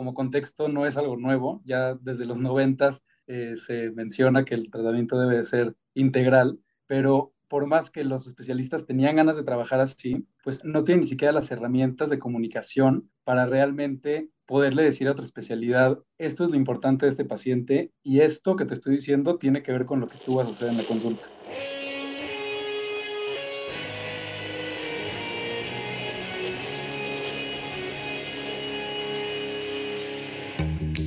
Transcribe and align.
como 0.00 0.14
contexto 0.14 0.70
no 0.70 0.86
es 0.86 0.96
algo 0.96 1.18
nuevo, 1.18 1.60
ya 1.66 1.94
desde 1.94 2.24
los 2.24 2.40
noventas 2.40 3.02
eh, 3.26 3.52
se 3.58 3.90
menciona 3.90 4.46
que 4.46 4.54
el 4.54 4.70
tratamiento 4.70 5.20
debe 5.20 5.44
ser 5.44 5.76
integral, 5.92 6.58
pero 6.86 7.34
por 7.48 7.66
más 7.66 7.90
que 7.90 8.02
los 8.02 8.26
especialistas 8.26 8.86
tenían 8.86 9.16
ganas 9.16 9.36
de 9.36 9.42
trabajar 9.42 9.78
así, 9.78 10.26
pues 10.42 10.64
no 10.64 10.84
tienen 10.84 11.02
ni 11.02 11.06
siquiera 11.06 11.34
las 11.34 11.50
herramientas 11.50 12.08
de 12.08 12.18
comunicación 12.18 13.10
para 13.24 13.44
realmente 13.44 14.30
poderle 14.46 14.84
decir 14.84 15.06
a 15.06 15.12
otra 15.12 15.26
especialidad, 15.26 15.98
esto 16.16 16.46
es 16.46 16.50
lo 16.50 16.56
importante 16.56 17.04
de 17.04 17.10
este 17.10 17.26
paciente 17.26 17.92
y 18.02 18.20
esto 18.20 18.56
que 18.56 18.64
te 18.64 18.72
estoy 18.72 18.94
diciendo 18.94 19.36
tiene 19.36 19.62
que 19.62 19.72
ver 19.72 19.84
con 19.84 20.00
lo 20.00 20.08
que 20.08 20.16
tú 20.24 20.36
vas 20.36 20.46
a 20.46 20.50
hacer 20.52 20.68
en 20.70 20.78
la 20.78 20.86
consulta. 20.86 21.28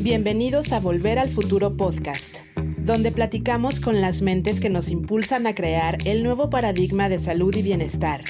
Bienvenidos 0.04 0.74
a 0.74 0.82
Volver 0.82 1.18
al 1.18 1.30
Futuro 1.30 1.78
Podcast, 1.78 2.39
donde 2.80 3.14
platicamos 3.14 3.80
con 3.80 4.02
las 4.02 4.21
mentes 4.21 4.60
que 4.60 4.70
nos 4.70 4.92
impulsan 4.92 5.48
a 5.48 5.56
crear 5.56 5.98
el 6.04 6.24
nuevo 6.24 6.50
paradigma 6.50 7.07
de 7.07 7.20
salud 7.20 7.56
y 7.56 7.61
bienestar. 7.61 8.25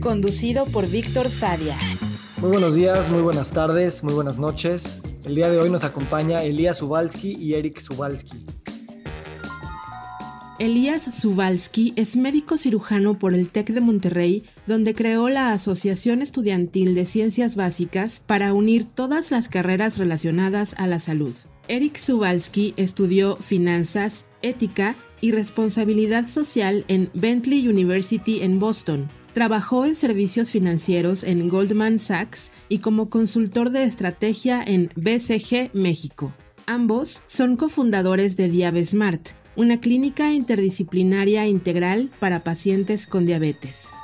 Conducido 0.00 0.66
por 0.66 0.86
Víctor 0.86 1.30
Sadia. 1.30 1.78
Muy 2.36 2.50
buenos 2.50 2.74
días, 2.74 3.08
muy 3.08 3.22
buenas 3.22 3.52
tardes, 3.52 4.04
muy 4.04 4.12
buenas 4.12 4.38
noches. 4.38 5.00
El 5.24 5.34
día 5.34 5.48
de 5.48 5.58
hoy 5.58 5.70
nos 5.70 5.82
acompaña 5.84 6.42
Elías 6.42 6.76
Subalski 6.76 7.34
y 7.40 7.54
Eric 7.54 7.80
Subalski. 7.80 8.44
Elías 10.60 11.02
Subalski 11.02 11.92
es 11.96 12.16
médico 12.16 12.56
cirujano 12.56 13.18
por 13.18 13.34
el 13.34 13.48
TEC 13.48 13.70
de 13.70 13.80
Monterrey, 13.80 14.44
donde 14.68 14.94
creó 14.94 15.28
la 15.28 15.50
Asociación 15.50 16.22
Estudiantil 16.22 16.94
de 16.94 17.04
Ciencias 17.04 17.56
Básicas 17.56 18.22
para 18.24 18.54
unir 18.54 18.84
todas 18.88 19.32
las 19.32 19.48
carreras 19.48 19.98
relacionadas 19.98 20.76
a 20.78 20.86
la 20.86 21.00
salud. 21.00 21.34
Eric 21.66 21.96
Subalski 21.96 22.72
estudió 22.76 23.36
finanzas, 23.36 24.26
ética 24.42 24.94
y 25.20 25.32
responsabilidad 25.32 26.28
social 26.28 26.84
en 26.86 27.10
Bentley 27.14 27.66
University 27.66 28.42
en 28.42 28.60
Boston. 28.60 29.10
Trabajó 29.32 29.84
en 29.86 29.96
servicios 29.96 30.52
financieros 30.52 31.24
en 31.24 31.48
Goldman 31.48 31.98
Sachs 31.98 32.52
y 32.68 32.78
como 32.78 33.10
consultor 33.10 33.70
de 33.70 33.82
estrategia 33.82 34.62
en 34.64 34.88
BCG 34.94 35.70
México. 35.72 36.32
Ambos 36.66 37.24
son 37.26 37.56
cofundadores 37.56 38.36
de 38.36 38.48
Diabesmart, 38.48 39.30
una 39.56 39.80
clínica 39.80 40.32
interdisciplinaria 40.32 41.46
integral 41.46 42.10
para 42.18 42.42
pacientes 42.42 43.06
con 43.06 43.24
diabetes. 43.24 43.94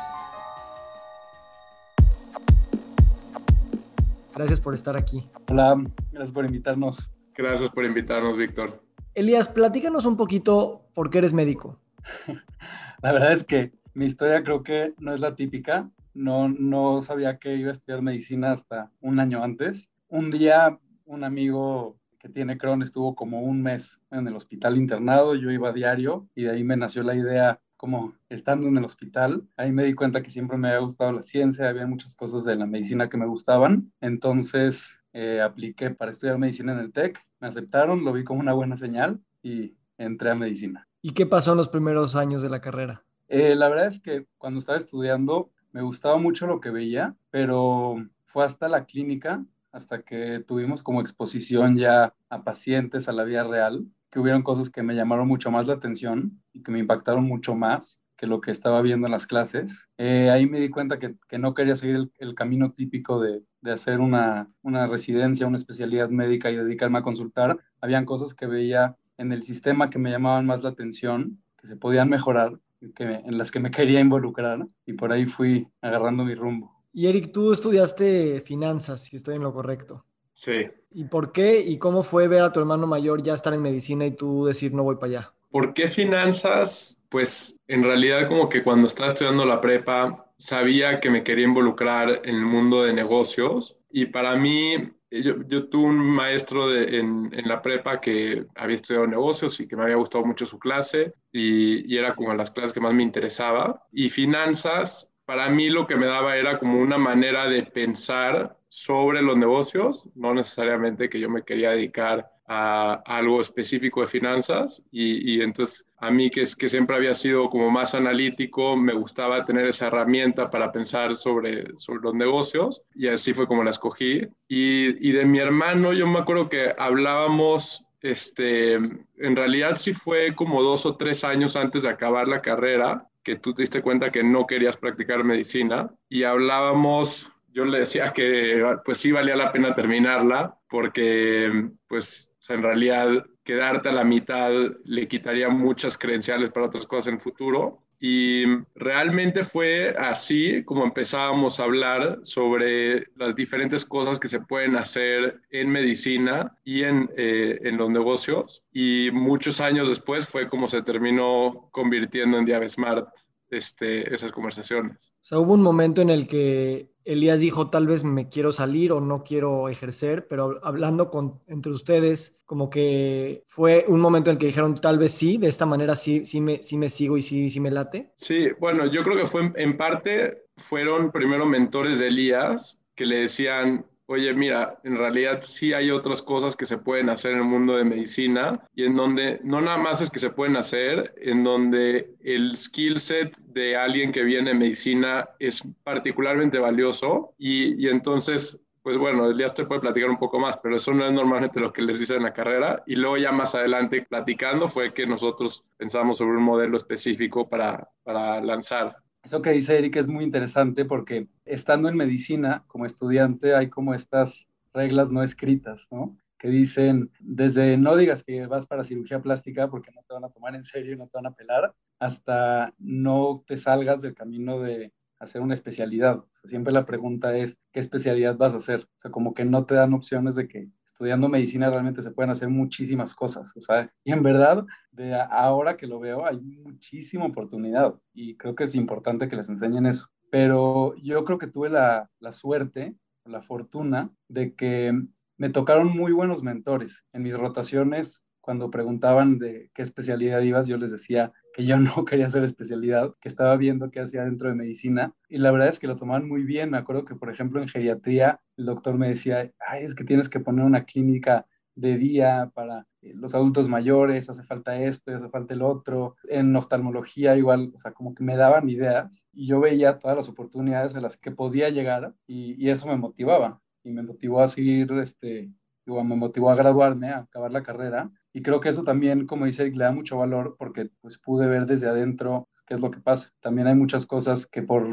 Gracias 4.34 4.60
por 4.60 4.74
estar 4.74 4.96
aquí. 4.96 5.28
Hola, 5.50 5.84
gracias 6.12 6.32
por 6.32 6.44
invitarnos. 6.44 7.10
Gracias 7.36 7.70
por 7.70 7.84
invitarnos, 7.84 8.36
Víctor. 8.36 8.82
Elías, 9.14 9.48
platícanos 9.48 10.06
un 10.06 10.16
poquito 10.16 10.86
por 10.94 11.10
qué 11.10 11.18
eres 11.18 11.32
médico. 11.32 11.80
la 13.02 13.12
verdad 13.12 13.32
es 13.32 13.44
que 13.44 13.72
mi 13.92 14.06
historia 14.06 14.42
creo 14.44 14.62
que 14.62 14.94
no 14.98 15.12
es 15.14 15.20
la 15.20 15.34
típica. 15.34 15.90
No, 16.14 16.48
no 16.48 17.00
sabía 17.00 17.38
que 17.38 17.56
iba 17.56 17.70
a 17.70 17.72
estudiar 17.72 18.02
medicina 18.02 18.52
hasta 18.52 18.90
un 19.00 19.18
año 19.20 19.42
antes. 19.42 19.90
Un 20.08 20.30
día 20.30 20.78
un 21.06 21.24
amigo 21.24 21.99
que 22.20 22.28
tiene 22.28 22.58
Crohn 22.58 22.82
estuvo 22.82 23.14
como 23.14 23.40
un 23.40 23.62
mes 23.62 24.00
en 24.10 24.28
el 24.28 24.36
hospital 24.36 24.76
internado, 24.76 25.34
yo 25.34 25.50
iba 25.50 25.70
a 25.70 25.72
diario 25.72 26.28
y 26.34 26.44
de 26.44 26.50
ahí 26.50 26.62
me 26.62 26.76
nació 26.76 27.02
la 27.02 27.16
idea 27.16 27.60
como 27.78 28.12
estando 28.28 28.68
en 28.68 28.76
el 28.76 28.84
hospital, 28.84 29.48
ahí 29.56 29.72
me 29.72 29.84
di 29.84 29.94
cuenta 29.94 30.22
que 30.22 30.30
siempre 30.30 30.58
me 30.58 30.68
había 30.68 30.80
gustado 30.80 31.12
la 31.12 31.22
ciencia, 31.22 31.66
había 31.66 31.86
muchas 31.86 32.14
cosas 32.14 32.44
de 32.44 32.54
la 32.54 32.66
medicina 32.66 33.08
que 33.08 33.16
me 33.16 33.26
gustaban, 33.26 33.90
entonces 34.02 34.98
eh, 35.14 35.40
apliqué 35.40 35.90
para 35.90 36.10
estudiar 36.10 36.36
medicina 36.36 36.74
en 36.74 36.80
el 36.80 36.92
TEC, 36.92 37.18
me 37.40 37.48
aceptaron, 37.48 38.04
lo 38.04 38.12
vi 38.12 38.22
como 38.22 38.40
una 38.40 38.52
buena 38.52 38.76
señal 38.76 39.18
y 39.42 39.74
entré 39.96 40.28
a 40.28 40.34
medicina. 40.34 40.86
¿Y 41.00 41.14
qué 41.14 41.24
pasó 41.24 41.52
en 41.52 41.56
los 41.56 41.70
primeros 41.70 42.16
años 42.16 42.42
de 42.42 42.50
la 42.50 42.60
carrera? 42.60 43.02
Eh, 43.28 43.56
la 43.56 43.70
verdad 43.70 43.86
es 43.86 43.98
que 43.98 44.26
cuando 44.36 44.58
estaba 44.58 44.76
estudiando 44.76 45.50
me 45.72 45.80
gustaba 45.80 46.18
mucho 46.18 46.46
lo 46.46 46.60
que 46.60 46.68
veía, 46.68 47.16
pero 47.30 47.96
fue 48.26 48.44
hasta 48.44 48.68
la 48.68 48.84
clínica 48.84 49.42
hasta 49.72 50.02
que 50.02 50.40
tuvimos 50.40 50.82
como 50.82 51.00
exposición 51.00 51.76
ya 51.76 52.14
a 52.28 52.44
pacientes 52.44 53.08
a 53.08 53.12
la 53.12 53.24
vida 53.24 53.44
real, 53.44 53.86
que 54.10 54.18
hubieron 54.18 54.42
cosas 54.42 54.70
que 54.70 54.82
me 54.82 54.94
llamaron 54.94 55.28
mucho 55.28 55.50
más 55.50 55.66
la 55.66 55.74
atención 55.74 56.40
y 56.52 56.62
que 56.62 56.72
me 56.72 56.80
impactaron 56.80 57.24
mucho 57.24 57.54
más 57.54 58.00
que 58.16 58.26
lo 58.26 58.42
que 58.42 58.50
estaba 58.50 58.82
viendo 58.82 59.06
en 59.06 59.12
las 59.12 59.26
clases. 59.26 59.88
Eh, 59.96 60.28
ahí 60.30 60.46
me 60.46 60.60
di 60.60 60.68
cuenta 60.68 60.98
que, 60.98 61.14
que 61.26 61.38
no 61.38 61.54
quería 61.54 61.74
seguir 61.74 62.10
el, 62.18 62.34
camino 62.34 62.72
típico 62.72 63.18
de, 63.18 63.42
de 63.62 63.72
hacer 63.72 64.00
una, 64.00 64.50
una, 64.60 64.86
residencia, 64.86 65.46
una 65.46 65.56
especialidad 65.56 66.10
médica 66.10 66.50
y 66.50 66.56
dedicarme 66.56 66.98
a 66.98 67.02
consultar. 67.02 67.58
Habían 67.80 68.04
cosas 68.04 68.34
que 68.34 68.46
veía 68.46 68.96
en 69.16 69.32
el 69.32 69.42
sistema 69.42 69.88
que 69.88 69.98
me 69.98 70.10
llamaban 70.10 70.44
más 70.44 70.62
la 70.62 70.68
atención, 70.68 71.40
que 71.58 71.66
se 71.66 71.76
podían 71.76 72.10
mejorar, 72.10 72.58
que, 72.94 73.04
en 73.04 73.38
las 73.38 73.50
que 73.50 73.60
me 73.60 73.70
quería 73.70 74.00
involucrar 74.00 74.66
y 74.84 74.94
por 74.94 75.12
ahí 75.12 75.24
fui 75.24 75.68
agarrando 75.80 76.24
mi 76.24 76.34
rumbo. 76.34 76.79
Y 76.92 77.06
Eric, 77.06 77.32
tú 77.32 77.52
estudiaste 77.52 78.40
finanzas, 78.40 79.04
si 79.04 79.16
estoy 79.16 79.36
en 79.36 79.42
lo 79.42 79.52
correcto. 79.52 80.04
Sí. 80.34 80.68
¿Y 80.90 81.04
por 81.04 81.32
qué 81.32 81.60
y 81.60 81.78
cómo 81.78 82.02
fue 82.02 82.26
ver 82.26 82.42
a 82.42 82.52
tu 82.52 82.60
hermano 82.60 82.86
mayor 82.86 83.22
ya 83.22 83.34
estar 83.34 83.52
en 83.52 83.62
medicina 83.62 84.06
y 84.06 84.12
tú 84.12 84.46
decir 84.46 84.72
no 84.72 84.82
voy 84.82 84.96
para 84.96 85.06
allá? 85.06 85.34
¿Por 85.50 85.74
qué 85.74 85.86
finanzas? 85.86 86.98
Pues 87.08 87.56
en 87.68 87.82
realidad 87.82 88.28
como 88.28 88.48
que 88.48 88.62
cuando 88.62 88.86
estaba 88.86 89.10
estudiando 89.10 89.44
la 89.44 89.60
prepa 89.60 90.32
sabía 90.38 91.00
que 91.00 91.10
me 91.10 91.22
quería 91.22 91.44
involucrar 91.44 92.22
en 92.24 92.36
el 92.36 92.44
mundo 92.44 92.82
de 92.82 92.92
negocios 92.92 93.76
y 93.90 94.06
para 94.06 94.36
mí 94.36 94.90
yo, 95.10 95.42
yo 95.48 95.68
tuve 95.68 95.88
un 95.88 95.98
maestro 95.98 96.72
en, 96.74 97.30
en, 97.32 97.48
la 97.48 97.60
prepa 97.60 98.00
que 98.00 98.46
había 98.54 98.76
estudiado 98.76 99.06
negocios 99.06 99.58
y 99.58 99.66
que 99.66 99.76
me 99.76 99.82
había 99.82 99.96
gustado 99.96 100.24
mucho 100.24 100.46
su 100.46 100.58
clase 100.58 101.12
y, 101.32 101.92
y 101.92 101.98
era 101.98 102.14
como 102.14 102.32
las 102.34 102.52
clases 102.52 102.72
que 102.72 102.80
más 102.80 102.94
me 102.94 103.02
interesaba. 103.02 103.84
Y 103.90 104.08
finanzas 104.08 105.09
para 105.30 105.48
mí 105.48 105.70
lo 105.70 105.86
que 105.86 105.94
me 105.94 106.06
daba 106.06 106.36
era 106.36 106.58
como 106.58 106.80
una 106.80 106.98
manera 106.98 107.46
de 107.46 107.62
pensar 107.62 108.56
sobre 108.66 109.22
los 109.22 109.36
negocios, 109.36 110.08
no 110.16 110.34
necesariamente 110.34 111.08
que 111.08 111.20
yo 111.20 111.30
me 111.30 111.44
quería 111.44 111.70
dedicar 111.70 112.28
a 112.48 112.94
algo 113.06 113.40
específico 113.40 114.00
de 114.00 114.08
finanzas 114.08 114.82
y, 114.90 115.40
entonces 115.40 115.86
a 115.98 116.10
mí 116.10 116.30
que, 116.30 116.40
es, 116.40 116.56
que 116.56 116.68
siempre 116.68 116.96
había 116.96 117.14
sido 117.14 117.48
como 117.48 117.70
más 117.70 117.94
analítico, 117.94 118.76
me 118.76 118.92
gustaba 118.92 119.44
tener 119.44 119.68
esa 119.68 119.86
herramienta 119.86 120.50
para 120.50 120.72
pensar 120.72 121.14
sobre, 121.14 121.78
sobre 121.78 122.02
los 122.02 122.14
negocios 122.14 122.82
y 122.96 123.06
así 123.06 123.32
fue 123.32 123.46
como 123.46 123.62
la 123.62 123.70
escogí. 123.70 124.26
Y, 124.48 125.08
y 125.08 125.12
de 125.12 125.26
mi 125.26 125.38
hermano 125.38 125.92
yo 125.92 126.08
me 126.08 126.18
acuerdo 126.18 126.48
que 126.48 126.74
hablábamos 126.76 127.86
este, 128.02 128.74
en 128.74 129.36
realidad 129.36 129.76
sí 129.76 129.92
fue 129.92 130.34
como 130.34 130.60
dos 130.60 130.86
o 130.86 130.96
tres 130.96 131.22
años 131.22 131.54
antes 131.54 131.82
de 131.84 131.88
acabar 131.88 132.26
la 132.26 132.42
carrera 132.42 133.06
que 133.22 133.36
tú 133.36 133.54
te 133.54 133.62
diste 133.62 133.82
cuenta 133.82 134.10
que 134.10 134.22
no 134.22 134.46
querías 134.46 134.76
practicar 134.76 135.24
medicina 135.24 135.90
y 136.08 136.24
hablábamos, 136.24 137.32
yo 137.48 137.64
le 137.64 137.80
decía 137.80 138.12
que 138.14 138.64
pues 138.84 138.98
sí 138.98 139.12
valía 139.12 139.36
la 139.36 139.52
pena 139.52 139.74
terminarla 139.74 140.58
porque 140.68 141.70
pues 141.86 142.32
en 142.48 142.62
realidad 142.62 143.24
quedarte 143.44 143.88
a 143.88 143.92
la 143.92 144.04
mitad 144.04 144.50
le 144.84 145.08
quitaría 145.08 145.48
muchas 145.48 145.98
credenciales 145.98 146.50
para 146.50 146.66
otras 146.66 146.86
cosas 146.86 147.08
en 147.08 147.14
el 147.14 147.20
futuro 147.20 147.84
y 148.00 148.44
realmente 148.74 149.44
fue 149.44 149.94
así 149.98 150.64
como 150.64 150.84
empezábamos 150.84 151.60
a 151.60 151.64
hablar 151.64 152.18
sobre 152.22 153.08
las 153.14 153.36
diferentes 153.36 153.84
cosas 153.84 154.18
que 154.18 154.28
se 154.28 154.40
pueden 154.40 154.76
hacer 154.76 155.42
en 155.50 155.70
medicina 155.70 156.56
y 156.64 156.84
en, 156.84 157.10
eh, 157.18 157.58
en 157.62 157.76
los 157.76 157.90
negocios. 157.90 158.64
Y 158.72 159.10
muchos 159.12 159.60
años 159.60 159.86
después 159.86 160.26
fue 160.26 160.48
como 160.48 160.66
se 160.66 160.80
terminó 160.80 161.68
convirtiendo 161.72 162.38
en 162.38 162.46
Diavesmart 162.46 163.08
este, 163.50 164.14
esas 164.14 164.32
conversaciones. 164.32 165.12
O 165.22 165.24
sea, 165.24 165.38
hubo 165.38 165.54
un 165.54 165.62
momento 165.62 166.02
en 166.02 166.10
el 166.10 166.26
que 166.26 166.90
Elías 167.04 167.40
dijo, 167.40 167.70
tal 167.70 167.86
vez 167.86 168.04
me 168.04 168.28
quiero 168.28 168.52
salir 168.52 168.92
o 168.92 169.00
no 169.00 169.24
quiero 169.24 169.68
ejercer, 169.68 170.28
pero 170.28 170.60
hablando 170.62 171.10
con, 171.10 171.40
entre 171.46 171.72
ustedes, 171.72 172.40
como 172.44 172.70
que 172.70 173.42
fue 173.48 173.84
un 173.88 174.00
momento 174.00 174.30
en 174.30 174.34
el 174.34 174.38
que 174.38 174.46
dijeron, 174.46 174.80
tal 174.80 174.98
vez 174.98 175.12
sí, 175.12 175.38
de 175.38 175.48
esta 175.48 175.66
manera 175.66 175.96
sí, 175.96 176.24
sí, 176.24 176.40
me, 176.40 176.62
sí 176.62 176.76
me 176.76 176.90
sigo 176.90 177.16
y 177.16 177.22
sí, 177.22 177.50
sí 177.50 177.60
me 177.60 177.70
late. 177.70 178.12
Sí, 178.16 178.48
bueno, 178.58 178.86
yo 178.86 179.02
creo 179.02 179.16
que 179.16 179.26
fue 179.26 179.50
en 179.56 179.76
parte, 179.76 180.44
fueron 180.56 181.10
primero 181.10 181.46
mentores 181.46 181.98
de 181.98 182.08
Elías 182.08 182.78
que 182.94 183.06
le 183.06 183.20
decían, 183.20 183.86
oye, 184.10 184.34
mira, 184.34 184.80
en 184.82 184.96
realidad 184.96 185.38
sí 185.42 185.72
hay 185.72 185.92
otras 185.92 186.20
cosas 186.20 186.56
que 186.56 186.66
se 186.66 186.78
pueden 186.78 187.08
hacer 187.10 187.30
en 187.30 187.38
el 187.38 187.44
mundo 187.44 187.76
de 187.76 187.84
medicina 187.84 188.60
y 188.74 188.84
en 188.84 188.96
donde 188.96 189.38
no 189.44 189.60
nada 189.60 189.78
más 189.78 190.00
es 190.00 190.10
que 190.10 190.18
se 190.18 190.30
pueden 190.30 190.56
hacer, 190.56 191.14
en 191.16 191.44
donde 191.44 192.16
el 192.18 192.56
skill 192.56 192.98
set 192.98 193.36
de 193.38 193.76
alguien 193.76 194.10
que 194.10 194.24
viene 194.24 194.50
de 194.50 194.58
medicina 194.58 195.28
es 195.38 195.62
particularmente 195.84 196.58
valioso 196.58 197.34
y, 197.38 197.80
y 197.80 197.88
entonces 197.88 198.64
pues 198.82 198.96
bueno, 198.96 199.26
el 199.26 199.36
día 199.36 199.46
te 199.50 199.64
puede 199.64 199.80
platicar 199.82 200.10
un 200.10 200.18
poco 200.18 200.40
más, 200.40 200.58
pero 200.58 200.74
eso 200.74 200.92
no 200.92 201.04
es 201.04 201.12
normalmente 201.12 201.60
lo 201.60 201.72
que 201.72 201.82
les 201.82 202.00
dicen 202.00 202.16
en 202.16 202.22
la 202.24 202.32
carrera. 202.32 202.82
Y 202.86 202.96
luego 202.96 203.18
ya 203.18 203.30
más 203.30 203.54
adelante 203.54 204.06
platicando 204.08 204.66
fue 204.66 204.94
que 204.94 205.06
nosotros 205.06 205.68
pensamos 205.76 206.16
sobre 206.16 206.38
un 206.38 206.42
modelo 206.42 206.78
específico 206.78 207.48
para, 207.48 207.90
para 208.02 208.40
lanzar. 208.40 208.96
Eso 209.22 209.42
que 209.42 209.50
dice 209.50 209.78
Eric 209.78 209.96
es 209.96 210.08
muy 210.08 210.24
interesante 210.24 210.84
porque 210.84 211.28
estando 211.44 211.88
en 211.88 211.96
medicina 211.96 212.64
como 212.66 212.86
estudiante 212.86 213.54
hay 213.54 213.68
como 213.68 213.94
estas 213.94 214.46
reglas 214.72 215.10
no 215.10 215.22
escritas, 215.22 215.88
¿no? 215.90 216.16
Que 216.38 216.48
dicen, 216.48 217.10
desde 217.20 217.76
no 217.76 217.96
digas 217.96 218.24
que 218.24 218.46
vas 218.46 218.66
para 218.66 218.84
cirugía 218.84 219.20
plástica 219.20 219.68
porque 219.68 219.90
no 219.92 220.02
te 220.02 220.14
van 220.14 220.24
a 220.24 220.30
tomar 220.30 220.54
en 220.54 220.64
serio 220.64 220.94
y 220.94 220.96
no 220.96 221.06
te 221.06 221.18
van 221.18 221.26
a 221.26 221.34
pelar, 221.34 221.74
hasta 221.98 222.74
no 222.78 223.44
te 223.46 223.58
salgas 223.58 224.00
del 224.00 224.14
camino 224.14 224.60
de 224.60 224.92
hacer 225.18 225.42
una 225.42 225.54
especialidad. 225.54 226.24
siempre 226.44 226.72
la 226.72 226.86
pregunta 226.86 227.36
es, 227.36 227.58
¿qué 227.72 227.80
especialidad 227.80 228.38
vas 228.38 228.54
a 228.54 228.56
hacer? 228.56 228.88
O 228.96 229.00
sea, 229.00 229.10
como 229.10 229.34
que 229.34 229.44
no 229.44 229.66
te 229.66 229.74
dan 229.74 229.92
opciones 229.92 230.34
de 230.34 230.48
que 230.48 230.70
estudiando 231.00 231.28
medicina 231.28 231.70
realmente 231.70 232.02
se 232.02 232.10
pueden 232.10 232.30
hacer 232.30 232.48
muchísimas 232.50 233.14
cosas. 233.14 233.56
O 233.56 233.60
sea, 233.60 233.90
y 234.04 234.12
en 234.12 234.22
verdad, 234.22 234.66
de 234.92 235.14
ahora 235.14 235.76
que 235.76 235.86
lo 235.86 235.98
veo, 235.98 236.26
hay 236.26 236.38
muchísima 236.38 237.24
oportunidad 237.24 237.94
y 238.12 238.36
creo 238.36 238.54
que 238.54 238.64
es 238.64 238.74
importante 238.74 239.28
que 239.28 239.36
les 239.36 239.48
enseñen 239.48 239.86
eso 239.86 240.10
pero 240.30 240.94
yo 240.96 241.24
creo 241.24 241.38
que 241.38 241.48
tuve 241.48 241.68
la, 241.68 242.08
la 242.20 242.32
suerte, 242.32 242.94
la 243.24 243.42
fortuna 243.42 244.10
de 244.28 244.54
que 244.54 244.92
me 245.36 245.50
tocaron 245.50 245.88
muy 245.88 246.12
buenos 246.12 246.42
mentores. 246.42 247.04
En 247.12 247.22
mis 247.22 247.36
rotaciones, 247.36 248.24
cuando 248.40 248.70
preguntaban 248.70 249.38
de 249.38 249.70
qué 249.74 249.82
especialidad 249.82 250.40
ibas, 250.42 250.66
yo 250.66 250.76
les 250.76 250.90
decía 250.90 251.32
que 251.54 251.64
yo 251.64 251.76
no 251.78 252.04
quería 252.04 252.26
hacer 252.26 252.44
especialidad, 252.44 253.14
que 253.20 253.28
estaba 253.28 253.56
viendo 253.56 253.90
qué 253.90 254.00
hacía 254.00 254.24
dentro 254.24 254.48
de 254.48 254.54
medicina. 254.54 255.14
Y 255.28 255.38
la 255.38 255.50
verdad 255.50 255.68
es 255.68 255.78
que 255.78 255.86
lo 255.86 255.96
tomaban 255.96 256.28
muy 256.28 256.42
bien. 256.42 256.70
Me 256.70 256.78
acuerdo 256.78 257.04
que, 257.04 257.14
por 257.16 257.30
ejemplo, 257.30 257.60
en 257.60 257.68
geriatría, 257.68 258.40
el 258.56 258.66
doctor 258.66 258.96
me 258.98 259.08
decía, 259.08 259.50
ay, 259.68 259.84
es 259.84 259.94
que 259.94 260.04
tienes 260.04 260.28
que 260.28 260.40
poner 260.40 260.64
una 260.64 260.84
clínica 260.84 261.46
de 261.74 261.96
día 261.96 262.50
para 262.54 262.86
eh, 263.02 263.14
los 263.14 263.34
adultos 263.34 263.68
mayores, 263.68 264.28
hace 264.28 264.42
falta 264.42 264.76
esto 264.76 265.14
hace 265.14 265.28
falta 265.28 265.54
el 265.54 265.62
otro. 265.62 266.16
En 266.28 266.54
oftalmología 266.56 267.36
igual, 267.36 267.72
o 267.74 267.78
sea, 267.78 267.92
como 267.92 268.14
que 268.14 268.22
me 268.24 268.36
daban 268.36 268.68
ideas 268.68 269.24
y 269.32 269.46
yo 269.46 269.60
veía 269.60 269.98
todas 269.98 270.16
las 270.16 270.28
oportunidades 270.28 270.94
a 270.94 271.00
las 271.00 271.16
que 271.16 271.30
podía 271.30 271.70
llegar 271.70 272.14
y, 272.26 272.62
y 272.62 272.70
eso 272.70 272.86
me 272.88 272.96
motivaba 272.96 273.60
y 273.82 273.90
me 273.90 274.02
motivó 274.02 274.42
a 274.42 274.48
seguir, 274.48 274.92
este, 274.92 275.50
igual 275.86 276.06
me 276.06 276.16
motivó 276.16 276.50
a 276.50 276.56
graduarme, 276.56 277.08
a 277.10 277.18
acabar 277.20 277.50
la 277.50 277.62
carrera. 277.62 278.10
Y 278.32 278.42
creo 278.42 278.60
que 278.60 278.68
eso 278.68 278.84
también, 278.84 279.26
como 279.26 279.46
dice 279.46 279.70
le 279.70 279.84
da 279.84 279.92
mucho 279.92 280.16
valor 280.16 280.56
porque 280.58 280.90
pues 281.00 281.18
pude 281.18 281.48
ver 281.48 281.66
desde 281.66 281.88
adentro 281.88 282.48
qué 282.70 282.74
es 282.74 282.80
lo 282.80 282.92
que 282.92 283.00
pasa. 283.00 283.32
También 283.40 283.66
hay 283.66 283.74
muchas 283.74 284.06
cosas 284.06 284.46
que 284.46 284.62
por 284.62 284.86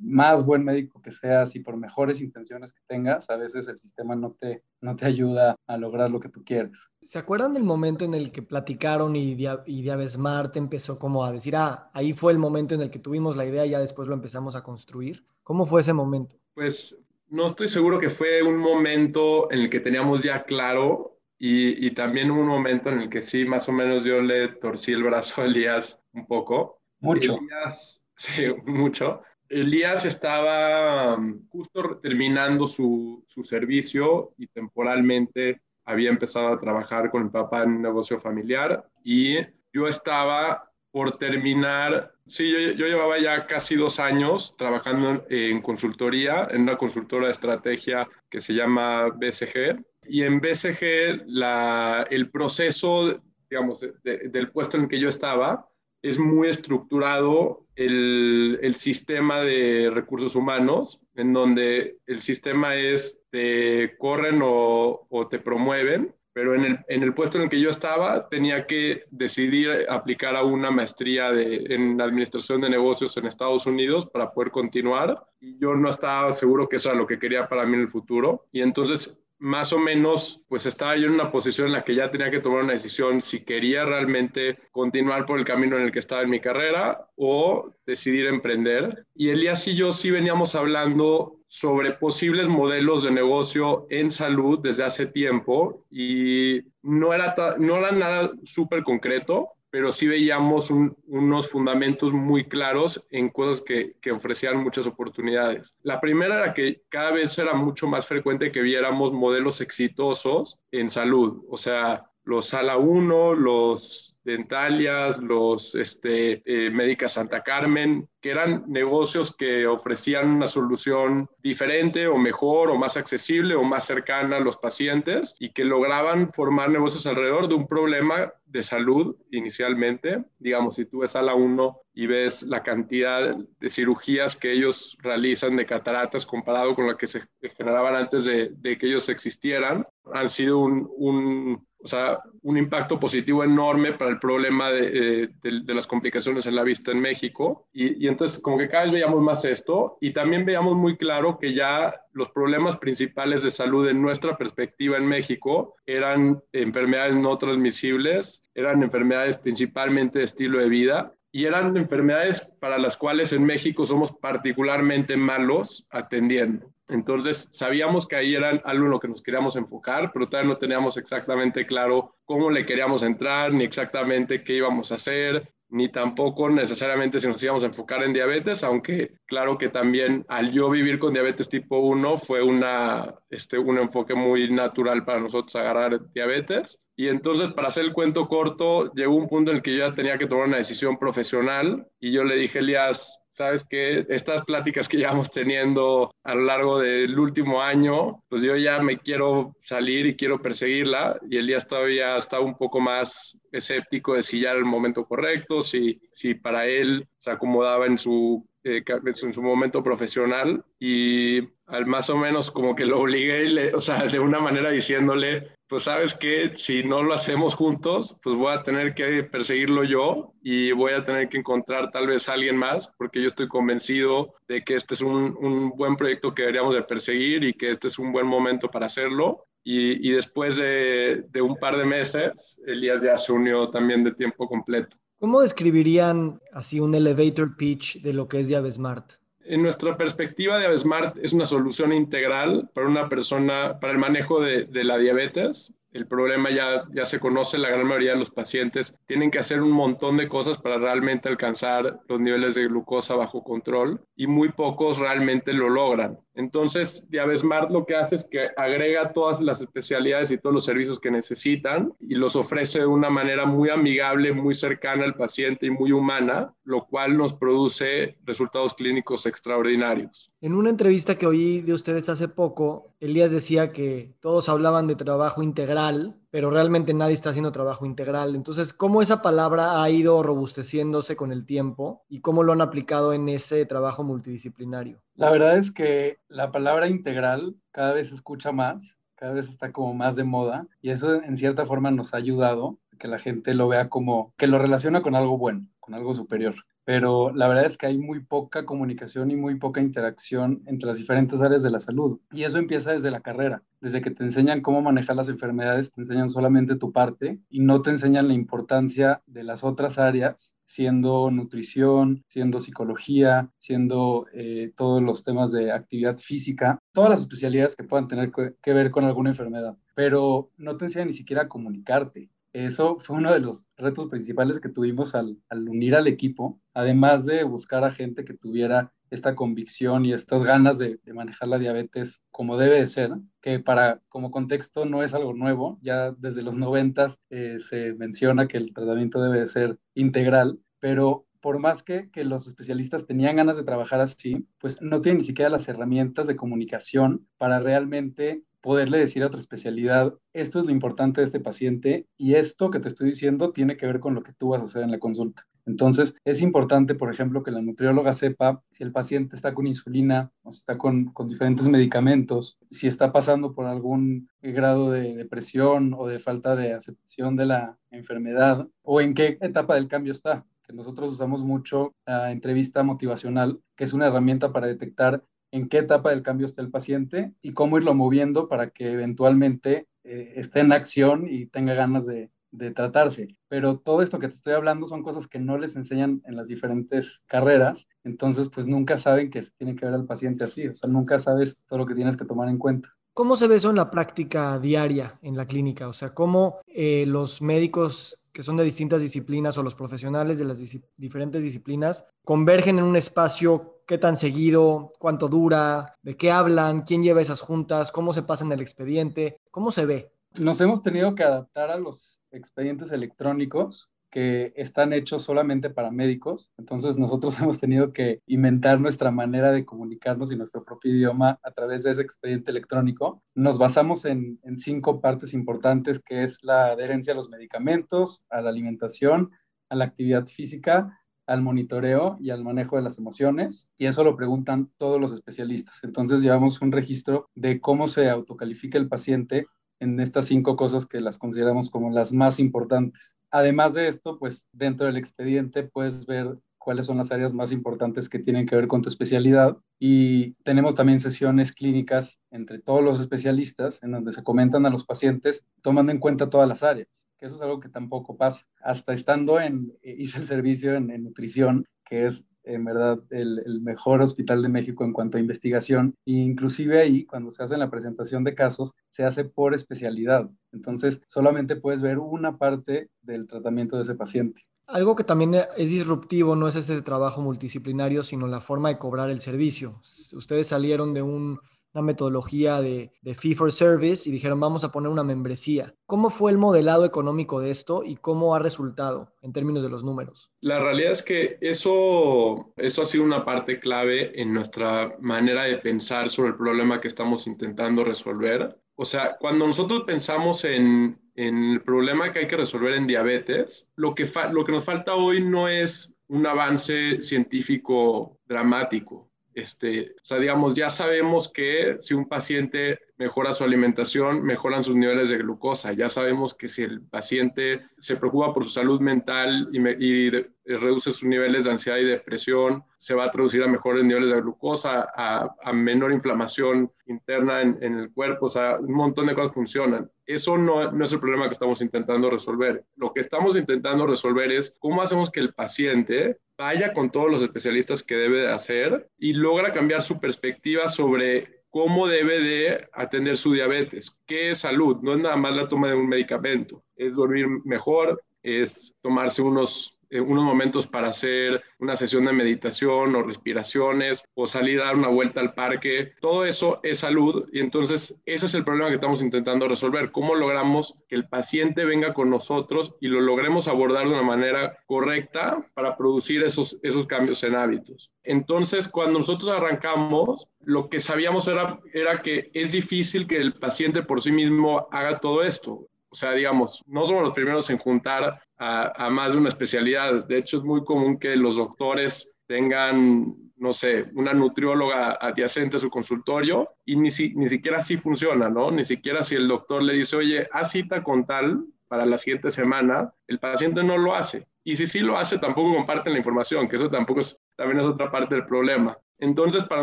más 0.00 0.46
buen 0.46 0.62
médico 0.62 1.02
que 1.02 1.10
seas 1.10 1.56
y 1.56 1.60
por 1.60 1.76
mejores 1.76 2.20
intenciones 2.20 2.72
que 2.72 2.82
tengas, 2.86 3.28
a 3.28 3.36
veces 3.36 3.66
el 3.66 3.76
sistema 3.76 4.14
no 4.14 4.36
te, 4.38 4.62
no 4.80 4.94
te 4.94 5.06
ayuda 5.06 5.56
a 5.66 5.76
lograr 5.76 6.12
lo 6.12 6.20
que 6.20 6.28
tú 6.28 6.44
quieres. 6.44 6.90
¿Se 7.02 7.18
acuerdan 7.18 7.52
del 7.52 7.64
momento 7.64 8.04
en 8.04 8.14
el 8.14 8.30
que 8.30 8.42
platicaron 8.42 9.16
y, 9.16 9.36
y 9.66 9.82
Diavesmart 9.82 10.56
empezó 10.56 10.96
como 11.00 11.24
a 11.24 11.32
decir, 11.32 11.56
ah, 11.56 11.90
ahí 11.92 12.12
fue 12.12 12.30
el 12.30 12.38
momento 12.38 12.76
en 12.76 12.82
el 12.82 12.90
que 12.90 13.00
tuvimos 13.00 13.36
la 13.36 13.44
idea 13.44 13.66
y 13.66 13.70
ya 13.70 13.80
después 13.80 14.06
lo 14.06 14.14
empezamos 14.14 14.54
a 14.54 14.62
construir? 14.62 15.26
¿Cómo 15.42 15.66
fue 15.66 15.80
ese 15.80 15.92
momento? 15.92 16.36
Pues 16.54 16.96
no 17.30 17.46
estoy 17.46 17.66
seguro 17.66 17.98
que 17.98 18.10
fue 18.10 18.44
un 18.44 18.58
momento 18.58 19.50
en 19.50 19.58
el 19.58 19.70
que 19.70 19.80
teníamos 19.80 20.22
ya 20.22 20.44
claro 20.44 21.13
y, 21.38 21.86
y, 21.86 21.90
también 21.92 22.30
un 22.30 22.46
momento 22.46 22.90
en 22.90 23.00
el 23.00 23.10
que 23.10 23.20
sí, 23.20 23.44
más 23.44 23.68
o 23.68 23.72
menos 23.72 24.04
yo 24.04 24.20
le 24.20 24.48
torcí 24.48 24.92
el 24.92 25.02
brazo 25.02 25.42
a 25.42 25.46
Elías 25.46 26.00
un 26.12 26.26
poco. 26.26 26.80
Mucho. 27.00 27.38
Elías, 27.38 28.02
sí, 28.16 28.46
mucho. 28.64 29.22
Elías 29.48 30.04
estaba 30.04 31.16
um, 31.16 31.46
justo 31.48 31.98
terminando 31.98 32.66
su, 32.66 33.22
su, 33.26 33.42
servicio 33.42 34.32
y 34.38 34.46
temporalmente 34.46 35.60
había 35.84 36.10
empezado 36.10 36.48
a 36.48 36.58
trabajar 36.58 37.10
con 37.10 37.24
el 37.24 37.30
papá 37.30 37.62
en 37.62 37.72
un 37.72 37.82
negocio 37.82 38.18
familiar 38.18 38.88
y 39.02 39.36
yo 39.72 39.86
estaba 39.86 40.70
por 40.94 41.16
terminar, 41.16 42.14
sí, 42.24 42.52
yo, 42.52 42.58
yo 42.70 42.86
llevaba 42.86 43.18
ya 43.18 43.46
casi 43.46 43.74
dos 43.74 43.98
años 43.98 44.56
trabajando 44.56 45.26
en, 45.28 45.60
consultoría, 45.60 46.46
en 46.50 46.62
una 46.62 46.78
consultora 46.78 47.26
de 47.26 47.32
estrategia 47.32 48.08
que 48.30 48.40
se 48.40 48.54
llama 48.54 49.08
BCG. 49.08 49.84
Y 50.08 50.22
en 50.22 50.40
BCG, 50.40 51.24
la, 51.26 52.06
el 52.10 52.30
proceso, 52.30 53.20
digamos, 53.48 53.84
del 54.02 54.50
puesto 54.50 54.76
en 54.76 54.84
el 54.84 54.88
que 54.88 55.00
yo 55.00 55.08
estaba, 55.08 55.68
es 56.02 56.18
muy 56.18 56.48
estructurado 56.48 57.66
el, 57.76 58.58
el, 58.62 58.74
sistema 58.74 59.40
de 59.40 59.90
recursos 59.90 60.36
humanos, 60.36 61.00
en 61.14 61.32
donde 61.32 61.96
el 62.06 62.20
sistema 62.20 62.76
es 62.76 63.22
te 63.30 63.96
corren 63.96 64.40
o, 64.42 65.06
o 65.08 65.28
te 65.28 65.38
promueven, 65.38 66.14
pero 66.34 66.54
en 66.54 66.64
el, 66.64 66.78
en 66.88 67.02
el, 67.04 67.14
puesto 67.14 67.38
en 67.38 67.44
el 67.44 67.48
que 67.48 67.60
yo 67.60 67.70
estaba 67.70 68.28
tenía 68.28 68.66
que 68.66 69.04
decidir 69.10 69.86
aplicar 69.88 70.36
a 70.36 70.42
una 70.42 70.70
maestría 70.70 71.30
de, 71.30 71.64
en 71.70 72.00
administración 72.00 72.60
de 72.60 72.68
negocios 72.68 73.16
en 73.16 73.26
Estados 73.26 73.66
Unidos 73.66 74.04
para 74.04 74.32
poder 74.32 74.50
continuar 74.50 75.24
y 75.40 75.58
yo 75.58 75.74
no 75.74 75.88
estaba 75.88 76.32
seguro 76.32 76.68
que 76.68 76.76
eso 76.76 76.90
era 76.90 76.98
lo 76.98 77.06
que 77.06 77.20
quería 77.20 77.48
para 77.48 77.64
mí 77.64 77.74
en 77.74 77.82
el 77.82 77.88
futuro 77.88 78.46
y 78.52 78.62
entonces 78.62 79.23
más 79.44 79.74
o 79.74 79.78
menos, 79.78 80.42
pues 80.48 80.64
estaba 80.64 80.96
yo 80.96 81.06
en 81.06 81.12
una 81.12 81.30
posición 81.30 81.66
en 81.66 81.74
la 81.74 81.84
que 81.84 81.94
ya 81.94 82.10
tenía 82.10 82.30
que 82.30 82.40
tomar 82.40 82.64
una 82.64 82.72
decisión 82.72 83.20
si 83.20 83.44
quería 83.44 83.84
realmente 83.84 84.58
continuar 84.72 85.26
por 85.26 85.38
el 85.38 85.44
camino 85.44 85.76
en 85.76 85.82
el 85.82 85.92
que 85.92 85.98
estaba 85.98 86.22
en 86.22 86.30
mi 86.30 86.40
carrera 86.40 87.06
o 87.16 87.70
decidir 87.84 88.24
emprender. 88.26 89.06
Y 89.14 89.28
Elías 89.28 89.68
y 89.68 89.76
yo 89.76 89.92
sí 89.92 90.10
veníamos 90.10 90.54
hablando 90.54 91.40
sobre 91.46 91.92
posibles 91.92 92.48
modelos 92.48 93.02
de 93.02 93.10
negocio 93.10 93.86
en 93.90 94.10
salud 94.10 94.60
desde 94.62 94.84
hace 94.84 95.06
tiempo 95.06 95.84
y 95.90 96.62
no 96.80 97.12
era, 97.12 97.34
no 97.58 97.76
era 97.76 97.92
nada 97.92 98.32
súper 98.44 98.82
concreto, 98.82 99.50
pero 99.74 99.90
sí 99.90 100.06
veíamos 100.06 100.70
unos 100.70 101.50
fundamentos 101.50 102.12
muy 102.12 102.44
claros 102.44 103.04
en 103.10 103.28
cosas 103.28 103.60
que, 103.60 103.96
que, 104.00 104.12
ofrecían 104.12 104.62
muchas 104.62 104.86
oportunidades. 104.86 105.74
La 105.82 106.00
primera 106.00 106.36
era 106.36 106.54
que 106.54 106.82
cada 106.88 107.10
vez 107.10 107.36
era 107.38 107.54
mucho 107.54 107.88
más 107.88 108.06
frecuente 108.06 108.52
que 108.52 108.62
viéramos 108.62 109.12
modelos 109.12 109.60
exitosos 109.60 110.60
en 110.70 110.88
salud, 110.88 111.42
o 111.50 111.56
sea, 111.56 112.08
los 112.24 112.46
Sala 112.46 112.78
1, 112.78 113.34
los 113.34 114.16
Dentalias, 114.24 115.18
los 115.18 115.74
este, 115.74 116.42
eh, 116.46 116.70
Médicas 116.70 117.12
Santa 117.12 117.42
Carmen, 117.42 118.08
que 118.22 118.30
eran 118.30 118.64
negocios 118.66 119.36
que 119.36 119.66
ofrecían 119.66 120.30
una 120.30 120.46
solución 120.46 121.28
diferente 121.42 122.06
o 122.06 122.16
mejor 122.16 122.70
o 122.70 122.78
más 122.78 122.96
accesible 122.96 123.54
o 123.54 123.62
más 123.62 123.84
cercana 123.84 124.38
a 124.38 124.40
los 124.40 124.56
pacientes 124.56 125.34
y 125.38 125.50
que 125.50 125.64
lograban 125.64 126.30
formar 126.30 126.70
negocios 126.70 127.06
alrededor 127.06 127.48
de 127.48 127.56
un 127.56 127.66
problema 127.66 128.32
de 128.54 128.62
salud 128.62 129.16
inicialmente. 129.32 130.24
Digamos, 130.38 130.76
si 130.76 130.84
tú 130.86 131.00
ves 131.00 131.16
a 131.16 131.22
la 131.22 131.34
1 131.34 131.80
y 131.92 132.06
ves 132.06 132.44
la 132.44 132.62
cantidad 132.62 133.36
de 133.36 133.68
cirugías 133.68 134.36
que 134.36 134.52
ellos 134.52 134.96
realizan 135.02 135.56
de 135.56 135.66
cataratas 135.66 136.24
comparado 136.24 136.76
con 136.76 136.86
la 136.86 136.96
que 136.96 137.08
se 137.08 137.22
generaban 137.56 137.96
antes 137.96 138.24
de, 138.24 138.50
de 138.50 138.78
que 138.78 138.86
ellos 138.86 139.08
existieran, 139.08 139.84
han 140.12 140.28
sido 140.28 140.58
un, 140.58 140.88
un 140.96 141.66
o 141.84 141.86
sea, 141.86 142.18
un 142.42 142.56
impacto 142.56 142.98
positivo 142.98 143.44
enorme 143.44 143.92
para 143.92 144.10
el 144.10 144.18
problema 144.18 144.70
de, 144.70 145.28
de, 145.42 145.74
las 145.74 145.86
complicaciones 145.86 146.46
en 146.46 146.56
la 146.56 146.62
vista 146.62 146.90
en 146.90 146.98
México. 146.98 147.68
Y, 147.74 148.02
y, 148.02 148.08
entonces, 148.08 148.40
como 148.40 148.56
que 148.56 148.68
cada 148.68 148.84
vez 148.84 148.92
veíamos 148.94 149.20
más 149.20 149.44
esto 149.44 149.98
y 150.00 150.12
también 150.14 150.46
veíamos 150.46 150.76
muy 150.76 150.96
claro 150.96 151.38
que 151.38 151.52
ya 151.52 151.94
los 152.14 152.30
problemas 152.30 152.78
principales 152.78 153.42
de 153.42 153.50
salud 153.50 153.86
en 153.86 154.00
nuestra 154.00 154.38
perspectiva 154.38 154.96
en 154.96 155.06
México 155.06 155.74
eran 155.84 156.42
enfermedades 156.52 157.16
no 157.16 157.36
transmisibles, 157.36 158.48
eran 158.54 158.82
enfermedades 158.82 159.36
principalmente 159.36 160.20
de 160.20 160.24
estilo 160.24 160.60
de 160.60 160.70
vida 160.70 161.12
y 161.32 161.44
eran 161.44 161.76
enfermedades 161.76 162.40
para 162.60 162.78
las 162.78 162.96
cuales 162.96 163.34
en 163.34 163.44
México 163.44 163.84
somos 163.84 164.10
particularmente 164.10 165.18
malos 165.18 165.86
atendiendo. 165.90 166.73
Entonces, 166.88 167.48
sabíamos 167.50 168.06
que 168.06 168.16
ahí 168.16 168.34
era 168.34 168.50
algo 168.64 168.84
en 168.84 168.90
lo 168.90 169.00
que 169.00 169.08
nos 169.08 169.22
queríamos 169.22 169.56
enfocar, 169.56 170.10
pero 170.12 170.28
todavía 170.28 170.50
no 170.50 170.58
teníamos 170.58 170.96
exactamente 170.96 171.66
claro 171.66 172.16
cómo 172.24 172.50
le 172.50 172.66
queríamos 172.66 173.02
entrar, 173.02 173.52
ni 173.52 173.64
exactamente 173.64 174.44
qué 174.44 174.54
íbamos 174.54 174.92
a 174.92 174.96
hacer, 174.96 175.54
ni 175.70 175.88
tampoco 175.88 176.48
necesariamente 176.50 177.18
si 177.18 177.26
nos 177.26 177.42
íbamos 177.42 177.64
a 177.64 177.66
enfocar 177.66 178.02
en 178.02 178.12
diabetes, 178.12 178.62
aunque 178.62 179.14
claro 179.26 179.58
que 179.58 179.70
también 179.70 180.24
al 180.28 180.52
yo 180.52 180.70
vivir 180.70 180.98
con 180.98 181.14
diabetes 181.14 181.48
tipo 181.48 181.78
1 181.78 182.16
fue 182.16 182.42
una, 182.42 183.14
este, 183.30 183.58
un 183.58 183.78
enfoque 183.78 184.14
muy 184.14 184.50
natural 184.50 185.04
para 185.04 185.20
nosotros 185.20 185.56
agarrar 185.56 186.12
diabetes. 186.12 186.80
Y 186.96 187.08
entonces, 187.08 187.52
para 187.54 187.68
hacer 187.68 187.86
el 187.86 187.92
cuento 187.92 188.28
corto, 188.28 188.92
llegó 188.92 189.16
un 189.16 189.26
punto 189.26 189.50
en 189.50 189.56
el 189.56 189.62
que 189.62 189.72
yo 189.72 189.88
ya 189.88 189.94
tenía 189.94 190.16
que 190.16 190.28
tomar 190.28 190.46
una 190.46 190.58
decisión 190.58 190.96
profesional 190.96 191.88
y 191.98 192.12
yo 192.12 192.22
le 192.22 192.36
dije, 192.36 192.60
Elías, 192.60 193.23
sabes 193.34 193.64
que 193.64 194.06
estas 194.10 194.44
pláticas 194.44 194.86
que 194.86 194.96
llevamos 194.96 195.28
teniendo 195.28 196.14
a 196.22 196.36
lo 196.36 196.42
largo 196.42 196.78
del 196.78 197.18
último 197.18 197.60
año, 197.60 198.22
pues 198.28 198.42
yo 198.42 198.56
ya 198.56 198.78
me 198.78 198.98
quiero 198.98 199.56
salir 199.58 200.06
y 200.06 200.14
quiero 200.14 200.40
perseguirla 200.40 201.18
y 201.28 201.38
Elías 201.38 201.66
todavía 201.66 202.16
está 202.16 202.38
un 202.38 202.56
poco 202.56 202.80
más 202.80 203.36
escéptico 203.50 204.14
de 204.14 204.22
si 204.22 204.38
ya 204.38 204.50
era 204.50 204.58
el 204.60 204.64
momento 204.64 205.04
correcto, 205.04 205.62
si, 205.62 206.00
si 206.12 206.34
para 206.34 206.66
él 206.66 207.08
se 207.18 207.32
acomodaba 207.32 207.86
en 207.86 207.98
su, 207.98 208.46
eh, 208.62 208.84
en 208.86 209.32
su 209.32 209.42
momento 209.42 209.82
profesional 209.82 210.64
y 210.78 211.40
al 211.66 211.86
más 211.86 212.10
o 212.10 212.16
menos 212.16 212.50
como 212.50 212.74
que 212.74 212.84
lo 212.84 213.00
obligué, 213.00 213.74
o 213.74 213.80
sea, 213.80 214.06
de 214.06 214.20
una 214.20 214.38
manera 214.38 214.70
diciéndole, 214.70 215.48
pues 215.66 215.84
sabes 215.84 216.14
que 216.14 216.52
si 216.54 216.84
no 216.84 217.02
lo 217.02 217.14
hacemos 217.14 217.54
juntos, 217.54 218.18
pues 218.22 218.36
voy 218.36 218.52
a 218.52 218.62
tener 218.62 218.94
que 218.94 219.24
perseguirlo 219.24 219.82
yo 219.84 220.32
y 220.42 220.72
voy 220.72 220.92
a 220.92 221.04
tener 221.04 221.28
que 221.28 221.38
encontrar 221.38 221.90
tal 221.90 222.06
vez 222.06 222.28
a 222.28 222.34
alguien 222.34 222.56
más, 222.56 222.92
porque 222.98 223.22
yo 223.22 223.28
estoy 223.28 223.48
convencido 223.48 224.34
de 224.46 224.62
que 224.62 224.74
este 224.74 224.94
es 224.94 225.00
un, 225.00 225.36
un 225.40 225.70
buen 225.70 225.96
proyecto 225.96 226.34
que 226.34 226.42
deberíamos 226.42 226.74
de 226.74 226.82
perseguir 226.82 227.44
y 227.44 227.54
que 227.54 227.70
este 227.70 227.88
es 227.88 227.98
un 227.98 228.12
buen 228.12 228.26
momento 228.26 228.70
para 228.70 228.86
hacerlo. 228.86 229.46
Y, 229.66 230.06
y 230.06 230.12
después 230.12 230.56
de, 230.56 231.24
de 231.30 231.40
un 231.40 231.56
par 231.56 231.78
de 231.78 231.86
meses, 231.86 232.60
Elías 232.66 233.00
ya 233.00 233.16
se 233.16 233.32
unió 233.32 233.70
también 233.70 234.04
de 234.04 234.12
tiempo 234.12 234.46
completo. 234.46 234.98
¿Cómo 235.18 235.40
describirían 235.40 236.38
así 236.52 236.80
un 236.80 236.94
elevator 236.94 237.56
pitch 237.56 238.02
de 238.02 238.12
lo 238.12 238.28
que 238.28 238.40
es 238.40 238.48
Llave 238.48 238.70
Smart? 238.70 239.14
En 239.44 239.62
nuestra 239.62 239.96
perspectiva, 239.96 240.58
de 240.58 240.78
Smart 240.78 241.18
es 241.18 241.32
una 241.32 241.44
solución 241.44 241.92
integral 241.92 242.70
para 242.72 242.86
una 242.86 243.08
persona, 243.08 243.78
para 243.78 243.92
el 243.92 243.98
manejo 243.98 244.40
de, 244.40 244.64
de 244.64 244.84
la 244.84 244.96
diabetes 244.96 245.72
el 245.94 246.08
problema 246.08 246.50
ya, 246.50 246.84
ya 246.92 247.04
se 247.04 247.20
conoce, 247.20 247.56
la 247.56 247.70
gran 247.70 247.86
mayoría 247.86 248.12
de 248.12 248.18
los 248.18 248.30
pacientes 248.30 248.98
tienen 249.06 249.30
que 249.30 249.38
hacer 249.38 249.62
un 249.62 249.70
montón 249.70 250.16
de 250.16 250.28
cosas 250.28 250.58
para 250.58 250.76
realmente 250.76 251.28
alcanzar 251.28 252.00
los 252.08 252.20
niveles 252.20 252.56
de 252.56 252.66
glucosa 252.66 253.14
bajo 253.14 253.44
control 253.44 254.00
y 254.16 254.26
muy 254.26 254.48
pocos 254.50 254.98
realmente 254.98 255.52
lo 255.52 255.68
logran. 255.68 256.18
Entonces, 256.34 257.08
Diabesmart 257.10 257.70
lo 257.70 257.86
que 257.86 257.94
hace 257.94 258.16
es 258.16 258.24
que 258.24 258.48
agrega 258.56 259.12
todas 259.12 259.40
las 259.40 259.60
especialidades 259.60 260.32
y 260.32 260.38
todos 260.38 260.52
los 260.52 260.64
servicios 260.64 260.98
que 260.98 261.12
necesitan 261.12 261.92
y 262.00 262.16
los 262.16 262.34
ofrece 262.34 262.80
de 262.80 262.86
una 262.86 263.08
manera 263.08 263.46
muy 263.46 263.70
amigable, 263.70 264.32
muy 264.32 264.54
cercana 264.54 265.04
al 265.04 265.14
paciente 265.14 265.66
y 265.66 265.70
muy 265.70 265.92
humana, 265.92 266.52
lo 266.64 266.86
cual 266.86 267.16
nos 267.16 267.32
produce 267.34 268.16
resultados 268.24 268.74
clínicos 268.74 269.26
extraordinarios. 269.26 270.32
En 270.44 270.54
una 270.54 270.68
entrevista 270.68 271.16
que 271.16 271.26
oí 271.26 271.62
de 271.62 271.72
ustedes 271.72 272.10
hace 272.10 272.28
poco, 272.28 272.92
Elías 273.00 273.32
decía 273.32 273.72
que 273.72 274.12
todos 274.20 274.50
hablaban 274.50 274.86
de 274.86 274.94
trabajo 274.94 275.42
integral, 275.42 276.16
pero 276.28 276.50
realmente 276.50 276.92
nadie 276.92 277.14
está 277.14 277.30
haciendo 277.30 277.50
trabajo 277.50 277.86
integral. 277.86 278.34
Entonces, 278.34 278.74
¿cómo 278.74 279.00
esa 279.00 279.22
palabra 279.22 279.82
ha 279.82 279.88
ido 279.88 280.22
robusteciéndose 280.22 281.16
con 281.16 281.32
el 281.32 281.46
tiempo 281.46 282.04
y 282.10 282.20
cómo 282.20 282.42
lo 282.42 282.52
han 282.52 282.60
aplicado 282.60 283.14
en 283.14 283.30
ese 283.30 283.64
trabajo 283.64 284.04
multidisciplinario? 284.04 285.00
La 285.14 285.30
verdad 285.30 285.56
es 285.56 285.72
que 285.72 286.18
la 286.28 286.52
palabra 286.52 286.88
integral 286.88 287.56
cada 287.70 287.94
vez 287.94 288.10
se 288.10 288.14
escucha 288.14 288.52
más, 288.52 288.98
cada 289.14 289.32
vez 289.32 289.48
está 289.48 289.72
como 289.72 289.94
más 289.94 290.14
de 290.14 290.24
moda 290.24 290.68
y 290.82 290.90
eso 290.90 291.22
en 291.22 291.38
cierta 291.38 291.64
forma 291.64 291.90
nos 291.90 292.12
ha 292.12 292.18
ayudado 292.18 292.78
a 292.92 292.98
que 292.98 293.08
la 293.08 293.18
gente 293.18 293.54
lo 293.54 293.66
vea 293.66 293.88
como 293.88 294.34
que 294.36 294.46
lo 294.46 294.58
relaciona 294.58 295.00
con 295.00 295.14
algo 295.14 295.38
bueno, 295.38 295.68
con 295.80 295.94
algo 295.94 296.12
superior 296.12 296.56
pero 296.84 297.32
la 297.32 297.48
verdad 297.48 297.66
es 297.66 297.76
que 297.76 297.86
hay 297.86 297.98
muy 297.98 298.20
poca 298.20 298.64
comunicación 298.64 299.30
y 299.30 299.36
muy 299.36 299.56
poca 299.56 299.80
interacción 299.80 300.62
entre 300.66 300.86
las 300.86 300.98
diferentes 300.98 301.40
áreas 301.40 301.62
de 301.62 301.70
la 301.70 301.80
salud. 301.80 302.20
Y 302.32 302.44
eso 302.44 302.58
empieza 302.58 302.92
desde 302.92 303.10
la 303.10 303.20
carrera, 303.20 303.62
desde 303.80 304.02
que 304.02 304.10
te 304.10 304.24
enseñan 304.24 304.60
cómo 304.60 304.82
manejar 304.82 305.16
las 305.16 305.28
enfermedades, 305.28 305.92
te 305.92 306.02
enseñan 306.02 306.30
solamente 306.30 306.76
tu 306.76 306.92
parte 306.92 307.40
y 307.48 307.60
no 307.60 307.82
te 307.82 307.90
enseñan 307.90 308.28
la 308.28 308.34
importancia 308.34 309.22
de 309.26 309.44
las 309.44 309.64
otras 309.64 309.98
áreas, 309.98 310.54
siendo 310.66 311.30
nutrición, 311.30 312.24
siendo 312.28 312.60
psicología, 312.60 313.50
siendo 313.58 314.26
eh, 314.32 314.72
todos 314.76 315.02
los 315.02 315.24
temas 315.24 315.52
de 315.52 315.72
actividad 315.72 316.18
física, 316.18 316.78
todas 316.92 317.10
las 317.10 317.20
especialidades 317.20 317.76
que 317.76 317.84
puedan 317.84 318.08
tener 318.08 318.32
que 318.32 318.72
ver 318.72 318.90
con 318.90 319.04
alguna 319.04 319.30
enfermedad, 319.30 319.76
pero 319.94 320.50
no 320.56 320.76
te 320.76 320.86
enseñan 320.86 321.08
ni 321.08 321.14
siquiera 321.14 321.42
a 321.42 321.48
comunicarte 321.48 322.30
eso 322.54 323.00
fue 323.00 323.16
uno 323.16 323.32
de 323.32 323.40
los 323.40 323.68
retos 323.76 324.08
principales 324.08 324.60
que 324.60 324.68
tuvimos 324.68 325.16
al, 325.16 325.36
unir 325.50 325.96
al 325.96 326.06
equipo, 326.06 326.60
además 326.72 327.26
de 327.26 327.42
buscar 327.42 327.82
a 327.82 327.90
gente 327.90 328.24
que 328.24 328.34
tuviera 328.34 328.92
esta 329.10 329.34
convicción 329.34 330.04
y 330.04 330.12
estas 330.12 330.44
ganas 330.44 330.78
de, 330.78 331.00
manejar 331.12 331.48
la 331.48 331.58
diabetes 331.58 332.22
como 332.30 332.56
debe 332.56 332.78
de 332.78 332.86
ser, 332.86 333.10
que 333.42 333.58
para 333.58 334.00
como 334.08 334.30
contexto 334.30 334.84
no 334.84 335.02
es 335.02 335.14
algo 335.14 335.34
nuevo, 335.34 335.78
ya 335.82 336.12
desde 336.12 336.42
los 336.42 336.56
noventas 336.56 337.18
eh, 337.28 337.58
se 337.58 337.92
menciona 337.94 338.46
que 338.46 338.58
el 338.58 338.72
tratamiento 338.72 339.20
debe 339.20 339.40
de 339.40 339.46
ser 339.48 339.78
integral, 339.94 340.60
pero 340.78 341.26
por 341.40 341.58
más 341.58 341.82
que, 341.82 342.08
que, 342.10 342.24
los 342.24 342.46
especialistas 342.46 343.04
tenían 343.04 343.36
ganas 343.36 343.56
de 343.56 343.64
trabajar 343.64 344.00
así, 344.00 344.46
pues 344.58 344.80
no 344.80 345.00
tienen 345.00 345.18
ni 345.18 345.24
siquiera 345.24 345.50
las 345.50 345.68
herramientas 345.68 346.26
de 346.28 346.36
comunicación 346.36 347.26
para 347.36 347.58
realmente 347.58 348.44
poderle 348.64 348.96
decir 348.96 349.22
a 349.22 349.26
otra 349.26 349.40
especialidad, 349.40 350.14
esto 350.32 350.58
es 350.58 350.64
lo 350.64 350.72
importante 350.72 351.20
de 351.20 351.26
este 351.26 351.38
paciente 351.38 352.06
y 352.16 352.32
esto 352.32 352.70
que 352.70 352.80
te 352.80 352.88
estoy 352.88 353.10
diciendo 353.10 353.52
tiene 353.52 353.76
que 353.76 353.84
ver 353.84 354.00
con 354.00 354.14
lo 354.14 354.22
que 354.22 354.32
tú 354.32 354.48
vas 354.48 354.62
a 354.62 354.64
hacer 354.64 354.82
en 354.84 354.90
la 354.90 354.98
consulta. 354.98 355.46
Entonces, 355.66 356.14
es 356.24 356.40
importante, 356.40 356.94
por 356.94 357.12
ejemplo, 357.12 357.42
que 357.42 357.50
la 357.50 357.60
nutrióloga 357.60 358.14
sepa 358.14 358.62
si 358.70 358.82
el 358.82 358.90
paciente 358.90 359.36
está 359.36 359.52
con 359.52 359.66
insulina 359.66 360.32
o 360.42 360.50
si 360.50 360.60
está 360.60 360.78
con, 360.78 361.12
diferentes 361.26 361.68
medicamentos, 361.68 362.56
si 362.66 362.86
está 362.86 363.12
pasando 363.12 363.52
por 363.52 363.66
algún 363.66 364.30
grado 364.40 364.90
de 364.90 365.14
depresión 365.14 365.92
o 365.92 366.06
de 366.06 366.18
falta 366.18 366.56
de 366.56 366.72
aceptación 366.72 367.36
de 367.36 367.44
la 367.44 367.78
enfermedad 367.90 368.66
o 368.80 369.02
en 369.02 369.12
qué 369.12 369.36
etapa 369.42 369.74
del 369.74 369.88
cambio 369.88 370.12
está 370.12 370.46
que 370.66 370.72
nosotros 370.72 371.12
usamos 371.12 371.44
mucho 371.44 371.94
la 372.06 372.32
entrevista 372.32 372.82
motivacional, 372.82 373.60
que 373.76 373.84
es 373.84 373.92
una 373.92 374.06
herramienta 374.06 374.50
para 374.50 374.66
detectar 374.66 375.22
en 375.54 375.68
qué 375.68 375.78
etapa 375.78 376.10
del 376.10 376.22
cambio 376.22 376.46
está 376.46 376.62
el 376.62 376.70
paciente 376.70 377.32
y 377.40 377.52
cómo 377.52 377.78
irlo 377.78 377.94
moviendo 377.94 378.48
para 378.48 378.70
que 378.70 378.90
eventualmente 378.90 379.86
eh, 380.02 380.32
esté 380.34 380.60
en 380.60 380.72
acción 380.72 381.28
y 381.28 381.46
tenga 381.46 381.74
ganas 381.74 382.06
de, 382.06 382.30
tratarse. 382.74 383.36
Pero 383.48 383.78
todo 383.78 384.00
esto 384.00 384.20
que 384.20 384.28
te 384.28 384.34
estoy 384.34 384.52
hablando 384.52 384.86
son 384.86 385.02
cosas 385.02 385.26
que 385.26 385.40
no 385.40 385.58
les 385.58 385.74
enseñan 385.74 386.22
en 386.24 386.36
las 386.36 386.46
diferentes 386.46 387.24
carreras, 387.26 387.88
entonces 388.04 388.48
pues 388.48 388.68
nunca 388.68 388.96
saben 388.96 389.28
que 389.28 389.42
se 389.42 389.50
tiene 389.58 389.74
que 389.74 389.86
ver 389.86 389.94
al 389.94 390.06
paciente 390.06 390.44
así, 390.44 390.68
o 390.68 390.74
sea, 390.74 390.88
nunca 390.88 391.18
sabes 391.18 391.56
todo 391.66 391.80
lo 391.80 391.86
que 391.86 391.96
tienes 391.96 392.16
que 392.16 392.24
tomar 392.24 392.48
en 392.48 392.58
cuenta. 392.58 392.90
¿Cómo 393.12 393.34
se 393.34 393.48
ve 393.48 393.56
eso 393.56 393.70
en 393.70 393.76
la 393.76 393.90
práctica 393.90 394.58
diaria 394.60 395.18
en 395.22 395.36
la 395.36 395.46
clínica? 395.46 395.88
O 395.88 395.92
sea, 395.92 396.14
¿cómo 396.14 396.58
eh, 396.66 397.06
los 397.06 397.42
médicos 397.42 398.20
que 398.34 398.42
son 398.42 398.56
de 398.56 398.64
distintas 398.64 399.00
disciplinas 399.00 399.56
o 399.56 399.62
los 399.62 399.76
profesionales 399.76 400.38
de 400.38 400.44
las 400.44 400.58
diferentes 400.96 401.42
disciplinas 401.42 402.04
convergen 402.24 402.78
en 402.78 402.84
un 402.84 402.96
espacio, 402.96 403.73
qué 403.86 403.98
tan 403.98 404.16
seguido, 404.16 404.92
cuánto 404.98 405.28
dura, 405.28 405.96
de 406.02 406.16
qué 406.16 406.30
hablan, 406.30 406.82
quién 406.82 407.02
lleva 407.02 407.20
esas 407.20 407.40
juntas, 407.40 407.92
cómo 407.92 408.12
se 408.12 408.22
pasa 408.22 408.44
en 408.44 408.52
el 408.52 408.60
expediente, 408.60 409.38
cómo 409.50 409.70
se 409.70 409.86
ve. 409.86 410.12
Nos 410.38 410.60
hemos 410.60 410.82
tenido 410.82 411.14
que 411.14 411.22
adaptar 411.22 411.70
a 411.70 411.78
los 411.78 412.20
expedientes 412.30 412.90
electrónicos 412.92 413.90
que 414.14 414.52
están 414.54 414.92
hechos 414.92 415.22
solamente 415.22 415.70
para 415.70 415.90
médicos. 415.90 416.52
Entonces 416.56 416.98
nosotros 416.98 417.36
hemos 417.40 417.58
tenido 417.58 417.92
que 417.92 418.20
inventar 418.26 418.80
nuestra 418.80 419.10
manera 419.10 419.50
de 419.50 419.64
comunicarnos 419.64 420.30
y 420.30 420.36
nuestro 420.36 420.64
propio 420.64 420.92
idioma 420.92 421.40
a 421.42 421.50
través 421.50 421.82
de 421.82 421.90
ese 421.90 422.02
expediente 422.02 422.52
electrónico. 422.52 423.24
Nos 423.34 423.58
basamos 423.58 424.04
en, 424.04 424.38
en 424.44 424.56
cinco 424.56 425.00
partes 425.00 425.34
importantes, 425.34 425.98
que 425.98 426.22
es 426.22 426.44
la 426.44 426.66
adherencia 426.66 427.12
a 427.12 427.16
los 427.16 427.28
medicamentos, 427.28 428.24
a 428.30 428.40
la 428.40 428.50
alimentación, 428.50 429.32
a 429.68 429.74
la 429.74 429.86
actividad 429.86 430.26
física, 430.28 431.00
al 431.26 431.42
monitoreo 431.42 432.16
y 432.20 432.30
al 432.30 432.44
manejo 432.44 432.76
de 432.76 432.82
las 432.82 432.98
emociones, 432.98 433.70
y 433.78 433.86
eso 433.86 434.04
lo 434.04 434.16
preguntan 434.16 434.70
todos 434.76 435.00
los 435.00 435.12
especialistas. 435.12 435.80
Entonces 435.82 436.22
llevamos 436.22 436.60
un 436.60 436.72
registro 436.72 437.30
de 437.34 437.60
cómo 437.60 437.88
se 437.88 438.08
autocalifica 438.10 438.78
el 438.78 438.88
paciente 438.88 439.46
en 439.80 440.00
estas 440.00 440.26
cinco 440.26 440.56
cosas 440.56 440.86
que 440.86 441.00
las 441.00 441.18
consideramos 441.18 441.70
como 441.70 441.90
las 441.90 442.12
más 442.12 442.38
importantes. 442.38 443.16
Además 443.30 443.74
de 443.74 443.88
esto, 443.88 444.18
pues 444.18 444.48
dentro 444.52 444.86
del 444.86 444.96
expediente 444.96 445.64
puedes 445.64 446.06
ver 446.06 446.38
cuáles 446.64 446.86
son 446.86 446.96
las 446.96 447.12
áreas 447.12 447.34
más 447.34 447.52
importantes 447.52 448.08
que 448.08 448.18
tienen 448.18 448.46
que 448.46 448.56
ver 448.56 448.66
con 448.66 448.80
tu 448.80 448.88
especialidad 448.88 449.58
y 449.78 450.32
tenemos 450.44 450.74
también 450.74 450.98
sesiones 450.98 451.52
clínicas 451.52 452.18
entre 452.30 452.58
todos 452.58 452.82
los 452.82 453.00
especialistas 453.00 453.82
en 453.82 453.92
donde 453.92 454.12
se 454.12 454.24
comentan 454.24 454.64
a 454.64 454.70
los 454.70 454.84
pacientes 454.84 455.44
tomando 455.60 455.92
en 455.92 455.98
cuenta 455.98 456.30
todas 456.30 456.48
las 456.48 456.62
áreas, 456.62 456.88
que 457.18 457.26
eso 457.26 457.36
es 457.36 457.42
algo 457.42 457.60
que 457.60 457.68
tampoco 457.68 458.16
pasa. 458.16 458.46
Hasta 458.62 458.92
estando 458.92 459.40
en, 459.40 459.72
eh, 459.82 459.94
hice 459.98 460.18
el 460.18 460.26
servicio 460.26 460.74
en, 460.74 460.86
nutrición, 461.02 461.64
que 461.84 462.06
es 462.06 462.26
en 462.44 462.64
verdad 462.64 463.00
el, 463.10 463.60
mejor 463.62 464.02
hospital 464.02 464.42
de 464.42 464.48
México 464.48 464.84
en 464.84 464.92
cuanto 464.92 465.16
a 465.16 465.20
investigación. 465.20 465.94
E 466.04 466.12
inclusive 466.12 466.80
ahí, 466.80 467.04
cuando 467.04 467.30
se 467.30 467.42
hace 467.42 467.56
la 467.56 467.70
presentación 467.70 468.24
de 468.24 468.34
casos, 468.34 468.72
se 468.90 469.04
hace 469.04 469.24
por 469.24 469.54
especialidad. 469.54 470.30
Entonces, 470.52 471.02
solamente 471.08 471.56
puedes 471.56 471.82
ver 471.82 471.98
una 471.98 472.36
parte 472.36 472.90
del 473.02 473.26
tratamiento 473.26 473.76
de 473.76 473.82
ese 473.82 473.94
paciente. 473.94 474.42
Algo 474.66 474.96
que 474.96 475.04
también 475.04 475.34
es 475.34 475.68
disruptivo 475.68 476.36
no 476.36 476.48
es 476.48 476.56
ese 476.56 476.80
trabajo 476.80 477.20
multidisciplinario, 477.20 478.02
sino 478.02 478.26
la 478.26 478.40
forma 478.40 478.70
de 478.70 478.78
cobrar 478.78 479.10
el 479.10 479.20
servicio. 479.20 479.80
Ustedes 480.14 480.46
salieron 480.46 480.94
de 480.94 481.02
un 481.02 481.38
una 481.74 481.82
metodología 481.82 482.60
de, 482.60 482.92
fee 483.14 483.34
for 483.34 483.52
service 483.52 484.08
y 484.08 484.12
dijeron 484.12 484.38
vamos 484.40 484.64
a 484.64 484.70
poner 484.70 484.90
una 484.90 485.04
membresía. 485.04 485.74
¿Cómo 485.86 486.10
fue 486.10 486.30
el 486.30 486.38
modelado 486.38 486.84
económico 486.84 487.40
de 487.40 487.50
esto 487.50 487.82
y 487.84 487.96
cómo 487.96 488.34
ha 488.34 488.38
resultado 488.38 489.12
en 489.22 489.32
términos 489.32 489.62
de 489.62 489.68
los 489.68 489.82
números? 489.82 490.30
La 490.40 490.60
realidad 490.60 490.92
es 490.92 491.02
que 491.02 491.36
eso, 491.40 492.52
eso 492.56 492.82
ha 492.82 492.86
sido 492.86 493.04
una 493.04 493.24
parte 493.24 493.58
clave 493.58 494.20
en 494.20 494.32
nuestra 494.32 494.96
manera 495.00 495.44
de 495.44 495.58
pensar 495.58 496.08
sobre 496.08 496.30
el 496.30 496.36
problema 496.36 496.80
que 496.80 496.88
estamos 496.88 497.26
intentando 497.26 497.84
resolver. 497.84 498.56
O 498.76 498.84
sea, 498.84 499.16
cuando 499.18 499.46
nosotros 499.46 499.82
pensamos 499.84 500.44
en, 500.44 500.98
el 501.16 501.62
problema 501.62 502.12
que 502.12 502.20
hay 502.20 502.26
que 502.26 502.36
resolver 502.36 502.74
en 502.74 502.88
diabetes, 502.88 503.68
lo 503.76 503.94
que, 503.94 504.08
lo 504.32 504.44
que 504.44 504.50
nos 504.50 504.64
falta 504.64 504.96
hoy 504.96 505.22
no 505.22 505.48
es 505.48 505.94
un 506.08 506.26
avance 506.26 507.00
científico 507.00 508.18
dramático 508.26 509.13
Este, 509.34 509.92
o 509.96 510.04
sea, 510.04 510.18
digamos, 510.18 510.54
ya 510.54 510.70
sabemos 510.70 511.28
que 511.28 511.76
si 511.80 511.94
un 511.94 512.08
paciente 512.08 512.78
mejora 512.96 513.32
su 513.32 513.42
alimentación, 513.42 514.22
mejoran 514.22 514.62
sus 514.62 514.76
niveles 514.76 515.08
de 515.08 515.18
glucosa. 515.18 515.72
Ya 515.72 515.88
sabemos 515.88 516.34
que 516.34 516.48
si 516.48 516.62
el 516.62 516.80
paciente 516.82 517.62
se 517.78 517.96
preocupa 517.96 518.32
por 518.32 518.44
su 518.44 518.50
salud 518.50 518.80
mental 518.80 519.48
y, 519.52 520.10
reduce 520.46 520.92
sus 520.92 521.04
niveles 521.04 521.44
de 521.44 521.52
ansiedad 521.52 521.78
y 521.78 521.84
depresión, 521.84 522.62
se 522.76 522.94
va 522.94 523.04
a 523.04 523.10
traducir 523.10 523.42
a 523.42 523.48
mejores 523.48 523.82
niveles 523.82 524.10
de 524.10 524.20
glucosa, 524.20 524.86
a, 524.94 525.52
menor 525.54 525.90
inflamación 525.90 526.70
interna 526.86 527.40
en, 527.40 527.62
el 527.62 527.90
cuerpo, 527.92 528.26
o 528.26 528.28
sea, 528.28 528.58
un 528.60 528.74
montón 528.74 529.06
de 529.06 529.14
cosas 529.14 529.32
funcionan. 529.32 529.90
Eso 530.04 530.36
no, 530.36 530.70
no 530.70 530.84
es 530.84 530.92
el 530.92 531.00
problema 531.00 531.28
que 531.28 531.32
estamos 531.32 531.62
intentando 531.62 532.10
resolver. 532.10 532.62
Lo 532.76 532.92
que 532.92 533.00
estamos 533.00 533.36
intentando 533.36 533.86
resolver 533.86 534.30
es 534.32 534.56
cómo 534.60 534.82
hacemos 534.82 535.10
que 535.10 535.20
el 535.20 535.32
paciente 535.32 536.18
vaya 536.36 536.72
con 536.72 536.90
todos 536.90 537.10
los 537.10 537.22
especialistas 537.22 537.82
que 537.82 537.96
debe 537.96 538.22
de 538.22 538.32
hacer 538.32 538.88
y 538.98 539.12
logra 539.12 539.52
cambiar 539.52 539.82
su 539.82 540.00
perspectiva 540.00 540.68
sobre 540.68 541.42
cómo 541.50 541.86
debe 541.86 542.20
de 542.20 542.68
atender 542.72 543.16
su 543.16 543.32
diabetes, 543.32 543.96
qué 544.06 544.30
es 544.30 544.38
salud, 544.38 544.78
no 544.82 544.94
es 544.94 544.98
nada 544.98 545.16
más 545.16 545.36
la 545.36 545.48
toma 545.48 545.68
de 545.68 545.74
un 545.74 545.88
medicamento, 545.88 546.64
es 546.74 546.96
dormir 546.96 547.28
mejor, 547.44 548.02
es 548.22 548.74
tomarse 548.82 549.22
unos 549.22 549.73
eh, 549.90 550.00
unos 550.00 550.24
momentos 550.24 550.66
para 550.66 550.88
hacer 550.88 551.42
una 551.58 551.76
sesión 551.76 552.04
de 552.04 552.12
meditación 552.12 552.94
o 552.94 553.02
respiraciones 553.02 554.04
o 554.14 554.26
salir 554.26 554.60
a 554.60 554.66
dar 554.66 554.76
una 554.76 554.88
vuelta 554.88 555.20
al 555.20 555.34
parque. 555.34 555.92
Todo 556.00 556.24
eso 556.24 556.60
es 556.62 556.80
salud 556.80 557.28
y 557.32 557.40
entonces 557.40 558.00
ese 558.06 558.26
es 558.26 558.34
el 558.34 558.44
problema 558.44 558.68
que 558.68 558.74
estamos 558.74 559.02
intentando 559.02 559.48
resolver. 559.48 559.92
¿Cómo 559.92 560.14
logramos 560.14 560.74
que 560.88 560.96
el 560.96 561.08
paciente 561.08 561.64
venga 561.64 561.94
con 561.94 562.10
nosotros 562.10 562.74
y 562.80 562.88
lo 562.88 563.00
logremos 563.00 563.48
abordar 563.48 563.86
de 563.86 563.94
una 563.94 564.02
manera 564.02 564.58
correcta 564.66 565.46
para 565.54 565.76
producir 565.76 566.22
esos, 566.22 566.58
esos 566.62 566.86
cambios 566.86 567.22
en 567.24 567.34
hábitos? 567.34 567.90
Entonces, 568.02 568.68
cuando 568.68 568.98
nosotros 568.98 569.30
arrancamos, 569.30 570.28
lo 570.40 570.68
que 570.68 570.78
sabíamos 570.78 571.26
era, 571.28 571.58
era 571.72 572.02
que 572.02 572.30
es 572.34 572.52
difícil 572.52 573.06
que 573.06 573.16
el 573.16 573.34
paciente 573.34 573.82
por 573.82 574.02
sí 574.02 574.12
mismo 574.12 574.68
haga 574.70 575.00
todo 575.00 575.24
esto. 575.24 575.68
O 575.94 575.96
sea, 575.96 576.10
digamos, 576.10 576.64
no 576.66 576.84
somos 576.86 577.04
los 577.04 577.12
primeros 577.12 577.48
en 577.50 577.58
juntar 577.58 578.20
a, 578.36 578.90
más 578.90 579.12
de 579.12 579.20
una 579.20 579.28
especialidad. 579.28 580.04
De 580.08 580.18
hecho, 580.18 580.38
es 580.38 580.42
muy 580.42 580.64
común 580.64 580.98
que 580.98 581.14
los 581.14 581.36
doctores 581.36 582.12
tengan, 582.26 583.14
no 583.36 583.52
sé, 583.52 583.84
una 583.94 584.12
nutrióloga 584.12 584.98
adyacente 585.00 585.56
a 585.56 585.60
su 585.60 585.70
consultorio 585.70 586.50
y 586.64 586.74
ni, 586.74 586.88
ni 587.14 587.28
siquiera 587.28 587.58
así 587.58 587.76
funciona, 587.76 588.28
¿no? 588.28 588.50
Ni 588.50 588.64
siquiera 588.64 589.04
si 589.04 589.14
el 589.14 589.28
doctor 589.28 589.62
le 589.62 589.74
dice, 589.74 589.94
oye, 589.94 590.26
haz 590.32 590.50
cita 590.50 590.82
con 590.82 591.06
tal 591.06 591.44
para 591.68 591.86
la 591.86 591.96
siguiente 591.96 592.32
semana, 592.32 592.92
el 593.06 593.20
paciente 593.20 593.62
no 593.62 593.78
lo 593.78 593.94
hace. 593.94 594.26
Y 594.42 594.56
si 594.56 594.66
sí 594.66 594.80
lo 594.80 594.98
hace, 594.98 595.18
tampoco 595.18 595.54
comparten 595.54 595.92
la 595.92 595.98
información, 596.00 596.48
que 596.48 596.56
eso 596.56 596.68
tampoco 596.68 596.98
es, 596.98 597.16
también 597.36 597.60
es 597.60 597.66
otra 597.66 597.88
parte 597.88 598.16
del 598.16 598.26
problema. 598.26 598.76
Entonces, 598.98 599.44
para 599.44 599.62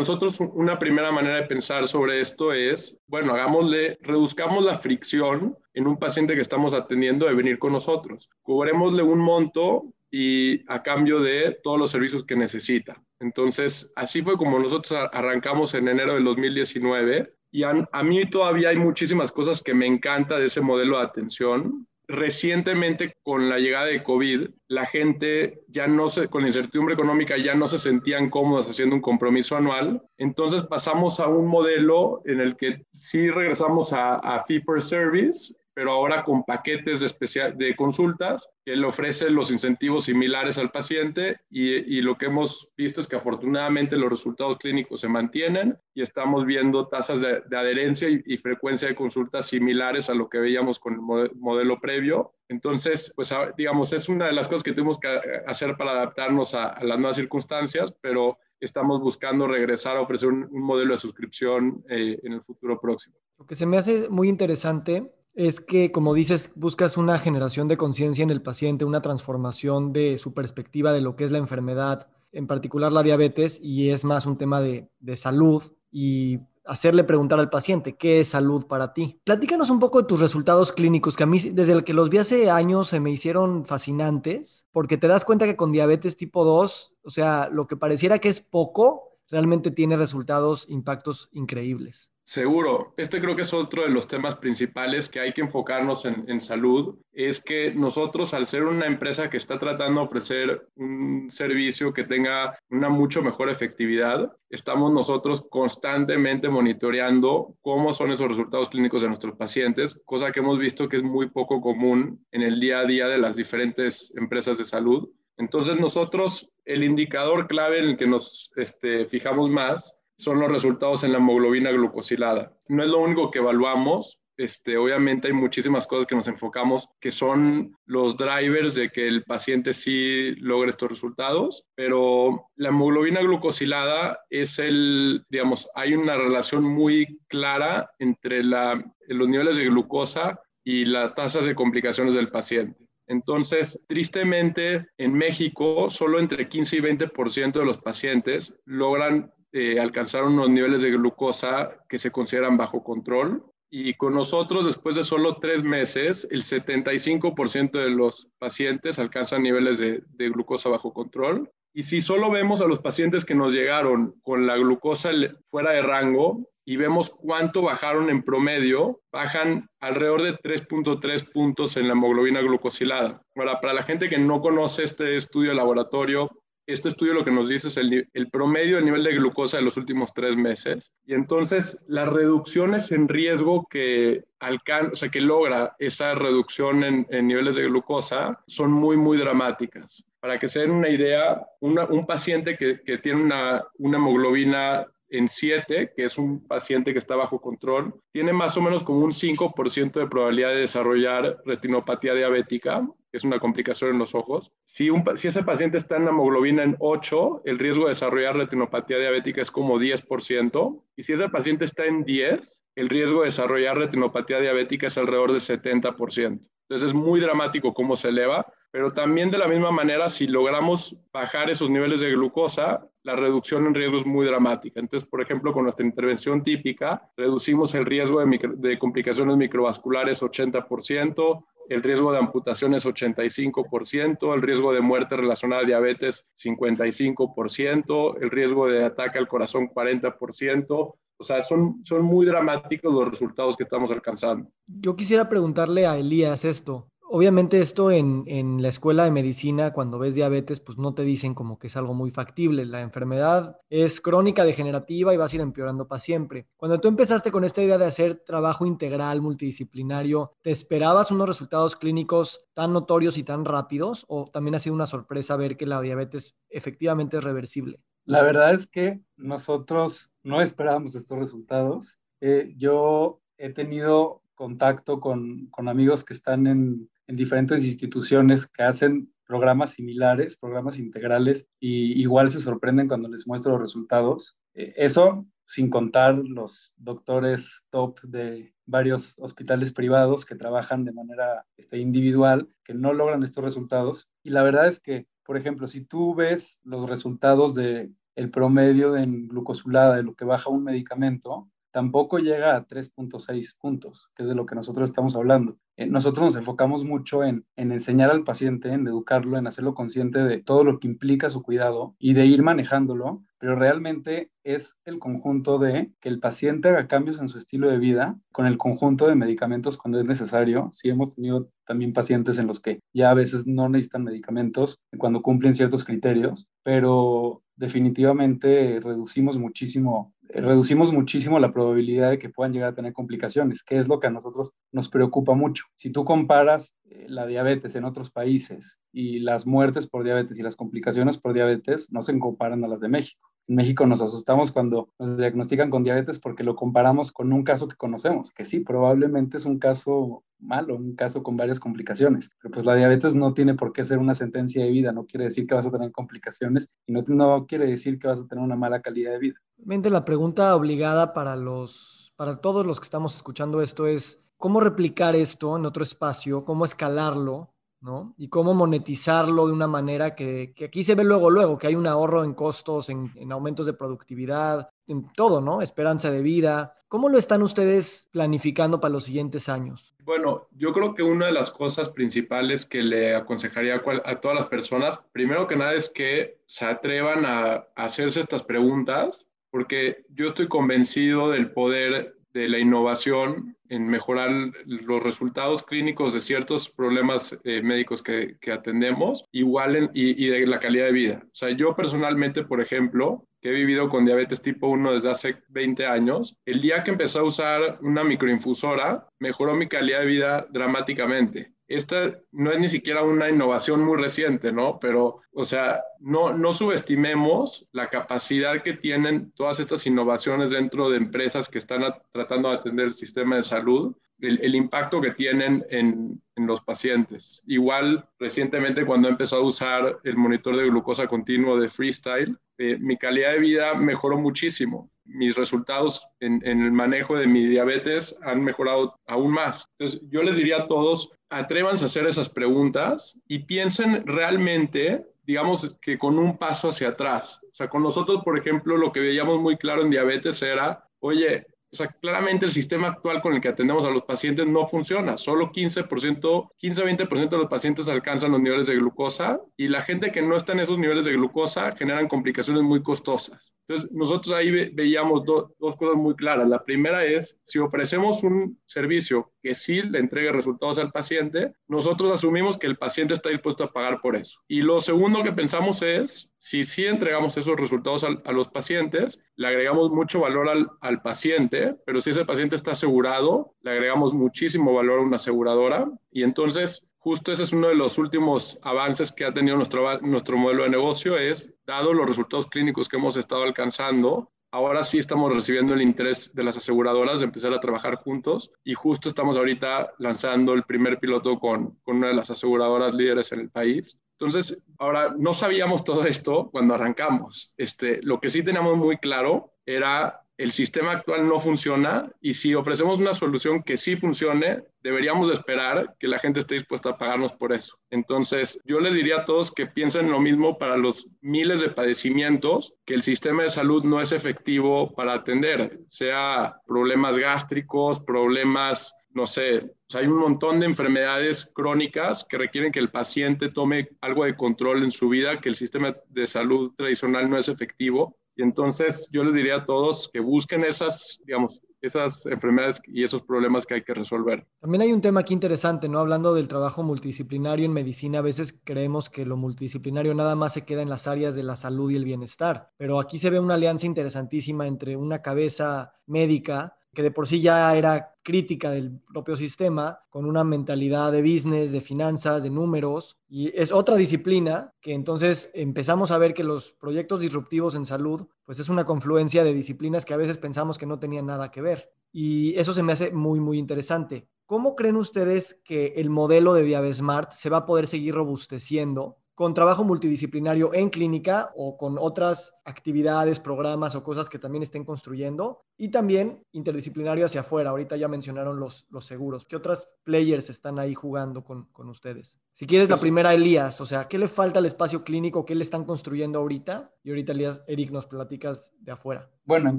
nosotros 0.00 0.38
una 0.40 0.78
primera 0.78 1.10
manera 1.10 1.36
de 1.36 1.46
pensar 1.46 1.86
sobre 1.88 2.20
esto 2.20 2.52
es, 2.52 3.00
bueno, 3.06 3.32
hagámosle, 3.32 3.98
reduzcamos 4.02 4.64
la 4.64 4.78
fricción 4.78 5.56
en 5.74 5.86
un 5.86 5.98
paciente 5.98 6.34
que 6.34 6.42
estamos 6.42 6.74
atendiendo 6.74 7.26
de 7.26 7.34
venir 7.34 7.58
con 7.58 7.72
nosotros. 7.72 8.28
Cobrémosle 8.42 9.02
un 9.02 9.20
monto 9.20 9.92
y 10.10 10.62
a 10.70 10.82
cambio 10.82 11.20
de 11.20 11.58
todos 11.62 11.78
los 11.78 11.90
servicios 11.90 12.24
que 12.24 12.36
necesita. 12.36 13.02
Entonces, 13.20 13.92
así 13.96 14.20
fue 14.20 14.36
como 14.36 14.58
nosotros 14.58 14.92
arrancamos 15.12 15.72
en 15.74 15.88
enero 15.88 16.14
del 16.14 16.24
2019 16.24 17.34
y 17.50 17.64
a, 17.64 17.88
a 17.90 18.02
mí 18.02 18.28
todavía 18.28 18.68
hay 18.68 18.76
muchísimas 18.76 19.32
cosas 19.32 19.62
que 19.62 19.72
me 19.72 19.86
encanta 19.86 20.38
de 20.38 20.46
ese 20.46 20.60
modelo 20.60 20.98
de 20.98 21.04
atención 21.04 21.86
recientemente 22.12 23.16
con 23.22 23.48
la 23.48 23.58
llegada 23.58 23.86
de 23.86 24.02
COVID, 24.02 24.50
la 24.68 24.84
gente 24.86 25.62
ya 25.68 25.86
no 25.86 26.08
se, 26.08 26.28
con 26.28 26.42
la 26.42 26.48
incertidumbre 26.48 26.94
económica 26.94 27.36
ya 27.38 27.54
no 27.54 27.66
se 27.66 27.78
sentían 27.78 28.28
cómodos 28.28 28.68
haciendo 28.68 28.94
un 28.94 29.02
compromiso 29.02 29.56
anual. 29.56 30.02
Entonces 30.18 30.62
pasamos 30.64 31.20
a 31.20 31.26
un 31.26 31.46
modelo 31.46 32.20
en 32.26 32.40
el 32.40 32.56
que 32.56 32.84
sí 32.92 33.30
regresamos 33.30 33.92
a, 33.92 34.16
a 34.16 34.44
fee 34.44 34.60
for 34.60 34.82
service 34.82 35.54
pero 35.74 35.92
ahora 35.92 36.24
con 36.24 36.44
paquetes 36.44 37.00
de, 37.00 37.06
especial, 37.06 37.56
de 37.56 37.74
consultas 37.76 38.50
que 38.64 38.76
le 38.76 38.86
ofrecen 38.86 39.34
los 39.34 39.50
incentivos 39.50 40.04
similares 40.04 40.58
al 40.58 40.70
paciente 40.70 41.40
y, 41.50 42.00
lo 42.02 42.18
que 42.18 42.26
hemos 42.26 42.68
visto 42.76 43.00
es 43.00 43.06
que 43.06 43.16
afortunadamente 43.16 43.96
los 43.96 44.10
resultados 44.10 44.58
clínicos 44.58 45.00
se 45.00 45.08
mantienen 45.08 45.78
y 45.94 46.02
estamos 46.02 46.44
viendo 46.44 46.88
tasas 46.88 47.20
de, 47.20 47.42
adherencia 47.56 48.08
y, 48.08 48.36
frecuencia 48.38 48.88
de 48.88 48.94
consultas 48.94 49.46
similares 49.46 50.10
a 50.10 50.14
lo 50.14 50.28
que 50.28 50.38
veíamos 50.38 50.78
con 50.78 50.94
el 50.94 51.30
modelo 51.34 51.80
previo. 51.80 52.34
Entonces, 52.48 53.12
pues 53.14 53.32
digamos, 53.56 53.92
es 53.92 54.08
una 54.08 54.26
de 54.26 54.32
las 54.32 54.48
cosas 54.48 54.62
que 54.62 54.72
tenemos 54.72 54.98
que 54.98 55.08
hacer 55.46 55.76
para 55.76 55.92
adaptarnos 55.92 56.54
a, 56.54 56.82
las 56.82 56.98
nuevas 56.98 57.16
circunstancias, 57.16 57.94
pero 58.00 58.38
estamos 58.60 59.00
buscando 59.00 59.46
regresar 59.46 59.96
a 59.96 60.00
ofrecer 60.00 60.28
un, 60.28 60.48
modelo 60.50 60.92
de 60.92 60.98
suscripción 60.98 61.84
eh, 61.88 62.18
en 62.22 62.32
el 62.32 62.42
futuro 62.42 62.80
próximo. 62.80 63.16
Lo 63.38 63.46
que 63.46 63.54
se 63.54 63.66
me 63.66 63.76
hace 63.76 64.08
muy 64.08 64.28
interesante 64.28 65.12
es 65.34 65.60
que, 65.60 65.92
como 65.92 66.14
dices, 66.14 66.52
buscas 66.54 66.96
una 66.96 67.18
generación 67.18 67.68
de 67.68 67.76
conciencia 67.76 68.22
en 68.22 68.30
el 68.30 68.42
paciente, 68.42 68.84
una 68.84 69.02
transformación 69.02 69.92
de 69.92 70.18
su 70.18 70.34
perspectiva 70.34 70.92
de 70.92 71.00
lo 71.00 71.16
que 71.16 71.24
es 71.24 71.30
la 71.30 71.38
enfermedad, 71.38 72.08
en 72.32 72.46
particular 72.46 72.92
la 72.92 73.02
diabetes, 73.02 73.60
y 73.62 73.90
es 73.90 74.04
más 74.04 74.26
un 74.26 74.36
tema 74.36 74.60
de, 74.60 74.88
salud 75.16 75.62
y 75.90 76.40
hacerle 76.64 77.04
preguntar 77.04 77.40
al 77.40 77.50
paciente, 77.50 77.96
¿qué 77.96 78.20
es 78.20 78.28
salud 78.28 78.66
para 78.66 78.92
ti? 78.92 79.20
Platícanos 79.24 79.68
un 79.70 79.80
poco 79.80 80.00
de 80.00 80.06
tus 80.06 80.20
resultados 80.20 80.70
clínicos, 80.72 81.16
que 81.16 81.24
a 81.24 81.26
mí 81.26 81.38
desde 81.38 81.72
el 81.72 81.84
que 81.84 81.92
los 81.92 82.08
vi 82.08 82.18
hace 82.18 82.50
años 82.50 82.88
se 82.88 83.00
me 83.00 83.10
hicieron 83.10 83.64
fascinantes, 83.64 84.66
porque 84.70 84.96
te 84.96 85.08
das 85.08 85.24
cuenta 85.24 85.46
que 85.46 85.56
con 85.56 85.72
diabetes 85.72 86.16
tipo 86.16 86.44
2, 86.44 86.94
o 87.02 87.10
sea, 87.10 87.48
lo 87.50 87.66
que 87.66 87.76
pareciera 87.76 88.18
que 88.18 88.28
es 88.28 88.40
poco, 88.40 89.18
realmente 89.28 89.70
tiene 89.70 89.96
resultados, 89.96 90.66
impactos 90.68 91.30
increíbles. 91.32 92.11
Seguro, 92.24 92.94
este 92.96 93.20
creo 93.20 93.34
que 93.34 93.42
es 93.42 93.52
otro 93.52 93.82
de 93.82 93.88
los 93.88 94.06
temas 94.06 94.36
principales 94.36 95.08
que 95.08 95.18
hay 95.18 95.32
que 95.32 95.40
enfocarnos 95.40 96.04
en, 96.04 96.40
salud, 96.40 96.96
es 97.12 97.42
que 97.42 97.74
nosotros 97.74 98.32
al 98.32 98.46
ser 98.46 98.62
una 98.62 98.86
empresa 98.86 99.28
que 99.28 99.36
está 99.36 99.58
tratando 99.58 100.00
de 100.00 100.06
ofrecer 100.06 100.68
un 100.76 101.28
servicio 101.30 101.92
que 101.92 102.04
tenga 102.04 102.56
una 102.70 102.88
mucho 102.88 103.22
mejor 103.22 103.50
efectividad, 103.50 104.30
estamos 104.50 104.92
nosotros 104.92 105.44
constantemente 105.50 106.48
monitoreando 106.48 107.56
cómo 107.60 107.92
son 107.92 108.12
esos 108.12 108.28
resultados 108.28 108.68
clínicos 108.68 109.02
de 109.02 109.08
nuestros 109.08 109.36
pacientes, 109.36 110.00
cosa 110.04 110.30
que 110.30 110.40
hemos 110.40 110.60
visto 110.60 110.88
que 110.88 110.98
es 110.98 111.02
muy 111.02 111.28
poco 111.28 111.60
común 111.60 112.24
en 112.30 112.42
el 112.42 112.60
día 112.60 112.78
a 112.78 112.86
día 112.86 113.08
de 113.08 113.18
las 113.18 113.34
diferentes 113.34 114.12
empresas 114.16 114.58
de 114.58 114.64
salud. 114.64 115.10
Entonces 115.38 115.74
nosotros, 115.80 116.52
el 116.64 116.84
indicador 116.84 117.48
clave 117.48 117.78
en 117.78 117.84
el 117.86 117.96
que 117.96 118.06
nos 118.06 118.52
este, 118.54 119.06
fijamos 119.06 119.50
más 119.50 119.98
son 120.22 120.38
los 120.38 120.50
resultados 120.50 121.02
en 121.02 121.10
la 121.10 121.18
hemoglobina 121.18 121.72
glucosilada. 121.72 122.56
No 122.68 122.84
es 122.84 122.90
lo 122.90 123.00
único 123.00 123.30
que 123.30 123.40
evaluamos, 123.40 124.22
este, 124.36 124.76
obviamente 124.76 125.28
hay 125.28 125.34
muchísimas 125.34 125.86
cosas 125.86 126.06
que 126.06 126.14
nos 126.14 126.28
enfocamos 126.28 126.88
que 127.00 127.10
son 127.10 127.76
los 127.86 128.16
drivers 128.16 128.74
de 128.74 128.90
que 128.90 129.06
el 129.06 129.24
paciente 129.24 129.72
sí 129.72 130.34
logre 130.36 130.70
estos 130.70 130.90
resultados, 130.90 131.66
pero 131.74 132.48
la 132.54 132.68
hemoglobina 132.68 133.20
glucosilada 133.20 134.20
es 134.30 134.60
el, 134.60 135.24
digamos, 135.28 135.68
hay 135.74 135.94
una 135.94 136.16
relación 136.16 136.62
muy 136.62 137.20
clara 137.28 137.90
entre 137.98 138.44
la, 138.44 138.82
los 139.08 139.28
niveles 139.28 139.56
de 139.56 139.64
glucosa 139.64 140.40
y 140.64 140.84
las 140.84 141.14
tasas 141.14 141.44
de 141.44 141.56
complicaciones 141.56 142.14
del 142.14 142.30
paciente. 142.30 142.86
Entonces, 143.08 143.84
tristemente, 143.88 144.86
en 144.96 145.14
México, 145.14 145.90
solo 145.90 146.20
entre 146.20 146.48
15 146.48 146.76
y 146.76 146.80
20% 146.80 147.52
de 147.52 147.64
los 147.64 147.78
pacientes 147.78 148.60
logran 148.64 149.32
eh, 149.52 149.78
alcanzaron 149.78 150.32
unos 150.32 150.50
niveles 150.50 150.82
de 150.82 150.90
glucosa 150.90 151.76
que 151.88 151.98
se 151.98 152.10
consideran 152.10 152.56
bajo 152.56 152.82
control. 152.82 153.44
Y 153.74 153.94
con 153.94 154.14
nosotros, 154.14 154.66
después 154.66 154.96
de 154.96 155.02
solo 155.02 155.36
tres 155.36 155.62
meses, 155.62 156.28
el 156.30 156.42
75% 156.42 157.70
de 157.72 157.90
los 157.90 158.28
pacientes 158.38 158.98
alcanzan 158.98 159.42
niveles 159.42 159.78
de, 159.78 160.02
glucosa 160.18 160.68
bajo 160.68 160.92
control. 160.92 161.50
Y 161.74 161.84
si 161.84 162.02
solo 162.02 162.30
vemos 162.30 162.60
a 162.60 162.66
los 162.66 162.80
pacientes 162.80 163.24
que 163.24 163.34
nos 163.34 163.54
llegaron 163.54 164.14
con 164.22 164.46
la 164.46 164.56
glucosa 164.56 165.10
fuera 165.50 165.70
de 165.72 165.80
rango 165.80 166.46
y 166.66 166.76
vemos 166.76 167.08
cuánto 167.08 167.62
bajaron 167.62 168.10
en 168.10 168.22
promedio, 168.22 169.00
bajan 169.10 169.66
alrededor 169.80 170.22
de 170.22 170.36
3.3 170.36 171.32
puntos 171.32 171.76
en 171.78 171.88
la 171.88 171.94
hemoglobina 171.94 172.42
glucosilada. 172.42 173.22
Ahora, 173.34 173.60
para 173.60 173.72
la 173.72 173.82
gente 173.84 174.10
que 174.10 174.18
no 174.18 174.42
conoce 174.42 174.82
este 174.82 175.16
estudio 175.16 175.50
de 175.50 175.56
laboratorio, 175.56 176.30
este 176.66 176.88
estudio 176.88 177.14
lo 177.14 177.24
que 177.24 177.30
nos 177.30 177.48
dice 177.48 177.68
es 177.68 177.76
el, 177.76 178.30
promedio 178.30 178.76
del 178.76 178.84
nivel 178.84 179.04
de 179.04 179.14
glucosa 179.14 179.56
de 179.56 179.64
los 179.64 179.76
últimos 179.76 180.12
tres 180.14 180.36
meses. 180.36 180.92
Y 181.04 181.14
entonces 181.14 181.84
las 181.88 182.08
reducciones 182.08 182.92
en 182.92 183.08
riesgo 183.08 183.66
que, 183.68 184.24
alcan 184.38 184.92
que 185.10 185.20
logra 185.20 185.74
esa 185.78 186.14
reducción 186.14 186.84
en, 186.84 187.26
niveles 187.26 187.54
de 187.54 187.64
glucosa 187.64 188.40
son 188.46 188.72
muy, 188.72 188.96
muy 188.96 189.18
dramáticas. 189.18 190.04
Para 190.20 190.38
que 190.38 190.48
se 190.48 190.60
den 190.60 190.70
una 190.70 190.88
idea, 190.88 191.44
un 191.60 192.06
paciente 192.06 192.56
que, 192.56 192.98
tiene 192.98 193.22
una, 193.22 193.64
una 193.78 193.98
hemoglobina 193.98 194.86
en 195.12 195.28
7, 195.28 195.92
que 195.94 196.04
es 196.04 196.18
un 196.18 196.46
paciente 196.46 196.92
que 196.92 196.98
está 196.98 197.16
bajo 197.16 197.40
control, 197.40 197.94
tiene 198.10 198.32
más 198.32 198.56
o 198.56 198.60
menos 198.60 198.82
como 198.82 199.00
un 199.00 199.12
5% 199.12 199.92
de 199.92 200.06
probabilidad 200.06 200.50
de 200.50 200.60
desarrollar 200.60 201.38
retinopatía 201.44 202.14
diabética 202.14 202.86
que 203.12 203.18
es 203.18 203.24
una 203.24 203.38
complicación 203.38 203.90
en 203.90 203.98
los 203.98 204.14
ojos. 204.14 204.52
Si, 204.64 204.88
un, 204.88 205.04
si 205.16 205.28
ese 205.28 205.42
paciente 205.42 205.76
está 205.76 205.98
en 205.98 206.08
hemoglobina 206.08 206.62
en 206.62 206.76
8, 206.78 207.42
el 207.44 207.58
riesgo 207.58 207.84
de 207.84 207.90
desarrollar 207.90 208.38
retinopatía 208.38 208.98
diabética 208.98 209.42
es 209.42 209.50
como 209.50 209.78
10%. 209.78 210.82
Y 210.96 211.02
si 211.02 211.12
ese 211.12 211.28
paciente 211.28 211.66
está 211.66 211.84
en 211.84 212.04
10, 212.04 212.62
el 212.74 212.88
riesgo 212.88 213.20
de 213.20 213.26
desarrollar 213.26 213.76
retinopatía 213.76 214.40
diabética 214.40 214.86
es 214.86 214.96
alrededor 214.96 215.32
de 215.32 215.40
70%. 215.40 216.40
Entonces 216.72 216.88
es 216.88 216.94
muy 216.94 217.20
dramático 217.20 217.74
cómo 217.74 217.96
se 217.96 218.08
eleva, 218.08 218.50
pero 218.72 218.90
también 218.90 219.30
de 219.30 219.36
la 219.36 219.46
misma 219.46 219.70
manera, 219.70 220.08
si 220.08 220.26
logramos 220.26 220.96
bajar 221.12 221.50
esos 221.50 221.68
niveles 221.68 222.00
de 222.00 222.10
glucosa, 222.10 222.88
la 223.02 223.14
reducción 223.14 223.66
en 223.66 223.74
riesgo 223.74 223.98
es 223.98 224.06
muy 224.06 224.24
dramática. 224.24 224.80
Entonces, 224.80 225.06
por 225.06 225.20
ejemplo, 225.20 225.52
con 225.52 225.64
nuestra 225.64 225.84
intervención 225.84 226.42
típica, 226.42 227.10
reducimos 227.14 227.74
el 227.74 227.84
riesgo 227.84 228.24
de, 228.24 228.40
de 228.56 228.78
complicaciones 228.78 229.36
microvasculares 229.36 230.22
80%, 230.22 231.44
el 231.68 231.82
riesgo 231.82 232.12
de 232.12 232.18
amputación 232.18 232.72
es 232.74 232.86
85%, 232.86 234.34
el 234.34 234.40
riesgo 234.40 234.72
de 234.72 234.80
muerte 234.80 235.16
relacionada 235.16 235.62
a 235.62 235.66
diabetes 235.66 236.26
55%, 236.34 238.22
el 238.22 238.30
riesgo 238.30 238.68
de 238.68 238.86
ataque 238.86 239.18
al 239.18 239.28
corazón 239.28 239.68
40%. 239.68 240.64
O 240.70 241.24
sea, 241.24 241.42
son, 241.42 241.84
son 241.84 242.02
muy 242.02 242.24
dramáticos 242.24 242.92
los 242.92 243.08
resultados 243.08 243.56
que 243.56 243.64
estamos 243.64 243.90
alcanzando. 243.90 244.50
Yo 244.66 244.96
quisiera 244.96 245.28
preguntarle 245.28 245.86
a 245.86 245.96
Elías 245.98 246.44
esto. 246.44 246.88
Obviamente 247.14 247.60
esto 247.60 247.90
en, 247.90 248.24
en, 248.26 248.62
la 248.62 248.70
escuela 248.70 249.04
de 249.04 249.10
medicina, 249.10 249.74
cuando 249.74 249.98
ves 249.98 250.14
diabetes, 250.14 250.60
pues 250.60 250.78
no 250.78 250.94
te 250.94 251.02
dicen 251.02 251.34
como 251.34 251.58
que 251.58 251.66
es 251.66 251.76
algo 251.76 251.92
muy 251.92 252.10
factible. 252.10 252.64
La 252.64 252.80
enfermedad 252.80 253.58
es 253.68 254.00
crónica, 254.00 254.46
degenerativa 254.46 255.12
y 255.12 255.18
vas 255.18 255.30
a 255.30 255.36
ir 255.36 255.42
empeorando 255.42 255.86
para 255.86 256.00
siempre. 256.00 256.46
Cuando 256.56 256.80
tú 256.80 256.88
empezaste 256.88 257.30
con 257.30 257.44
esta 257.44 257.62
idea 257.62 257.76
de 257.76 257.84
hacer 257.84 258.22
trabajo 258.24 258.64
integral, 258.64 259.20
multidisciplinario, 259.20 260.32
¿te 260.40 260.50
esperabas 260.50 261.10
unos 261.10 261.28
resultados 261.28 261.76
clínicos 261.76 262.46
tan 262.54 262.72
notorios 262.72 263.18
y 263.18 263.24
tan 263.24 263.44
rápidos? 263.44 264.06
¿O 264.08 264.24
también 264.24 264.54
ha 264.54 264.60
sido 264.60 264.74
una 264.74 264.86
sorpresa 264.86 265.36
ver 265.36 265.58
que 265.58 265.66
la 265.66 265.82
diabetes 265.82 266.38
efectivamente 266.48 267.18
es 267.18 267.24
reversible? 267.24 267.82
La 268.06 268.22
verdad 268.22 268.54
es 268.54 268.66
que 268.66 269.02
nosotros 269.18 270.10
no 270.22 270.40
esperábamos 270.40 270.94
estos 270.94 271.18
resultados. 271.18 271.98
Eh, 272.22 272.54
yo 272.56 273.20
he 273.36 273.50
tenido 273.50 274.22
contacto 274.34 274.98
con, 274.98 275.48
con 275.48 275.68
amigos 275.68 276.04
que 276.04 276.14
están 276.14 276.46
en 276.46 276.88
en 277.06 277.16
diferentes 277.16 277.64
instituciones 277.64 278.46
que 278.46 278.62
hacen 278.62 279.12
programas 279.24 279.70
similares, 279.72 280.36
programas 280.36 280.78
integrales, 280.78 281.48
y 281.58 282.00
igual 282.00 282.30
se 282.30 282.40
sorprenden 282.40 282.88
cuando 282.88 283.08
les 283.08 283.26
muestro 283.26 283.52
los 283.52 283.60
resultados. 283.60 284.38
Eh, 284.54 284.74
eso 284.76 285.26
sin 285.46 285.68
contar 285.68 286.14
los 286.14 286.72
doctores 286.76 287.62
top 287.68 288.00
de 288.00 288.54
varios 288.64 289.14
hospitales 289.18 289.72
privados 289.72 290.24
que 290.24 290.34
trabajan 290.34 290.84
de 290.84 290.92
manera 290.92 291.44
este, 291.58 291.78
individual, 291.78 292.48
que 292.64 292.72
no 292.72 292.94
logran 292.94 293.22
estos 293.22 293.44
resultados. 293.44 294.08
Y 294.22 294.30
la 294.30 294.42
verdad 294.42 294.66
es 294.66 294.80
que, 294.80 295.06
por 295.24 295.36
ejemplo, 295.36 295.66
si 295.66 295.84
tú 295.84 296.14
ves 296.14 296.58
los 296.64 296.88
resultados 296.88 297.54
de 297.54 297.90
el 298.16 298.30
promedio 298.30 298.96
en 298.96 299.28
glucosulada 299.28 299.96
de 299.96 300.02
lo 300.02 300.14
que 300.14 300.24
baja 300.24 300.48
un 300.48 300.64
medicamento, 300.64 301.50
tampoco 301.72 302.18
llega 302.18 302.54
a 302.54 302.66
3.6 302.66 303.56
puntos, 303.58 304.10
que 304.14 304.22
es 304.22 304.28
de 304.28 304.34
lo 304.34 304.46
que 304.46 304.54
nosotros 304.54 304.88
estamos 304.88 305.16
hablando. 305.16 305.58
Eh, 305.76 305.86
nosotros 305.86 306.26
nos 306.26 306.36
enfocamos 306.36 306.84
mucho 306.84 307.24
en, 307.24 307.46
en, 307.56 307.72
enseñar 307.72 308.10
al 308.10 308.24
paciente, 308.24 308.68
en 308.68 308.86
educarlo, 308.86 309.38
en 309.38 309.46
hacerlo 309.46 309.74
consciente 309.74 310.20
de 310.20 310.42
todo 310.42 310.64
lo 310.64 310.78
que 310.78 310.86
implica 310.86 311.30
su 311.30 311.42
cuidado 311.42 311.96
y 311.98 312.12
de 312.12 312.26
ir 312.26 312.42
manejándolo, 312.42 313.24
pero 313.38 313.56
realmente 313.56 314.30
es 314.44 314.76
el 314.84 314.98
conjunto 314.98 315.58
de 315.58 315.90
que 316.00 316.08
el 316.08 316.20
paciente 316.20 316.68
haga 316.68 316.86
cambios 316.86 317.18
en 317.18 317.28
su 317.28 317.38
estilo 317.38 317.70
de 317.70 317.78
vida 317.78 318.16
con 318.32 318.46
el 318.46 318.58
conjunto 318.58 319.08
de 319.08 319.16
medicamentos 319.16 319.78
cuando 319.78 319.98
es 319.98 320.04
necesario. 320.04 320.68
Sí 320.72 320.90
hemos 320.90 321.16
tenido 321.16 321.48
también 321.66 321.92
pacientes 321.92 322.38
en 322.38 322.46
los 322.46 322.60
que 322.60 322.80
ya 322.92 323.10
a 323.10 323.14
veces 323.14 323.46
no 323.46 323.68
necesitan 323.68 324.04
medicamentos 324.04 324.78
cuando 324.98 325.22
cumplen 325.22 325.54
ciertos 325.54 325.84
criterios, 325.84 326.48
pero 326.62 327.42
definitivamente 327.56 328.80
reducimos 328.80 329.38
muchísimo 329.38 330.11
reducimos 330.40 330.92
muchísimo 330.92 331.38
la 331.38 331.52
probabilidad 331.52 332.10
de 332.10 332.18
que 332.18 332.28
puedan 332.28 332.52
llegar 332.52 332.70
a 332.70 332.74
tener 332.74 332.92
complicaciones, 332.92 333.62
que 333.62 333.78
es 333.78 333.88
lo 333.88 334.00
que 334.00 334.06
a 334.06 334.10
nosotros 334.10 334.52
nos 334.70 334.88
preocupa 334.88 335.34
mucho. 335.34 335.64
Si 335.76 335.90
tú 335.90 336.04
comparas 336.04 336.74
eh, 336.84 337.06
la 337.08 337.26
diabetes 337.26 337.74
en 337.76 337.84
otros 337.84 338.10
países 338.10 338.80
y 338.92 339.18
las 339.18 339.46
muertes 339.46 339.86
por 339.86 340.04
diabetes 340.04 340.38
y 340.38 340.42
las 340.42 340.56
complicaciones 340.56 341.18
por 341.18 341.34
diabetes, 341.34 341.92
no 341.92 342.02
se 342.02 342.18
comparan 342.18 342.64
a 342.64 342.68
las 342.68 342.80
de 342.80 342.88
México. 342.88 343.31
En 343.48 343.56
México 343.56 343.86
nos 343.86 344.00
asustamos 344.00 344.52
cuando 344.52 344.88
nos 344.98 345.16
diagnostican 345.16 345.70
con 345.70 345.82
diabetes 345.82 346.18
porque 346.18 346.44
lo 346.44 346.54
comparamos 346.54 347.12
con 347.12 347.32
un 347.32 347.42
caso 347.42 347.68
que 347.68 347.76
conocemos, 347.76 348.32
que 348.32 348.44
sí, 348.44 348.60
probablemente 348.60 349.36
es 349.36 349.46
un 349.46 349.58
caso 349.58 350.22
malo, 350.38 350.76
un 350.76 350.94
caso 350.94 351.22
con 351.22 351.36
varias 351.36 351.60
complicaciones, 351.60 352.30
pero 352.40 352.52
pues 352.52 352.66
la 352.66 352.74
diabetes 352.74 353.14
no 353.14 353.34
tiene 353.34 353.54
por 353.54 353.72
qué 353.72 353.84
ser 353.84 353.98
una 353.98 354.14
sentencia 354.14 354.64
de 354.64 354.70
vida, 354.70 354.92
no 354.92 355.06
quiere 355.06 355.24
decir 355.24 355.46
que 355.46 355.54
vas 355.54 355.66
a 355.66 355.72
tener 355.72 355.90
complicaciones 355.92 356.70
y 356.86 356.92
no, 356.92 357.02
no 357.08 357.46
quiere 357.46 357.66
decir 357.66 357.98
que 357.98 358.08
vas 358.08 358.20
a 358.20 358.26
tener 358.26 358.44
una 358.44 358.56
mala 358.56 358.80
calidad 358.80 359.12
de 359.12 359.18
vida. 359.18 359.40
La 359.64 360.04
pregunta 360.04 360.54
obligada 360.56 361.12
para, 361.12 361.36
los, 361.36 362.12
para 362.16 362.40
todos 362.40 362.66
los 362.66 362.80
que 362.80 362.84
estamos 362.84 363.16
escuchando 363.16 363.62
esto 363.62 363.86
es, 363.86 364.24
¿cómo 364.36 364.60
replicar 364.60 365.14
esto 365.16 365.56
en 365.56 365.66
otro 365.66 365.82
espacio? 365.82 366.44
¿Cómo 366.44 366.64
escalarlo? 366.64 367.51
¿No? 367.82 368.14
Y 368.16 368.28
cómo 368.28 368.54
monetizarlo 368.54 369.46
de 369.46 369.52
una 369.52 369.66
manera 369.66 370.14
que, 370.14 370.54
aquí 370.64 370.84
se 370.84 370.94
ve 370.94 371.04
luego, 371.04 371.30
luego, 371.30 371.58
que 371.58 371.66
hay 371.66 371.74
un 371.74 371.86
ahorro 371.86 372.24
en 372.24 372.34
costos, 372.34 372.88
en, 372.88 373.10
aumentos 373.30 373.66
de 373.66 373.72
productividad, 373.72 374.70
en 374.86 375.12
todo, 375.12 375.40
¿no? 375.40 375.60
Esperanza 375.60 376.10
de 376.10 376.22
vida. 376.22 376.76
¿Cómo 376.88 377.08
lo 377.08 377.18
están 377.18 377.42
ustedes 377.42 378.08
planificando 378.12 378.80
para 378.80 378.92
los 378.92 379.04
siguientes 379.04 379.48
años? 379.48 379.94
Bueno, 380.04 380.48
yo 380.52 380.72
creo 380.72 380.94
que 380.94 381.02
una 381.02 381.26
de 381.26 381.32
las 381.32 381.50
cosas 381.50 381.88
principales 381.88 382.64
que 382.64 382.82
le 382.82 383.14
aconsejaría 383.14 383.82
a 384.04 384.20
todas 384.20 384.36
las 384.36 384.46
personas, 384.46 385.00
primero 385.12 385.46
que 385.46 385.56
nada, 385.56 385.74
es 385.74 385.88
que 385.88 386.40
se 386.46 386.64
atrevan 386.64 387.24
a 387.24 387.66
hacerse 387.76 388.20
estas 388.20 388.42
preguntas, 388.42 389.28
porque 389.50 390.04
yo 390.08 390.28
estoy 390.28 390.48
convencido 390.48 391.30
del 391.30 391.52
poder 391.52 392.16
de 392.32 392.48
la 392.48 392.58
innovación 392.58 393.56
en 393.68 393.88
mejorar 393.88 394.30
los 394.66 395.02
resultados 395.02 395.62
clínicos 395.62 396.12
de 396.12 396.20
ciertos 396.20 396.68
problemas 396.68 397.40
eh, 397.44 397.62
médicos 397.62 398.02
que, 398.02 398.36
atendemos, 398.52 399.24
igual 399.32 399.90
y, 399.94 400.24
y, 400.24 400.28
de 400.28 400.46
la 400.46 400.60
calidad 400.60 400.86
de 400.86 400.92
vida. 400.92 401.22
O 401.24 401.34
sea, 401.34 401.50
yo 401.50 401.74
personalmente, 401.74 402.44
por 402.44 402.60
ejemplo, 402.60 403.26
que 403.40 403.48
he 403.48 403.52
vivido 403.52 403.88
con 403.88 404.04
diabetes 404.04 404.42
tipo 404.42 404.68
1 404.68 404.94
desde 404.94 405.10
hace 405.10 405.36
20 405.48 405.86
años, 405.86 406.36
el 406.44 406.60
día 406.60 406.84
que 406.84 406.90
empecé 406.90 407.18
a 407.18 407.24
usar 407.24 407.78
una 407.80 408.04
microinfusora, 408.04 409.08
mejoró 409.18 409.56
mi 409.56 409.68
calidad 409.68 410.00
de 410.00 410.06
vida 410.06 410.46
dramáticamente 410.50 411.52
esta 411.74 412.18
no 412.32 412.52
es 412.52 412.60
ni 412.60 412.68
siquiera 412.68 413.02
una 413.02 413.28
innovación 413.28 413.84
muy 413.84 413.96
reciente, 413.96 414.52
¿no? 414.52 414.78
Pero, 414.80 415.20
o 415.32 415.44
sea, 415.44 415.82
no, 415.98 416.32
no 416.32 416.52
subestimemos 416.52 417.68
la 417.72 417.88
capacidad 417.88 418.62
que 418.62 418.74
tienen 418.74 419.32
todas 419.32 419.60
estas 419.60 419.86
innovaciones 419.86 420.50
dentro 420.50 420.90
de 420.90 420.98
empresas 420.98 421.48
que 421.48 421.58
están 421.58 421.82
tratando 422.12 422.50
de 422.50 422.56
atender 422.56 422.86
el 422.86 422.92
sistema 422.92 423.36
de 423.36 423.42
salud, 423.42 423.96
el, 424.20 424.54
impacto 424.54 425.00
que 425.00 425.10
tienen 425.10 425.64
en, 425.68 426.22
en, 426.36 426.46
los 426.46 426.60
pacientes. 426.60 427.42
Igual, 427.46 428.08
recientemente 428.20 428.86
cuando 428.86 429.08
empezó 429.08 429.36
a 429.36 429.40
usar 429.40 429.98
el 430.04 430.16
monitor 430.16 430.56
de 430.56 430.68
glucosa 430.68 431.08
continuo 431.08 431.58
de 431.58 431.68
Freestyle, 431.68 432.38
eh, 432.58 432.78
mi 432.78 432.96
calidad 432.96 433.32
de 433.32 433.40
vida 433.40 433.74
mejoró 433.74 434.16
muchísimo 434.18 434.91
mis 435.12 435.36
resultados 435.36 436.06
en, 436.20 436.42
el 436.44 436.72
manejo 436.72 437.16
de 437.16 437.26
mi 437.26 437.46
diabetes 437.46 438.18
han 438.22 438.42
mejorado 438.42 438.98
aún 439.06 439.32
más. 439.32 439.66
Entonces, 439.78 440.02
yo 440.10 440.22
les 440.22 440.36
diría 440.36 440.58
a 440.58 440.66
todos, 440.66 441.12
atrévanse 441.30 441.84
a 441.84 441.86
hacer 441.86 442.06
esas 442.06 442.28
preguntas 442.28 443.18
y 443.26 443.40
piensen 443.40 444.06
realmente, 444.06 445.06
digamos, 445.22 445.76
que 445.80 445.98
con 445.98 446.18
un 446.18 446.38
paso 446.38 446.70
hacia 446.70 446.88
atrás. 446.88 447.40
O 447.44 447.54
sea, 447.54 447.68
con 447.68 447.82
nosotros, 447.82 448.22
por 448.24 448.38
ejemplo, 448.38 448.76
lo 448.76 448.92
que 448.92 449.00
veíamos 449.00 449.40
muy 449.40 449.56
claro 449.56 449.82
en 449.82 449.90
diabetes 449.90 450.42
era, 450.42 450.88
oye, 451.00 451.46
o 451.72 451.76
sea, 451.76 451.86
claramente 451.88 452.44
el 452.44 452.52
sistema 452.52 452.88
actual 452.88 453.22
con 453.22 453.32
el 453.32 453.40
que 453.40 453.48
atendemos 453.48 453.84
a 453.86 453.90
los 453.90 454.02
pacientes 454.04 454.46
no 454.46 454.68
funciona. 454.68 455.16
Solo 455.16 455.50
15%, 455.50 455.88
15-20% 455.88 457.30
de 457.30 457.38
los 457.38 457.48
pacientes 457.48 457.88
alcanzan 457.88 458.32
los 458.32 458.42
niveles 458.42 458.66
de 458.66 458.74
glucosa 458.74 459.40
y 459.56 459.68
la 459.68 459.80
gente 459.80 460.12
que 460.12 460.20
no 460.20 460.36
está 460.36 460.52
en 460.52 460.60
esos 460.60 460.78
niveles 460.78 461.06
de 461.06 461.12
glucosa 461.12 461.74
generan 461.74 462.08
complicaciones 462.08 462.62
muy 462.62 462.82
costosas. 462.82 463.54
Entonces, 463.66 463.90
nosotros 463.90 464.34
ahí 464.34 464.50
veíamos 464.74 465.24
dos 465.24 465.76
cosas 465.76 465.96
muy 465.96 466.14
claras. 466.14 466.46
La 466.46 466.62
primera 466.62 467.06
es, 467.06 467.40
si 467.44 467.58
ofrecemos 467.58 468.22
un 468.22 468.60
servicio 468.66 469.32
que 469.42 469.54
sí 469.54 469.80
le 469.80 469.98
entregue 469.98 470.30
resultados 470.30 470.78
al 470.78 470.92
paciente, 470.92 471.54
nosotros 471.68 472.12
asumimos 472.12 472.58
que 472.58 472.66
el 472.66 472.76
paciente 472.76 473.14
está 473.14 473.30
dispuesto 473.30 473.64
a 473.64 473.72
pagar 473.72 474.00
por 474.02 474.14
eso. 474.14 474.40
Y 474.46 474.60
lo 474.60 474.78
segundo 474.80 475.22
que 475.22 475.32
pensamos 475.32 475.80
es, 475.80 476.32
si 476.42 476.64
sí 476.64 476.84
entregamos 476.86 477.36
esos 477.36 477.56
resultados 477.56 478.04
a, 478.04 478.32
los 478.32 478.48
pacientes, 478.48 479.22
le 479.36 479.46
agregamos 479.46 479.92
mucho 479.92 480.18
valor 480.18 480.48
al, 480.48 480.68
al, 480.80 481.00
paciente, 481.00 481.61
pero 481.84 482.00
si 482.00 482.10
ese 482.10 482.24
paciente 482.24 482.56
está 482.56 482.72
asegurado, 482.72 483.54
le 483.62 483.72
agregamos 483.72 484.14
muchísimo 484.14 484.74
valor 484.74 485.00
a 485.00 485.02
una 485.02 485.16
aseguradora. 485.16 485.90
Y 486.10 486.22
entonces, 486.22 486.88
justo 486.98 487.32
ese 487.32 487.42
es 487.44 487.52
uno 487.52 487.68
de 487.68 487.74
los 487.74 487.98
últimos 487.98 488.58
avances 488.62 489.12
que 489.12 489.24
ha 489.24 489.34
tenido 489.34 489.56
nuestro, 489.56 490.00
nuestro 490.00 490.36
modelo 490.36 490.64
de 490.64 490.70
negocio, 490.70 491.16
es, 491.16 491.54
dado 491.66 491.92
los 491.92 492.06
resultados 492.06 492.46
clínicos 492.46 492.88
que 492.88 492.96
hemos 492.96 493.16
estado 493.16 493.42
alcanzando, 493.42 494.30
ahora 494.52 494.82
sí 494.82 494.98
estamos 494.98 495.32
recibiendo 495.32 495.74
el 495.74 495.82
interés 495.82 496.34
de 496.34 496.44
las 496.44 496.56
aseguradoras 496.56 497.18
de 497.18 497.24
empezar 497.24 497.52
a 497.54 497.60
trabajar 497.60 497.96
juntos 497.96 498.52
y 498.62 498.74
justo 498.74 499.08
estamos 499.08 499.36
ahorita 499.36 499.94
lanzando 499.98 500.52
el 500.52 500.64
primer 500.64 500.98
piloto 500.98 501.38
con, 501.40 501.78
con 501.82 501.96
una 501.96 502.08
de 502.08 502.14
las 502.14 502.30
aseguradoras 502.30 502.94
líderes 502.94 503.32
en 503.32 503.40
el 503.40 503.50
país. 503.50 503.98
Entonces, 504.18 504.62
ahora 504.78 505.14
no 505.18 505.32
sabíamos 505.32 505.82
todo 505.82 506.04
esto 506.04 506.50
cuando 506.52 506.74
arrancamos. 506.74 507.54
Este, 507.56 508.00
lo 508.02 508.20
que 508.20 508.30
sí 508.30 508.44
teníamos 508.44 508.76
muy 508.76 508.98
claro 508.98 509.54
era 509.64 510.21
el 510.36 510.50
sistema 510.50 510.92
actual 510.92 511.28
no 511.28 511.38
funciona 511.38 512.10
y 512.20 512.34
si 512.34 512.54
ofrecemos 512.54 512.98
una 512.98 513.12
solución 513.12 513.62
que 513.62 513.76
sí 513.76 513.96
funcione, 513.96 514.64
deberíamos 514.82 515.30
esperar 515.30 515.94
que 515.98 516.08
la 516.08 516.18
gente 516.18 516.40
esté 516.40 516.54
dispuesta 516.54 516.90
a 516.90 516.98
pagarnos 516.98 517.32
por 517.32 517.52
eso. 517.52 517.78
Entonces, 517.90 518.60
yo 518.64 518.80
les 518.80 518.94
diría 518.94 519.18
a 519.18 519.24
todos 519.24 519.52
que 519.52 519.66
piensen 519.66 520.10
lo 520.10 520.20
mismo 520.20 520.58
para 520.58 520.76
los 520.76 521.06
miles 521.20 521.60
de 521.60 521.70
padecimientos 521.70 522.74
que 522.84 522.94
el 522.94 523.02
sistema 523.02 523.44
de 523.44 523.50
salud 523.50 523.84
no 523.84 524.00
es 524.00 524.12
efectivo 524.12 524.92
para 524.94 525.14
atender, 525.14 525.80
sea 525.88 526.56
problemas 526.66 527.18
gástricos, 527.18 528.00
problemas 528.00 528.94
no 529.14 529.26
sé, 529.26 529.70
hay 529.94 530.06
un 530.06 530.18
montón 530.18 530.60
de 530.60 530.66
enfermedades 530.66 531.50
crónicas 531.54 532.24
que 532.24 532.38
requieren 532.38 532.72
que 532.72 532.78
el 532.78 532.90
paciente 532.90 533.50
tome 533.50 533.90
algo 534.00 534.24
de 534.24 534.36
control 534.36 534.82
en 534.82 534.90
su 534.90 535.08
vida, 535.08 535.40
que 535.40 535.50
el 535.50 535.54
sistema 535.54 535.94
de 536.08 536.26
salud 536.26 536.72
tradicional 536.76 537.28
no 537.28 537.38
es 537.38 537.48
efectivo. 537.48 538.16
Y 538.36 538.42
entonces 538.42 539.08
yo 539.12 539.24
les 539.24 539.34
diría 539.34 539.56
a 539.56 539.66
todos 539.66 540.08
que 540.12 540.20
busquen 540.20 540.64
esas, 540.64 541.20
digamos, 541.26 541.60
esas 541.82 542.24
enfermedades 542.26 542.80
y 542.86 543.02
esos 543.02 543.22
problemas 543.22 543.66
que 543.66 543.74
hay 543.74 543.82
que 543.82 543.92
resolver. 543.92 544.46
También 544.60 544.82
hay 544.82 544.92
un 544.92 545.00
tema 545.00 545.20
aquí 545.20 545.34
interesante, 545.34 545.88
¿no? 545.88 545.98
Hablando 545.98 546.32
del 546.32 546.48
trabajo 546.48 546.82
multidisciplinario 546.82 547.66
en 547.66 547.72
medicina, 547.72 548.20
a 548.20 548.22
veces 548.22 548.58
creemos 548.64 549.10
que 549.10 549.26
lo 549.26 549.36
multidisciplinario 549.36 550.14
nada 550.14 550.36
más 550.36 550.54
se 550.54 550.64
queda 550.64 550.82
en 550.82 550.88
las 550.88 551.06
áreas 551.06 551.34
de 551.34 551.42
la 551.42 551.56
salud 551.56 551.90
y 551.90 551.96
el 551.96 552.04
bienestar, 552.04 552.70
pero 552.76 553.00
aquí 553.00 553.18
se 553.18 553.30
ve 553.30 553.40
una 553.40 553.54
alianza 553.54 553.86
interesantísima 553.86 554.66
entre 554.66 554.96
una 554.96 555.20
cabeza 555.20 555.92
médica 556.06 556.76
que 556.94 557.02
de 557.02 557.10
por 557.10 557.26
sí 557.26 557.40
ya 557.40 557.74
era 557.76 558.14
crítica 558.22 558.70
del 558.70 559.00
propio 559.00 559.36
sistema, 559.36 560.00
con 560.10 560.26
una 560.26 560.44
mentalidad 560.44 561.10
de 561.10 561.22
business, 561.22 561.72
de 561.72 561.80
finanzas, 561.80 562.42
de 562.42 562.50
números, 562.50 563.18
y 563.28 563.50
es 563.58 563.72
otra 563.72 563.96
disciplina 563.96 564.72
que 564.80 564.92
entonces 564.92 565.50
empezamos 565.54 566.10
a 566.10 566.18
ver 566.18 566.34
que 566.34 566.44
los 566.44 566.72
proyectos 566.72 567.20
disruptivos 567.20 567.74
en 567.74 567.86
salud, 567.86 568.26
pues 568.44 568.58
es 568.60 568.68
una 568.68 568.84
confluencia 568.84 569.42
de 569.42 569.54
disciplinas 569.54 570.04
que 570.04 570.14
a 570.14 570.18
veces 570.18 570.38
pensamos 570.38 570.78
que 570.78 570.86
no 570.86 570.98
tenían 570.98 571.26
nada 571.26 571.50
que 571.50 571.62
ver. 571.62 571.92
Y 572.12 572.54
eso 572.58 572.74
se 572.74 572.82
me 572.82 572.92
hace 572.92 573.10
muy, 573.10 573.40
muy 573.40 573.58
interesante. 573.58 574.28
¿Cómo 574.44 574.76
creen 574.76 574.96
ustedes 574.96 575.62
que 575.64 575.94
el 575.96 576.10
modelo 576.10 576.52
de 576.52 576.62
Diabesmart 576.62 577.32
se 577.32 577.48
va 577.48 577.58
a 577.58 577.66
poder 577.66 577.86
seguir 577.86 578.14
robusteciendo 578.14 579.21
con 579.34 579.54
trabajo 579.54 579.84
multidisciplinario 579.84 580.74
en 580.74 580.90
clínica 580.90 581.52
o 581.56 581.76
con 581.76 581.96
otras 581.98 582.54
actividades, 582.64 583.40
programas 583.40 583.94
o 583.94 584.02
cosas 584.02 584.28
que 584.28 584.38
también 584.38 584.62
estén 584.62 584.84
construyendo 584.84 585.64
y 585.76 585.88
también 585.88 586.44
interdisciplinario 586.52 587.24
hacia 587.24 587.40
afuera. 587.40 587.70
Ahorita 587.70 587.96
ya 587.96 588.08
mencionaron 588.08 588.60
los, 588.60 588.86
los 588.90 589.04
seguros. 589.04 589.44
¿Qué 589.46 589.56
otras 589.56 589.88
players 590.04 590.50
están 590.50 590.78
ahí 590.78 590.94
jugando 590.94 591.44
con, 591.44 591.64
con 591.72 591.88
ustedes? 591.88 592.38
Si 592.52 592.66
quieres 592.66 592.88
la 592.88 592.94
pues 592.94 593.02
primera, 593.02 593.32
Elías, 593.32 593.80
o 593.80 593.86
sea, 593.86 594.06
¿qué 594.06 594.18
le 594.18 594.28
falta 594.28 594.58
al 594.58 594.66
espacio 594.66 595.02
clínico? 595.02 595.44
¿Qué 595.44 595.54
le 595.54 595.64
están 595.64 595.84
construyendo 595.84 596.38
ahorita? 596.38 596.92
Y 597.02 597.10
ahorita, 597.10 597.32
Elías, 597.32 597.62
Eric, 597.66 597.90
nos 597.90 598.06
platicas 598.06 598.72
de 598.80 598.92
afuera. 598.92 599.30
Bueno, 599.44 599.70
en 599.70 599.78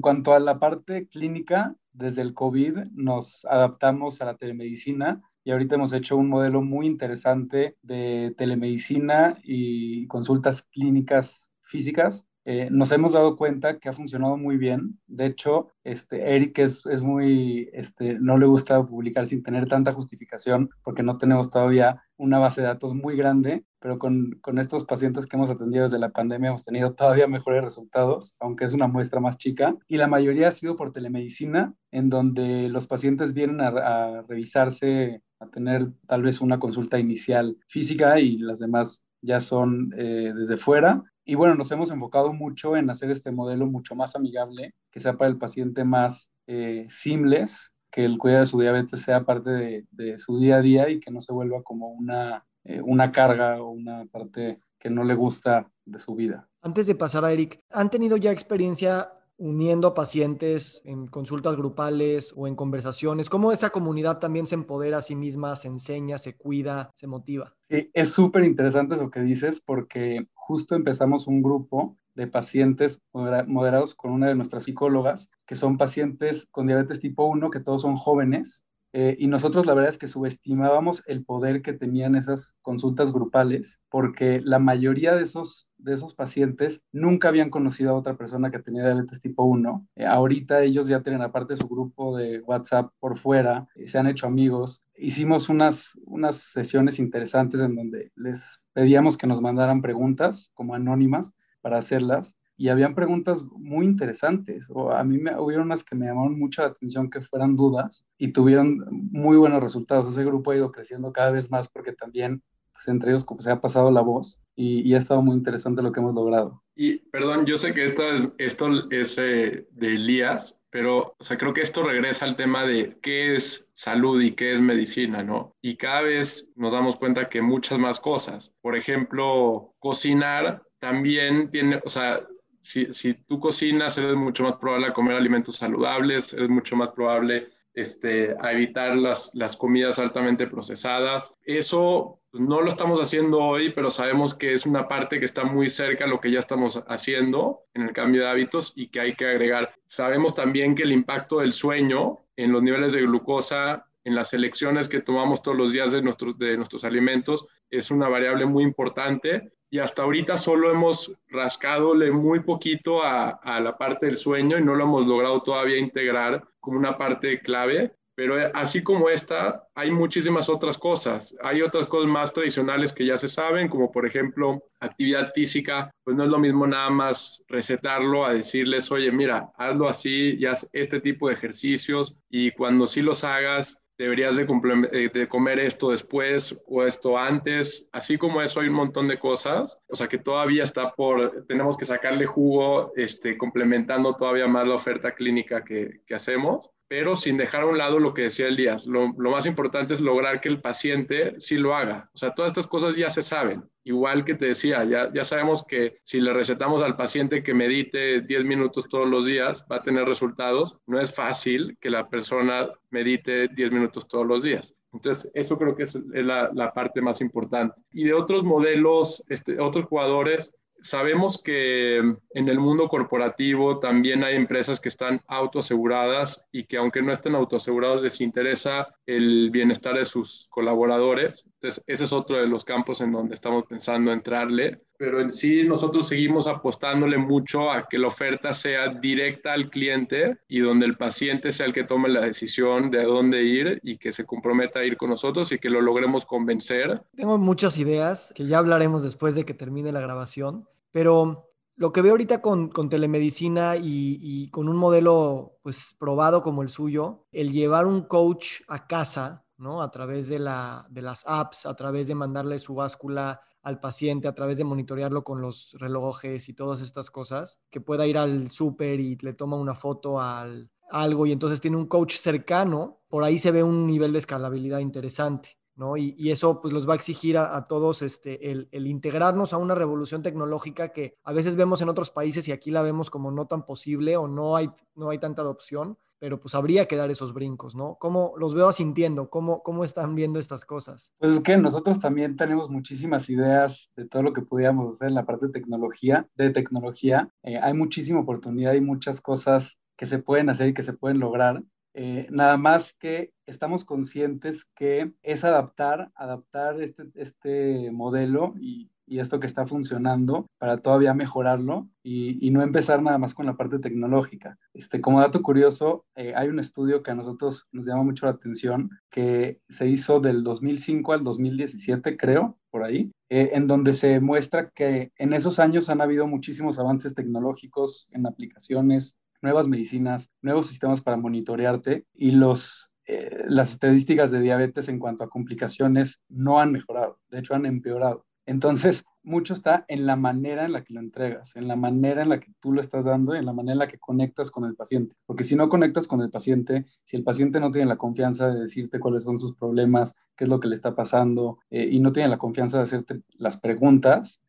cuanto 0.00 0.34
a 0.34 0.40
la 0.40 0.58
parte 0.58 1.06
clínica, 1.06 1.76
desde 1.92 2.22
el 2.22 2.34
COVID 2.34 2.78
nos 2.92 3.44
adaptamos 3.44 4.20
a 4.20 4.26
la 4.26 4.36
telemedicina 4.36 5.22
y 5.44 5.50
ahorita 5.50 5.74
hemos 5.74 5.92
hecho 5.92 6.16
un 6.16 6.28
modelo 6.28 6.62
muy 6.62 6.86
interesante 6.86 7.76
de 7.82 8.34
telemedicina 8.36 9.38
y 9.44 10.06
consultas 10.06 10.62
clínicas 10.62 11.50
físicas. 11.60 12.26
Eh, 12.46 12.68
nos 12.70 12.92
hemos 12.92 13.12
dado 13.12 13.36
cuenta 13.36 13.78
que 13.78 13.88
ha 13.88 13.92
funcionado 13.92 14.36
muy 14.36 14.56
bien. 14.56 14.98
De 15.06 15.26
hecho, 15.26 15.68
este, 15.82 16.34
Eric 16.34 16.58
es, 16.58 16.84
es 16.86 17.02
muy, 17.02 17.68
este, 17.72 18.18
no 18.18 18.38
le 18.38 18.46
gusta 18.46 18.84
publicar 18.86 19.26
sin 19.26 19.42
tener 19.42 19.68
tanta 19.68 19.92
justificación 19.92 20.70
porque 20.82 21.02
no 21.02 21.18
tenemos 21.18 21.50
todavía 21.50 22.02
una 22.16 22.38
base 22.38 22.60
de 22.60 22.68
datos 22.68 22.94
muy 22.94 23.16
grande, 23.16 23.64
pero 23.80 23.98
con, 23.98 24.38
con 24.40 24.58
estos 24.58 24.84
pacientes 24.84 25.26
que 25.26 25.36
hemos 25.36 25.50
atendido 25.50 25.84
desde 25.84 25.98
la 25.98 26.10
pandemia 26.10 26.48
hemos 26.48 26.64
tenido 26.64 26.94
todavía 26.94 27.26
mejores 27.26 27.64
resultados, 27.64 28.34
aunque 28.40 28.64
es 28.64 28.72
una 28.72 28.86
muestra 28.86 29.20
más 29.20 29.36
chica. 29.36 29.76
Y 29.88 29.96
la 29.96 30.06
mayoría 30.06 30.48
ha 30.48 30.52
sido 30.52 30.76
por 30.76 30.92
telemedicina, 30.92 31.74
en 31.90 32.10
donde 32.10 32.68
los 32.68 32.86
pacientes 32.86 33.34
vienen 33.34 33.60
a, 33.60 34.22
revisarse 34.28 35.22
a 35.40 35.46
tener 35.48 35.90
tal 36.06 36.22
vez 36.22 36.40
una 36.40 36.58
consulta 36.58 36.98
inicial 36.98 37.56
física 37.66 38.20
y 38.20 38.38
las 38.38 38.58
demás 38.58 39.04
ya 39.20 39.40
son 39.40 39.92
eh, 39.96 40.32
desde 40.34 40.56
fuera. 40.56 41.02
Y 41.24 41.34
bueno, 41.34 41.54
nos 41.54 41.70
hemos 41.72 41.90
enfocado 41.90 42.32
mucho 42.32 42.76
en 42.76 42.90
hacer 42.90 43.10
este 43.10 43.32
modelo 43.32 43.66
mucho 43.66 43.94
más 43.94 44.14
amigable, 44.14 44.74
que 44.90 45.00
sea 45.00 45.16
para 45.16 45.30
el 45.30 45.38
paciente 45.38 45.84
más 45.84 46.30
eh, 46.46 46.86
simples, 46.90 47.73
que 47.94 48.04
el 48.04 48.18
cuidado 48.18 48.40
de 48.40 48.46
su 48.46 48.58
diabetes 48.58 49.02
sea 49.02 49.24
parte 49.24 49.50
de, 49.50 49.86
de, 49.92 50.18
su 50.18 50.40
día 50.40 50.56
a 50.56 50.60
día 50.60 50.88
y 50.88 50.98
que 50.98 51.12
no 51.12 51.20
se 51.20 51.32
vuelva 51.32 51.62
como 51.62 51.90
una, 51.90 52.44
eh, 52.64 52.80
una 52.82 53.12
carga 53.12 53.62
o 53.62 53.70
una 53.70 54.04
parte 54.06 54.58
que 54.80 54.90
no 54.90 55.04
le 55.04 55.14
gusta 55.14 55.70
de 55.84 56.00
su 56.00 56.16
vida. 56.16 56.48
Antes 56.60 56.88
de 56.88 56.96
pasar 56.96 57.24
a 57.24 57.30
Eric, 57.30 57.62
¿han 57.70 57.90
tenido 57.90 58.16
ya 58.16 58.32
experiencia 58.32 59.12
uniendo 59.36 59.86
a 59.86 59.94
pacientes 59.94 60.82
en 60.84 61.06
consultas 61.06 61.56
grupales 61.56 62.32
o 62.34 62.48
en 62.48 62.56
conversaciones? 62.56 63.30
¿Cómo 63.30 63.52
esa 63.52 63.70
comunidad 63.70 64.18
también 64.18 64.48
se 64.48 64.56
empodera 64.56 64.98
a 64.98 65.02
sí 65.02 65.14
misma, 65.14 65.54
se 65.54 65.68
enseña, 65.68 66.18
se 66.18 66.36
cuida, 66.36 66.90
se 66.96 67.06
motiva? 67.06 67.54
Sí, 67.70 67.92
es 67.94 68.10
súper 68.10 68.42
interesante 68.42 68.96
eso 68.96 69.08
que 69.08 69.20
dices 69.20 69.62
porque 69.64 70.26
justo 70.34 70.74
empezamos 70.74 71.28
un 71.28 71.42
grupo 71.42 71.96
de 72.14 72.26
pacientes 72.26 73.00
moderados 73.12 73.94
con 73.94 74.12
una 74.12 74.28
de 74.28 74.34
nuestras 74.34 74.64
psicólogas, 74.64 75.30
que 75.46 75.56
son 75.56 75.78
pacientes 75.78 76.46
con 76.50 76.66
diabetes 76.66 77.00
tipo 77.00 77.26
1, 77.26 77.50
que 77.50 77.60
todos 77.60 77.82
son 77.82 77.96
jóvenes, 77.96 78.64
eh, 78.96 79.16
y 79.18 79.26
nosotros 79.26 79.66
la 79.66 79.74
verdad 79.74 79.90
es 79.90 79.98
que 79.98 80.06
subestimábamos 80.06 81.02
el 81.08 81.24
poder 81.24 81.62
que 81.62 81.72
tenían 81.72 82.14
esas 82.14 82.54
consultas 82.62 83.12
grupales, 83.12 83.80
porque 83.88 84.40
la 84.40 84.60
mayoría 84.60 85.16
de 85.16 85.24
esos, 85.24 85.68
de 85.78 85.94
esos 85.94 86.14
pacientes 86.14 86.84
nunca 86.92 87.26
habían 87.26 87.50
conocido 87.50 87.90
a 87.90 87.98
otra 87.98 88.16
persona 88.16 88.52
que 88.52 88.60
tenía 88.60 88.84
diabetes 88.84 89.18
tipo 89.18 89.42
1. 89.42 89.88
Eh, 89.96 90.06
ahorita 90.06 90.62
ellos 90.62 90.86
ya 90.86 91.02
tienen 91.02 91.22
aparte 91.22 91.56
su 91.56 91.66
grupo 91.66 92.16
de 92.16 92.40
WhatsApp 92.42 92.92
por 93.00 93.18
fuera, 93.18 93.66
eh, 93.74 93.88
se 93.88 93.98
han 93.98 94.06
hecho 94.06 94.28
amigos. 94.28 94.84
Hicimos 94.94 95.48
unas, 95.48 95.98
unas 96.04 96.36
sesiones 96.36 97.00
interesantes 97.00 97.60
en 97.62 97.74
donde 97.74 98.12
les 98.14 98.62
pedíamos 98.74 99.18
que 99.18 99.26
nos 99.26 99.42
mandaran 99.42 99.82
preguntas 99.82 100.52
como 100.54 100.76
anónimas 100.76 101.34
para 101.64 101.78
hacerlas 101.78 102.38
y 102.58 102.68
habían 102.68 102.94
preguntas 102.94 103.42
muy 103.56 103.86
interesantes. 103.86 104.68
O 104.68 104.92
a 104.92 105.02
mí 105.02 105.16
me 105.16 105.34
hubieron 105.38 105.66
unas 105.66 105.82
que 105.82 105.96
me 105.96 106.06
llamaron 106.06 106.38
mucho 106.38 106.60
la 106.60 106.68
atención 106.68 107.08
que 107.08 107.22
fueran 107.22 107.56
dudas 107.56 108.06
y 108.18 108.28
tuvieron 108.28 108.84
muy 108.90 109.38
buenos 109.38 109.62
resultados. 109.62 110.12
Ese 110.12 110.26
grupo 110.26 110.50
ha 110.50 110.56
ido 110.56 110.70
creciendo 110.70 111.10
cada 111.10 111.30
vez 111.30 111.50
más 111.50 111.70
porque 111.70 111.94
también 111.94 112.42
pues, 112.74 112.86
entre 112.88 113.12
ellos 113.12 113.26
se 113.38 113.50
ha 113.50 113.62
pasado 113.62 113.90
la 113.90 114.02
voz 114.02 114.42
y, 114.54 114.86
y, 114.86 114.94
ha 114.94 114.98
estado 114.98 115.22
muy 115.22 115.36
interesante 115.36 115.80
lo 115.80 115.90
que 115.90 116.00
hemos 116.00 116.14
logrado. 116.14 116.62
Y 116.76 116.98
perdón, 116.98 117.46
yo 117.46 117.56
sé 117.56 117.72
que 117.72 117.86
esto 117.86 118.02
es, 118.02 118.28
esto 118.36 118.68
es 118.90 119.16
eh, 119.18 119.66
de 119.70 119.86
Elías, 119.86 120.60
pero 120.70 121.16
o 121.18 121.24
sea, 121.24 121.38
creo 121.38 121.54
que 121.54 121.62
esto 121.62 121.82
regresa 121.82 122.24
al 122.26 122.36
tema 122.36 122.66
de 122.66 122.98
qué 123.00 123.36
es 123.36 123.68
salud 123.72 124.20
y 124.20 124.32
qué 124.32 124.52
es 124.52 124.60
medicina, 124.60 125.22
¿no? 125.22 125.56
Y 125.62 125.76
cada 125.76 126.02
vez 126.02 126.52
nos 126.56 126.72
damos 126.72 126.96
cuenta 126.96 127.28
que 127.28 127.42
muchas 127.42 127.78
más 127.78 128.00
cosas. 128.00 128.54
Por 128.60 128.76
ejemplo, 128.76 129.72
cocinar 129.78 130.62
también 130.84 131.48
tiene, 131.48 131.80
o 131.82 131.88
sea, 131.88 132.20
si, 132.60 132.92
si, 132.92 133.14
tú 133.14 133.40
cocinas, 133.40 133.96
eres 133.96 134.16
mucho 134.16 134.42
más 134.42 134.56
probable 134.56 134.88
a 134.88 134.92
comer 134.92 135.16
alimentos 135.16 135.56
saludables, 135.56 136.34
eres 136.34 136.50
mucho 136.50 136.76
más 136.76 136.90
probable 136.90 137.48
este, 137.72 138.36
a 138.38 138.52
evitar 138.52 138.94
las, 138.94 139.30
las 139.32 139.56
comidas 139.56 139.98
altamente 139.98 140.46
procesadas. 140.46 141.38
Eso 141.46 142.20
pues, 142.30 142.42
no 142.42 142.60
lo 142.60 142.68
estamos 142.68 143.00
haciendo 143.00 143.40
hoy, 143.40 143.70
pero 143.70 143.88
sabemos 143.88 144.34
que 144.34 144.52
es 144.52 144.66
una 144.66 144.86
parte 144.86 145.18
que 145.18 145.24
está 145.24 145.44
muy 145.44 145.70
cerca 145.70 146.04
a 146.04 146.08
lo 146.08 146.20
que 146.20 146.30
ya 146.30 146.40
estamos 146.40 146.78
haciendo 146.86 147.60
en 147.72 147.84
el 147.84 147.92
cambio 147.94 148.20
de 148.20 148.28
hábitos 148.28 148.74
y 148.76 148.88
que 148.88 149.00
hay 149.00 149.14
que 149.14 149.24
agregar. 149.24 149.74
Sabemos 149.86 150.34
también 150.34 150.74
que 150.74 150.82
el 150.82 150.92
impacto 150.92 151.38
del 151.38 151.54
sueño 151.54 152.26
en 152.36 152.52
los 152.52 152.62
niveles 152.62 152.92
de 152.92 153.00
glucosa 153.00 153.86
en 154.04 154.14
las 154.14 154.34
elecciones 154.34 154.90
que 154.90 155.00
tomamos 155.00 155.40
todos 155.40 155.56
los 155.56 155.72
días 155.72 155.92
de, 155.92 156.02
nuestros 156.02 156.38
de 156.38 156.58
nuestros 156.58 156.84
alimentos 156.84 157.46
es 157.70 157.90
una 157.90 158.06
variable 158.06 158.44
muy 158.44 158.64
importante 158.64 159.54
y 159.74 159.80
hasta 159.80 160.02
ahorita 160.02 160.36
solo 160.36 160.70
hemos 160.70 161.12
rascadole 161.30 162.12
muy 162.12 162.38
poquito 162.38 163.02
a, 163.02 163.30
a, 163.30 163.58
la 163.58 163.76
parte 163.76 164.06
del 164.06 164.16
sueño 164.16 164.56
y 164.56 164.62
no 164.62 164.76
lo 164.76 164.84
hemos 164.84 165.04
logrado 165.04 165.42
todavía 165.42 165.78
integrar 165.78 166.44
como 166.60 166.78
una 166.78 166.96
parte 166.96 167.40
clave. 167.40 167.92
Pero 168.14 168.36
así 168.54 168.84
como 168.84 169.08
esta, 169.10 169.66
hay 169.74 169.90
muchísimas 169.90 170.48
otras 170.48 170.78
cosas. 170.78 171.36
Hay 171.42 171.60
otras 171.60 171.88
cosas 171.88 172.08
más 172.08 172.32
tradicionales 172.32 172.92
que 172.92 173.04
ya 173.04 173.16
se 173.16 173.26
saben, 173.26 173.66
como 173.66 173.90
por 173.90 174.06
ejemplo 174.06 174.62
actividad 174.78 175.26
física. 175.32 175.90
Pues 176.04 176.16
no 176.16 176.22
es 176.22 176.30
lo 176.30 176.38
mismo 176.38 176.68
nada 176.68 176.90
más 176.90 177.42
recetarlo 177.48 178.24
a 178.24 178.34
decirles, 178.34 178.92
oye, 178.92 179.10
mira, 179.10 179.50
hazlo 179.56 179.88
así 179.88 180.36
y 180.38 180.46
haz 180.46 180.70
este 180.72 181.00
tipo 181.00 181.26
de 181.26 181.34
ejercicios 181.34 182.16
y 182.30 182.52
cuando 182.52 182.86
sí 182.86 183.02
los 183.02 183.24
hagas, 183.24 183.82
deberías 183.98 184.36
de, 184.36 184.46
eh, 184.92 185.10
de, 185.12 185.28
comer 185.28 185.60
esto 185.60 185.90
después 185.90 186.60
o 186.66 186.84
esto 186.84 187.16
antes, 187.16 187.88
así 187.92 188.18
como 188.18 188.42
eso 188.42 188.60
hay 188.60 188.68
un 188.68 188.74
montón 188.74 189.08
de 189.08 189.18
cosas, 189.18 189.80
o 189.88 189.96
sea 189.96 190.08
que 190.08 190.18
todavía 190.18 190.64
está 190.64 190.92
por, 190.92 191.46
tenemos 191.46 191.76
que 191.76 191.84
sacarle 191.84 192.26
jugo, 192.26 192.92
este, 192.96 193.38
complementando 193.38 194.14
todavía 194.14 194.46
más 194.46 194.66
la 194.66 194.74
oferta 194.74 195.14
clínica 195.14 195.64
que, 195.64 196.00
que 196.06 196.14
hacemos 196.14 196.70
pero 196.88 197.16
sin 197.16 197.36
dejar 197.36 197.62
a 197.62 197.66
un 197.66 197.78
lado 197.78 197.98
lo 197.98 198.14
que 198.14 198.22
decía 198.22 198.46
Elías. 198.46 198.86
Lo, 198.86 199.12
lo, 199.16 199.30
más 199.30 199.46
importante 199.46 199.94
es 199.94 200.00
lograr 200.00 200.40
que 200.40 200.48
el 200.48 200.60
paciente 200.60 201.34
sí 201.38 201.56
lo 201.56 201.74
haga. 201.74 202.10
O 202.14 202.18
sea, 202.18 202.34
todas 202.34 202.50
estas 202.50 202.66
cosas 202.66 202.94
ya 202.96 203.10
se 203.10 203.22
saben. 203.22 203.64
Igual 203.84 204.24
que 204.24 204.34
te 204.34 204.46
decía, 204.46 204.84
ya, 204.84 205.12
ya 205.12 205.24
sabemos 205.24 205.64
que 205.66 205.98
si 206.00 206.20
le 206.20 206.32
recetamos 206.32 206.82
al 206.82 206.96
paciente 206.96 207.42
que 207.42 207.54
medite 207.54 208.22
10 208.22 208.44
minutos 208.44 208.88
todos 208.88 209.08
los 209.08 209.26
días, 209.26 209.64
va 209.70 209.76
a 209.76 209.82
tener 209.82 210.06
resultados. 210.06 210.78
No 210.86 211.00
es 211.00 211.14
fácil 211.14 211.76
que 211.80 211.90
la 211.90 212.08
persona 212.08 212.68
medite 212.90 213.48
10 213.48 213.72
minutos 213.72 214.08
todos 214.08 214.26
los 214.26 214.42
días. 214.42 214.74
Entonces, 214.94 215.30
eso 215.34 215.58
creo 215.58 215.74
que 215.74 215.82
es, 215.82 215.96
la, 215.96 216.72
parte 216.72 217.02
más 217.02 217.20
importante. 217.20 217.82
Y 217.92 218.04
de 218.04 218.14
otros 218.14 218.44
modelos, 218.44 219.24
este, 219.28 219.60
otros 219.60 219.86
jugadores, 219.86 220.54
Sabemos 220.84 221.42
que 221.42 221.96
en 221.96 222.48
el 222.48 222.58
mundo 222.58 222.88
corporativo 222.88 223.78
también 223.78 224.22
hay 224.22 224.36
empresas 224.36 224.80
que 224.80 224.90
están 224.90 225.22
autoaseguradas 225.28 226.44
y 226.52 226.64
que 226.64 226.76
aunque 226.76 227.00
no 227.00 227.10
estén 227.10 227.34
autoasegurados 227.34 228.02
les 228.02 228.20
interesa 228.20 228.94
el 229.06 229.50
bienestar 229.50 229.96
de 229.96 230.04
sus 230.04 230.46
colaboradores. 230.50 231.46
Entonces, 231.54 231.82
ese 231.86 232.04
es 232.04 232.12
otro 232.12 232.36
de 232.36 232.48
los 232.48 232.66
campos 232.66 233.00
en 233.00 233.12
donde 233.12 233.32
estamos 233.32 233.64
pensando 233.64 234.12
entrarle. 234.12 234.82
Pero 234.98 235.22
en 235.22 235.32
sí 235.32 235.64
nosotros 235.64 236.06
seguimos 236.06 236.46
apostándole 236.46 237.16
mucho 237.16 237.72
a 237.72 237.88
que 237.88 237.98
la 237.98 238.08
oferta 238.08 238.52
sea 238.52 238.88
directa 238.88 239.54
al 239.54 239.70
cliente 239.70 240.36
y 240.48 240.60
donde 240.60 240.84
el 240.84 240.98
paciente 240.98 241.50
sea 241.50 241.64
el 241.64 241.72
que 241.72 241.84
tome 241.84 242.10
la 242.10 242.20
decisión 242.20 242.90
de 242.90 243.04
dónde 243.04 243.42
ir 243.42 243.80
y 243.82 243.96
que 243.96 244.12
se 244.12 244.26
comprometa 244.26 244.80
a 244.80 244.84
ir 244.84 244.98
con 244.98 245.08
nosotros 245.08 245.50
y 245.50 245.58
que 245.58 245.70
lo 245.70 245.80
logremos 245.80 246.26
convencer. 246.26 247.00
Tengo 247.16 247.38
muchas 247.38 247.78
ideas 247.78 248.34
que 248.36 248.44
ya 248.44 248.58
hablaremos 248.58 249.02
después 249.02 249.34
de 249.34 249.44
que 249.44 249.54
termine 249.54 249.90
la 249.90 250.00
grabación 250.00 250.68
pero 250.94 251.50
lo 251.74 251.92
que 251.92 252.02
veo 252.02 252.12
ahorita 252.12 252.40
con, 252.40 252.70
telemedicina 252.88 253.74
y, 253.76 254.48
con 254.52 254.68
un 254.68 254.76
modelo 254.76 255.58
pues 255.60 255.96
probado 255.98 256.40
como 256.40 256.62
el 256.62 256.68
suyo, 256.68 257.26
el 257.32 257.50
llevar 257.50 257.84
un 257.84 258.02
coach 258.02 258.60
a 258.68 258.86
casa, 258.86 259.44
¿no? 259.56 259.82
A 259.82 259.90
través 259.90 260.28
de, 260.28 260.38
la, 260.38 260.86
de 260.88 261.02
las 261.02 261.24
apps, 261.26 261.66
a 261.66 261.74
través 261.74 262.06
de 262.06 262.14
mandarle 262.14 262.60
su 262.60 262.76
báscula 262.76 263.40
al 263.60 263.80
paciente, 263.80 264.28
a 264.28 264.36
través 264.36 264.58
de 264.58 264.62
monitorearlo 264.62 265.24
con 265.24 265.40
los 265.40 265.74
relojes 265.80 266.48
y 266.48 266.54
todas 266.54 266.80
estas 266.80 267.10
cosas, 267.10 267.60
que 267.70 267.80
pueda 267.80 268.06
ir 268.06 268.16
al 268.16 268.52
súper 268.52 269.00
y 269.00 269.16
le 269.16 269.32
toma 269.32 269.56
una 269.56 269.74
foto 269.74 270.20
al 270.20 270.70
algo 270.92 271.26
y 271.26 271.32
entonces 271.32 271.60
tiene 271.60 271.76
un 271.76 271.86
coach 271.86 272.14
cercano, 272.18 273.00
por 273.08 273.24
ahí 273.24 273.40
se 273.40 273.50
ve 273.50 273.64
un 273.64 273.84
nivel 273.84 274.12
de 274.12 274.20
escalabilidad 274.20 274.78
interesante. 274.78 275.58
¿No? 275.76 275.96
Y, 275.96 276.30
eso 276.30 276.60
pues 276.60 276.72
los 276.72 276.88
va 276.88 276.94
a 276.94 276.96
exigir 276.96 277.36
a, 277.36 277.64
todos 277.64 278.02
este, 278.02 278.50
el, 278.50 278.86
integrarnos 278.86 279.52
a 279.52 279.58
una 279.58 279.74
revolución 279.74 280.22
tecnológica 280.22 280.88
que 280.88 281.16
a 281.22 281.32
veces 281.32 281.56
vemos 281.56 281.80
en 281.82 281.88
otros 281.88 282.10
países 282.10 282.48
y 282.48 282.52
aquí 282.52 282.70
la 282.70 282.82
vemos 282.82 283.10
como 283.10 283.30
no 283.30 283.46
tan 283.46 283.64
posible 283.64 284.16
o 284.16 284.28
no 284.28 284.56
hay, 284.56 284.70
no 284.94 285.10
hay 285.10 285.18
tanta 285.18 285.42
adopción, 285.42 285.98
pero 286.18 286.40
pues 286.40 286.54
habría 286.54 286.86
que 286.86 286.96
dar 286.96 287.10
esos 287.10 287.34
brincos, 287.34 287.74
¿no? 287.74 287.96
¿Cómo 288.00 288.32
los 288.38 288.54
veo 288.54 288.72
sintiendo? 288.72 289.28
¿Cómo, 289.28 289.62
cómo 289.62 289.84
están 289.84 290.14
viendo 290.14 290.38
estas 290.38 290.64
cosas? 290.64 291.10
Pues 291.18 291.32
es 291.32 291.40
que 291.40 291.56
nosotros 291.56 292.00
también 292.00 292.36
tenemos 292.36 292.70
muchísimas 292.70 293.28
ideas 293.28 293.90
de 293.94 294.06
todo 294.06 294.22
lo 294.22 294.32
que 294.32 294.42
podíamos 294.42 294.94
hacer 294.94 295.08
en 295.08 295.14
la 295.14 295.26
parte 295.26 295.46
de 295.46 295.52
tecnología. 295.52 296.26
De 296.34 296.50
tecnología. 296.50 297.28
Eh, 297.42 297.58
hay 297.62 297.74
muchísima 297.74 298.20
oportunidad 298.20 298.72
y 298.72 298.80
muchas 298.80 299.20
cosas 299.20 299.78
que 299.98 300.06
se 300.06 300.18
pueden 300.18 300.48
hacer 300.48 300.68
y 300.68 300.74
que 300.74 300.82
se 300.82 300.94
pueden 300.94 301.20
lograr. 301.20 301.62
Eh, 301.94 302.26
nada 302.30 302.56
más 302.56 302.94
que 302.94 303.32
estamos 303.46 303.84
conscientes 303.84 304.64
que 304.74 305.12
es 305.22 305.44
adaptar, 305.44 306.10
adaptar 306.16 306.82
este, 306.82 307.04
este 307.14 307.90
modelo 307.92 308.54
y, 308.60 308.90
esto 309.06 309.38
que 309.38 309.46
está 309.46 309.66
funcionando 309.66 310.46
para 310.58 310.78
todavía 310.78 311.14
mejorarlo 311.14 311.88
y, 312.02 312.44
y, 312.44 312.50
no 312.50 312.62
empezar 312.62 313.00
nada 313.00 313.18
más 313.18 313.32
con 313.32 313.46
la 313.46 313.54
parte 313.54 313.78
tecnológica. 313.78 314.58
Este, 314.72 315.00
como 315.00 315.20
dato 315.20 315.40
curioso, 315.42 316.04
eh, 316.16 316.32
hay 316.34 316.48
un 316.48 316.58
estudio 316.58 317.02
que 317.02 317.12
a 317.12 317.14
nosotros 317.14 317.68
nos 317.70 317.86
llama 317.86 318.02
mucho 318.02 318.26
la 318.26 318.32
atención 318.32 318.90
que 319.10 319.60
se 319.68 319.88
hizo 319.88 320.18
del 320.20 320.42
2005 320.42 321.12
al 321.12 321.22
2017, 321.22 322.16
creo, 322.16 322.58
por 322.70 322.82
ahí, 322.82 323.12
eh, 323.28 323.50
en 323.52 323.68
donde 323.68 323.94
se 323.94 324.18
muestra 324.20 324.70
que 324.70 325.12
en 325.16 325.32
esos 325.32 325.60
años 325.60 325.90
han 325.90 326.00
habido 326.00 326.26
muchísimos 326.26 326.78
avances 326.78 327.14
tecnológicos 327.14 328.08
en 328.10 328.26
aplicaciones 328.26 329.16
nuevas 329.44 329.68
medicinas, 329.68 330.30
nuevos 330.42 330.66
sistemas 330.66 331.00
para 331.00 331.16
monitorearte 331.16 332.06
y 332.14 332.32
los, 332.32 332.90
eh, 333.06 333.44
las 333.46 333.70
estadísticas 333.70 334.32
de 334.32 334.40
diabetes 334.40 334.88
en 334.88 334.98
cuanto 334.98 335.22
a 335.22 335.30
complicaciones 335.30 336.20
no 336.28 336.60
han 336.60 336.72
mejorado, 336.72 337.20
de 337.30 337.38
hecho 337.38 337.54
han 337.54 337.66
empeorado. 337.66 338.26
Entonces, 338.46 339.04
mucho 339.22 339.54
está 339.54 339.86
en 339.88 340.04
la 340.04 340.16
manera 340.16 340.66
en 340.66 340.72
la 340.72 340.84
que 340.84 340.92
lo 340.92 341.00
entregas, 341.00 341.56
en 341.56 341.66
la 341.66 341.76
manera 341.76 342.22
en 342.22 342.28
la 342.28 342.40
que 342.40 342.52
tú 342.60 342.72
lo 342.72 342.80
estás 342.80 343.06
dando, 343.06 343.34
en 343.34 343.46
la 343.46 343.54
manera 343.54 343.72
en 343.72 343.78
la 343.78 343.88
que 343.88 343.98
conectas 343.98 344.50
con 344.50 344.64
el 344.64 344.74
paciente. 344.74 345.16
Porque 345.24 345.44
si 345.44 345.56
no 345.56 345.70
conectas 345.70 346.06
con 346.06 346.20
el 346.20 346.30
paciente, 346.30 346.84
si 347.04 347.16
el 347.16 347.24
paciente 347.24 347.58
no 347.58 347.70
tiene 347.70 347.88
la 347.88 347.96
confianza 347.96 348.48
de 348.48 348.60
decirte 348.60 349.00
cuáles 349.00 349.24
son 349.24 349.38
sus 349.38 349.54
problemas, 349.54 350.14
qué 350.36 350.44
es 350.44 350.50
lo 350.50 350.60
que 350.60 350.68
le 350.68 350.74
está 350.74 350.94
pasando, 350.94 351.58
eh, 351.70 351.88
y 351.90 352.00
no 352.00 352.12
tiene 352.12 352.28
la 352.28 352.38
confianza 352.38 352.78
de 352.78 352.82
hacerte 352.82 353.22
las 353.38 353.58
preguntas, 353.58 354.42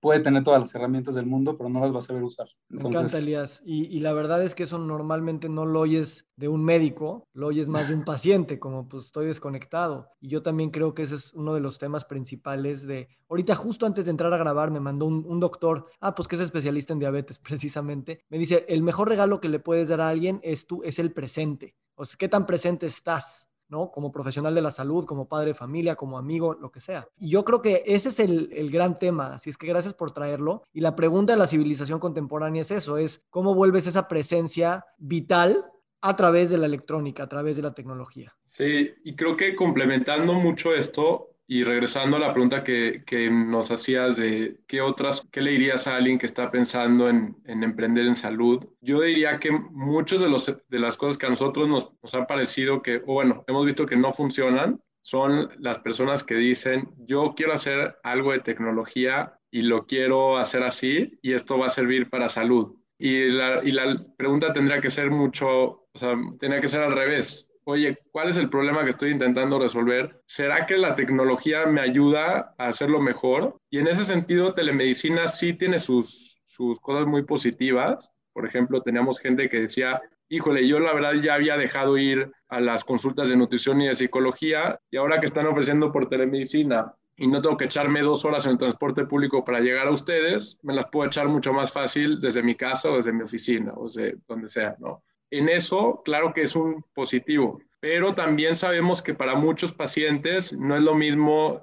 puede 0.00 0.20
tener 0.20 0.42
todas 0.42 0.60
las 0.60 0.74
herramientas 0.74 1.14
del 1.14 1.26
mundo, 1.26 1.56
pero 1.56 1.68
no 1.68 1.80
las 1.80 1.94
va 1.94 1.98
a 1.98 2.02
saber 2.02 2.22
usar. 2.22 2.48
Me 2.68 2.88
encanta, 2.88 3.18
Elías. 3.18 3.62
Y, 3.64 4.00
la 4.00 4.12
verdad 4.12 4.42
es 4.42 4.54
que 4.54 4.62
eso 4.62 4.78
normalmente 4.78 5.48
no 5.48 5.66
lo 5.66 5.80
oyes 5.80 6.26
de 6.36 6.48
un 6.48 6.64
médico, 6.64 7.28
lo 7.34 7.48
oyes 7.48 7.68
más 7.68 7.88
de 7.88 7.94
un 7.94 8.04
paciente, 8.04 8.58
como 8.58 8.88
pues 8.88 9.06
estoy 9.06 9.26
desconectado. 9.26 10.08
Y 10.20 10.28
yo 10.28 10.42
también 10.42 10.70
creo 10.70 10.94
que 10.94 11.02
ese 11.02 11.16
es 11.16 11.34
uno 11.34 11.54
de 11.54 11.60
los 11.60 11.78
temas 11.78 12.04
principales 12.06 12.86
de... 12.86 13.08
Ahorita 13.28 13.54
justo 13.54 13.84
antes 13.84 14.06
de 14.06 14.10
entrar 14.10 14.32
a 14.32 14.38
grabar 14.38 14.70
me 14.70 14.80
mandó 14.80 15.06
un, 15.06 15.40
doctor, 15.40 15.86
ah, 16.00 16.14
pues 16.14 16.26
que 16.28 16.36
es 16.36 16.42
especialista 16.42 16.92
en 16.94 16.98
diabetes 16.98 17.38
precisamente, 17.38 18.24
me 18.30 18.38
dice, 18.38 18.64
el 18.68 18.82
mejor 18.82 19.08
regalo 19.08 19.40
que 19.40 19.48
le 19.48 19.60
puedes 19.60 19.88
dar 19.90 20.00
a 20.00 20.08
alguien 20.08 20.40
es, 20.42 20.66
tú, 20.66 20.82
es 20.82 20.98
el 20.98 21.12
presente. 21.12 21.74
O 21.94 22.06
sea, 22.06 22.16
¿qué 22.16 22.28
tan 22.28 22.46
presente 22.46 22.86
estás? 22.86 23.49
¿No? 23.70 23.90
Como 23.90 24.12
profesional 24.12 24.54
de 24.54 24.62
la 24.62 24.70
salud, 24.70 25.04
como 25.04 25.28
padre 25.28 25.48
de 25.48 25.54
familia, 25.54 25.96
como 25.96 26.18
amigo, 26.18 26.54
lo 26.54 26.70
que 26.70 26.80
sea. 26.80 27.08
Y 27.18 27.30
yo 27.30 27.44
creo 27.44 27.62
que 27.62 27.82
ese 27.86 28.10
es 28.10 28.20
el, 28.20 28.50
el, 28.52 28.70
gran 28.70 28.96
tema, 28.96 29.34
así 29.34 29.48
es 29.50 29.56
que 29.56 29.66
gracias 29.66 29.94
por 29.94 30.12
traerlo. 30.12 30.64
Y 30.72 30.80
la 30.80 30.94
pregunta 30.96 31.32
de 31.32 31.38
la 31.38 31.46
civilización 31.46 32.00
contemporánea 32.00 32.62
es 32.62 32.70
eso, 32.70 32.98
es 32.98 33.24
cómo 33.30 33.54
vuelves 33.54 33.86
esa 33.86 34.08
presencia 34.08 34.84
vital 34.98 35.64
a 36.02 36.16
través 36.16 36.50
de 36.50 36.58
la 36.58 36.66
electrónica, 36.66 37.24
a 37.24 37.28
través 37.28 37.56
de 37.56 37.62
la 37.62 37.74
tecnología. 37.74 38.34
Sí, 38.44 38.90
y 39.04 39.14
creo 39.16 39.36
que 39.36 39.54
complementando 39.54 40.32
mucho 40.34 40.74
esto, 40.74 41.29
y 41.52 41.64
regresando 41.64 42.16
a 42.16 42.20
la 42.20 42.32
pregunta 42.32 42.62
que, 42.62 43.02
que, 43.04 43.28
nos 43.28 43.72
hacías 43.72 44.16
de 44.16 44.60
qué 44.68 44.80
otras, 44.80 45.26
qué 45.32 45.42
le 45.42 45.50
dirías 45.50 45.88
a 45.88 45.96
alguien 45.96 46.16
que 46.16 46.26
está 46.26 46.48
pensando 46.48 47.08
en, 47.08 47.36
en 47.44 47.64
emprender 47.64 48.06
en 48.06 48.14
salud, 48.14 48.64
yo 48.80 49.00
diría 49.00 49.40
que 49.40 49.50
muchas 49.50 50.20
de, 50.20 50.28
los, 50.28 50.46
de 50.46 50.78
las 50.78 50.96
cosas 50.96 51.18
que 51.18 51.26
a 51.26 51.30
nosotros 51.30 51.68
nos, 51.68 51.88
nos 52.00 52.14
han 52.14 52.26
parecido 52.26 52.82
que, 52.82 52.98
o 52.98 53.14
bueno, 53.14 53.42
hemos 53.48 53.66
visto 53.66 53.84
que 53.84 53.96
no 53.96 54.12
funcionan, 54.12 54.80
son 55.02 55.48
las 55.58 55.80
personas 55.80 56.22
que 56.22 56.36
dicen, 56.36 56.88
yo 56.98 57.34
quiero 57.36 57.52
hacer 57.52 57.96
algo 58.04 58.30
de 58.30 58.38
tecnología 58.38 59.36
y 59.50 59.62
lo 59.62 59.86
quiero 59.86 60.38
hacer 60.38 60.62
así 60.62 61.18
y 61.20 61.32
esto 61.32 61.58
va 61.58 61.66
a 61.66 61.70
servir 61.70 62.10
para 62.10 62.28
salud. 62.28 62.76
Y 62.96 63.28
la, 63.28 63.60
y 63.64 63.72
la 63.72 64.06
pregunta 64.16 64.52
tendría 64.52 64.80
que 64.80 64.90
ser 64.90 65.10
mucho, 65.10 65.48
o 65.48 65.90
sea, 65.96 66.14
tendría 66.38 66.60
que 66.60 66.68
ser 66.68 66.82
al 66.82 66.92
revés 66.92 67.49
oye, 67.64 67.98
¿cuál 68.10 68.28
es 68.28 68.36
el 68.36 68.50
problema 68.50 68.84
que 68.84 68.90
estoy 68.90 69.10
intentando 69.10 69.58
resolver? 69.58 70.20
¿Será 70.26 70.66
que 70.66 70.76
la 70.76 70.94
tecnología 70.94 71.66
me 71.66 71.80
ayuda 71.80 72.54
a 72.58 72.68
hacerlo 72.68 73.00
mejor? 73.00 73.56
Y 73.70 73.78
en 73.78 73.88
ese 73.88 74.04
sentido, 74.04 74.54
telemedicina 74.54 75.26
sí 75.28 75.52
tiene 75.52 75.78
sus, 75.78 76.40
sus 76.44 76.80
cosas 76.80 77.06
muy 77.06 77.22
positivas. 77.22 78.12
Por 78.32 78.46
ejemplo, 78.46 78.82
teníamos 78.82 79.18
gente 79.18 79.48
que 79.48 79.60
decía, 79.60 80.00
híjole, 80.28 80.66
yo 80.66 80.78
la 80.80 80.92
verdad 80.94 81.14
ya 81.14 81.34
había 81.34 81.56
dejado 81.56 81.98
ir 81.98 82.32
a 82.48 82.60
las 82.60 82.84
consultas 82.84 83.28
de 83.28 83.36
nutrición 83.36 83.80
y 83.80 83.88
de 83.88 83.94
psicología 83.94 84.78
y 84.90 84.96
ahora 84.96 85.20
que 85.20 85.26
están 85.26 85.46
ofreciendo 85.46 85.92
por 85.92 86.08
telemedicina 86.08 86.94
y 87.16 87.26
no 87.26 87.42
tengo 87.42 87.56
que 87.56 87.66
echarme 87.66 88.00
dos 88.00 88.24
horas 88.24 88.46
en 88.46 88.52
el 88.52 88.58
transporte 88.58 89.04
público 89.04 89.44
para 89.44 89.60
llegar 89.60 89.88
a 89.88 89.90
ustedes, 89.90 90.58
me 90.62 90.72
las 90.72 90.86
puedo 90.86 91.06
echar 91.06 91.28
mucho 91.28 91.52
más 91.52 91.70
fácil 91.70 92.18
desde 92.18 92.42
mi 92.42 92.54
casa 92.54 92.90
o 92.90 92.96
desde 92.96 93.12
mi 93.12 93.22
oficina 93.22 93.74
o 93.76 93.84
desde 93.84 94.16
donde 94.26 94.48
sea, 94.48 94.74
¿no? 94.78 95.02
En 95.30 95.48
eso, 95.48 96.02
claro 96.04 96.32
que 96.34 96.42
es 96.42 96.56
un 96.56 96.84
positivo, 96.92 97.60
pero 97.80 98.14
también 98.14 98.56
sabemos 98.56 99.00
que 99.00 99.14
para 99.14 99.34
muchos 99.34 99.72
pacientes 99.72 100.52
no 100.52 100.76
es 100.76 100.82
lo 100.82 100.94
mismo 100.94 101.62